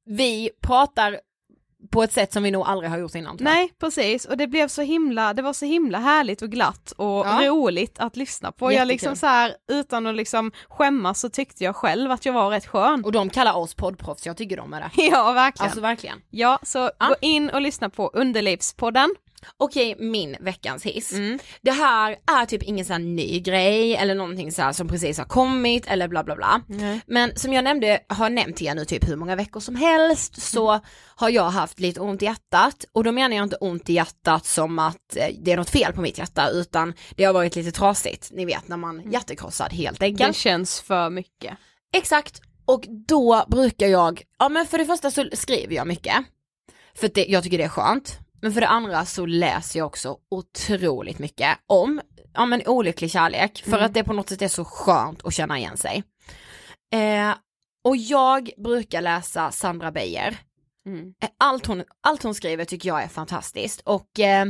vi 0.06 0.50
pratar 0.60 1.20
på 1.90 2.02
ett 2.02 2.12
sätt 2.12 2.32
som 2.32 2.42
vi 2.42 2.50
nog 2.50 2.66
aldrig 2.66 2.90
har 2.90 2.98
gjort 2.98 3.14
innan. 3.14 3.36
Nej, 3.40 3.72
precis, 3.80 4.24
och 4.24 4.36
det 4.36 4.46
blev 4.46 4.68
så 4.68 4.82
himla, 4.82 5.34
det 5.34 5.42
var 5.42 5.52
så 5.52 5.64
himla 5.66 5.98
härligt 5.98 6.42
och 6.42 6.50
glatt 6.50 6.92
och 6.96 7.26
Ja. 7.26 7.38
roligt 7.48 7.98
att 7.98 8.16
lyssna 8.16 8.52
på. 8.52 8.72
Jag 8.72 8.88
liksom 8.88 9.06
Jättekul. 9.06 9.16
så 9.20 9.26
här, 9.26 9.54
utan 9.68 10.06
att 10.06 10.14
liksom 10.16 10.52
skämmas 10.68 11.20
så 11.20 11.28
tyckte 11.28 11.64
jag 11.64 11.76
själv 11.76 12.10
att 12.10 12.26
jag 12.26 12.32
var 12.32 12.50
rätt 12.50 12.66
skön. 12.66 13.04
Och 13.04 13.12
de 13.12 13.30
kallar 13.30 13.56
oss 13.56 13.74
poddproffs, 13.74 14.26
jag 14.26 14.36
tycker 14.36 14.56
de 14.56 14.72
är 14.72 14.80
det. 14.80 14.90
Ja, 15.02 15.32
verkligen. 15.32 15.66
Alltså 15.66 15.80
verkligen. 15.80 16.22
ja, 16.30 16.58
så 16.62 16.90
Ja. 16.98 17.08
gå 17.08 17.14
in 17.20 17.50
och 17.50 17.60
lyssna 17.60 17.90
på 17.90 18.08
Underlivspodden. 18.14 19.14
Okej, 19.56 19.96
min 19.98 20.36
veckans 20.40 20.84
hiss. 20.86 21.12
Mm. 21.12 21.38
Det 21.62 21.70
här 21.70 22.16
är 22.40 22.46
typ 22.46 22.62
ingen 22.62 22.84
sån 22.84 22.92
här 22.92 23.00
ny 23.00 23.40
grej 23.40 23.96
eller 23.96 24.14
någonting 24.14 24.52
så 24.52 24.72
som 24.72 24.88
precis 24.88 25.18
har 25.18 25.24
kommit 25.24 25.86
eller 25.86 26.08
bla 26.08 26.24
bla 26.24 26.36
bla. 26.36 26.60
Men 27.06 27.36
som 27.36 27.52
jag 27.52 27.64
nämnde, 27.64 28.00
har 28.08 28.30
nämnt 28.30 28.56
till 28.56 28.66
er 28.66 28.74
nu 28.74 28.84
typ 28.84 29.08
hur 29.08 29.16
många 29.16 29.36
veckor 29.36 29.60
som 29.60 29.76
helst 29.76 30.42
så 30.42 30.80
har 31.16 31.28
jag 31.30 31.50
haft 31.50 31.80
lite 31.80 32.00
ont 32.00 32.22
i 32.22 32.24
hjärtat 32.24 32.84
och 32.92 33.04
då 33.04 33.12
menar 33.12 33.36
jag 33.36 33.42
inte 33.42 33.56
ont 33.56 33.90
i 33.90 33.92
hjärtat 33.92 34.44
som 34.46 34.78
att 34.78 35.16
eh, 35.16 35.26
det 35.42 35.52
är 35.52 35.56
något 35.56 35.70
fel 35.70 35.92
på 35.92 36.00
mitt 36.00 36.18
hjärta 36.18 36.48
utan 36.48 36.94
det 37.16 37.24
har 37.24 37.32
varit 37.32 37.56
lite 37.56 37.72
trasigt, 37.72 38.30
ni 38.32 38.44
vet 38.44 38.68
när 38.68 38.76
man 38.76 39.12
hjärtekrossad 39.12 39.72
helt 39.72 40.00
Det 40.00 40.06
enkelt. 40.06 40.36
känns 40.36 40.80
för 40.80 41.10
mycket. 41.10 41.54
Exakt, 41.96 42.40
och 42.64 42.84
då 43.08 43.44
brukar 43.48 43.86
jag, 43.86 44.22
ja 44.38 44.48
men 44.48 44.66
för 44.66 44.78
det 44.78 44.84
första 44.84 45.10
så 45.10 45.28
skriver 45.32 45.74
jag 45.74 45.86
mycket, 45.86 46.14
för 46.94 47.10
det, 47.14 47.24
jag 47.28 47.42
tycker 47.42 47.58
det 47.58 47.64
är 47.64 47.68
skönt. 47.68 48.18
Men 48.42 48.52
för 48.52 48.60
det 48.60 48.68
andra 48.68 49.04
så 49.04 49.26
läser 49.26 49.78
jag 49.78 49.86
också 49.86 50.16
otroligt 50.30 51.18
mycket 51.18 51.58
om, 51.66 52.00
ja 52.34 52.46
men 52.46 52.62
olycklig 52.66 53.10
kärlek, 53.10 53.62
för 53.66 53.78
att 53.78 53.94
det 53.94 54.04
på 54.04 54.12
något 54.12 54.28
sätt 54.28 54.42
är 54.42 54.48
så 54.48 54.64
skönt 54.64 55.24
att 55.26 55.34
känna 55.34 55.58
igen 55.58 55.76
sig. 55.76 56.04
Eh, 56.94 57.34
och 57.84 57.96
jag 57.96 58.50
brukar 58.56 59.02
läsa 59.02 59.50
Sandra 59.50 59.92
Beijer. 59.92 60.36
Mm. 60.86 61.14
Eh, 61.22 61.28
Allt 61.38 61.66
hon, 61.66 61.82
allt 62.00 62.22
hon 62.22 62.34
skriver 62.34 62.64
tycker 62.64 62.88
jag 62.88 63.02
är 63.02 63.08
fantastiskt 63.08 63.80
och 63.80 64.20
eh, 64.20 64.46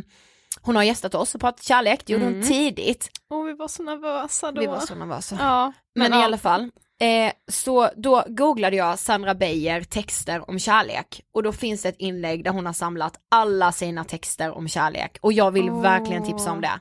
hon 0.60 0.76
har 0.76 0.82
gästat 0.82 1.14
oss 1.14 1.34
och 1.34 1.40
pratat 1.40 1.62
kärlek, 1.62 2.02
det 2.06 2.12
gjorde 2.12 2.24
hon 2.24 2.34
Mm. 2.34 2.46
tidigt. 2.48 3.10
Åh, 3.30 3.44
vi 3.44 3.52
var 3.52 3.68
så 3.68 3.82
nervösa 3.82 4.52
då. 4.52 4.60
Vi 4.60 4.66
var 4.66 4.80
så 4.80 4.94
nervösa. 4.94 5.36
Ja, 5.40 5.72
Men, 5.94 6.12
i 6.12 6.16
ja. 6.16 6.24
alla 6.24 6.38
fall, 6.38 6.70
eh, 7.00 7.32
så 7.48 7.90
då 7.96 8.24
googlade 8.26 8.76
jag 8.76 8.98
Sandra 8.98 9.34
Beijer 9.34 9.82
texter 9.82 10.50
om 10.50 10.58
kärlek 10.58 11.20
och 11.34 11.42
då 11.42 11.52
finns 11.52 11.82
det 11.82 11.88
ett 11.88 11.96
inlägg 11.98 12.44
där 12.44 12.50
hon 12.50 12.66
har 12.66 12.72
samlat 12.72 13.14
alla 13.30 13.72
sina 13.72 14.04
texter 14.04 14.50
om 14.50 14.68
kärlek 14.68 15.18
och 15.20 15.32
jag 15.32 15.50
vill 15.50 15.70
Åh. 15.70 15.82
verkligen 15.82 16.24
tipsa 16.24 16.52
om 16.52 16.60
det. 16.60 16.80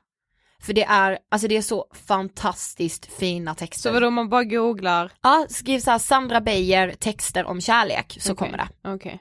För 0.61 0.73
det 0.73 0.83
är, 0.83 1.17
alltså 1.31 1.47
det 1.47 1.57
är 1.57 1.61
så 1.61 1.85
fantastiskt 1.93 3.05
fina 3.05 3.55
texter. 3.55 3.89
Så 3.89 3.93
vadå 3.93 4.09
man 4.09 4.29
bara 4.29 4.43
googlar? 4.43 5.11
Ja, 5.21 5.45
skriv 5.49 5.79
så 5.79 5.91
här 5.91 5.97
Sandra 5.99 6.41
Beijer 6.41 6.95
texter 6.99 7.45
om 7.45 7.61
kärlek 7.61 8.17
så 8.19 8.31
Okej, 8.33 8.45
kommer 8.45 8.57
det. 8.57 8.93
Okej. 8.93 9.19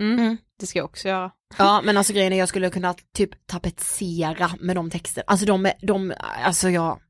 Mm. 0.00 0.18
Mm. 0.18 0.36
Det 0.60 0.66
ska 0.66 0.78
jag 0.78 0.86
också 0.86 1.08
göra. 1.08 1.30
Ja 1.58 1.80
men 1.84 1.96
alltså 1.96 2.12
grejen 2.12 2.32
är 2.32 2.38
jag 2.38 2.48
skulle 2.48 2.70
kunna 2.70 2.94
typ 3.14 3.46
tapetsera 3.46 4.50
med 4.60 4.76
de 4.76 4.90
texter, 4.90 5.24
alltså 5.26 5.46
de, 5.46 5.70
de, 5.82 6.14
alltså 6.44 6.70
jag, 6.70 7.00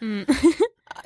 Mm. 0.00 0.26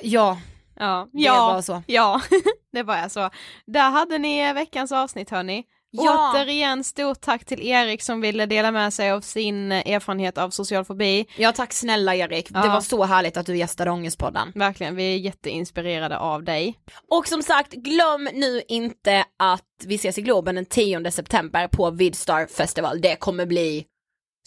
ja, 0.01 0.39
Ja, 0.75 1.07
det 1.13 1.19
ja, 1.21 1.53
var 1.53 1.61
så. 1.61 1.83
ja, 1.87 2.21
det 2.73 2.83
var 2.83 2.97
jag 2.97 3.11
så. 3.11 3.29
Där 3.67 3.89
hade 3.89 4.17
ni 4.17 4.53
veckans 4.53 4.91
avsnitt 4.91 5.29
hörni. 5.29 5.63
Ja. 5.95 6.31
Återigen 6.35 6.83
stort 6.83 7.21
tack 7.21 7.45
till 7.45 7.61
Erik 7.67 8.01
som 8.03 8.21
ville 8.21 8.45
dela 8.45 8.71
med 8.71 8.93
sig 8.93 9.11
av 9.11 9.21
sin 9.21 9.71
erfarenhet 9.71 10.37
av 10.37 10.49
social 10.49 10.85
fobi. 10.85 11.25
Ja 11.37 11.51
tack 11.51 11.73
snälla 11.73 12.15
Erik, 12.15 12.49
det 12.49 12.59
Ja. 12.63 12.73
var 12.73 12.81
så 12.81 13.03
härligt 13.03 13.37
att 13.37 13.45
du 13.45 13.57
gästade 13.57 13.91
Ångestpodden. 13.91 14.51
Verkligen, 14.55 14.95
vi 14.95 15.13
är 15.13 15.17
jätteinspirerade 15.17 16.17
av 16.17 16.43
dig. 16.43 16.79
Och 17.11 17.27
som 17.27 17.43
sagt, 17.43 17.73
glöm 17.73 18.29
nu 18.33 18.61
inte 18.67 19.25
att 19.39 19.63
vi 19.85 19.95
ses 19.95 20.17
i 20.17 20.21
Globen 20.21 20.55
den 20.55 20.65
10 20.65 21.11
september 21.11 21.67
på 21.67 21.91
Vidstar 21.91 22.45
Festival. 22.45 23.01
Det 23.01 23.15
kommer 23.15 23.45
bli 23.45 23.85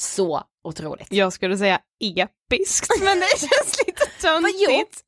så 0.02 0.42
otroligt. 0.64 1.06
Jag 1.12 1.32
skulle 1.32 1.58
säga 1.58 1.80
episkt, 2.00 3.02
men 3.04 3.18
det 3.20 3.26
känns 3.40 3.82
lite 3.86 4.06
töntigt. 4.20 5.00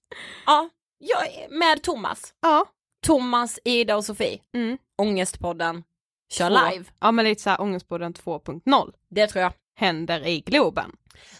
Ja, 0.46 0.68
jag 0.99 1.26
är 1.26 1.49
med 1.59 1.82
Thomas. 1.82 2.34
Ja. 2.40 2.66
Thomas, 3.07 3.59
Ida 3.64 3.96
och 3.96 4.05
Sofie. 4.05 4.40
Mm. 4.55 4.78
Ångestpodden. 5.03 5.84
Kör 6.32 6.49
Två. 6.51 6.70
live. 6.70 6.84
Ja 7.01 7.12
men 7.12 7.24
lite 7.24 7.42
såhär 7.42 7.61
Ångestpodden 7.61 8.14
2.0 8.14 8.92
Det 9.11 9.26
tror 9.26 9.42
jag. 9.42 9.53
händer 9.80 10.26
i 10.26 10.40
Globen. 10.40 10.92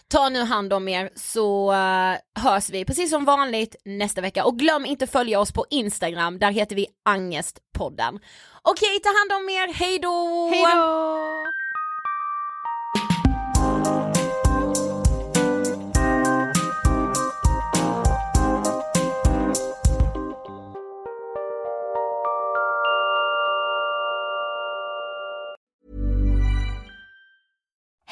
Ta 0.07 0.29
nu 0.29 0.43
hand 0.43 0.73
om 0.73 0.87
er 0.87 1.09
så 1.15 1.71
eh, 1.73 2.15
hörs 2.43 2.69
vi 2.69 2.85
precis 2.85 3.09
som 3.09 3.25
vanligt 3.25 3.75
nästa 3.85 4.21
vecka 4.21 4.45
och 4.45 4.59
glöm 4.59 4.85
inte 4.85 5.07
följa 5.07 5.39
oss 5.39 5.51
på 5.51 5.65
Instagram, 5.69 6.39
där 6.39 6.51
heter 6.51 6.75
vi 6.75 6.87
Angestpodden. 7.05 8.19
Okej, 8.61 8.99
ta 9.03 9.09
hand 9.09 9.41
om 9.43 9.49
er, 9.49 9.73
hej 9.73 9.99
då! 9.99 10.49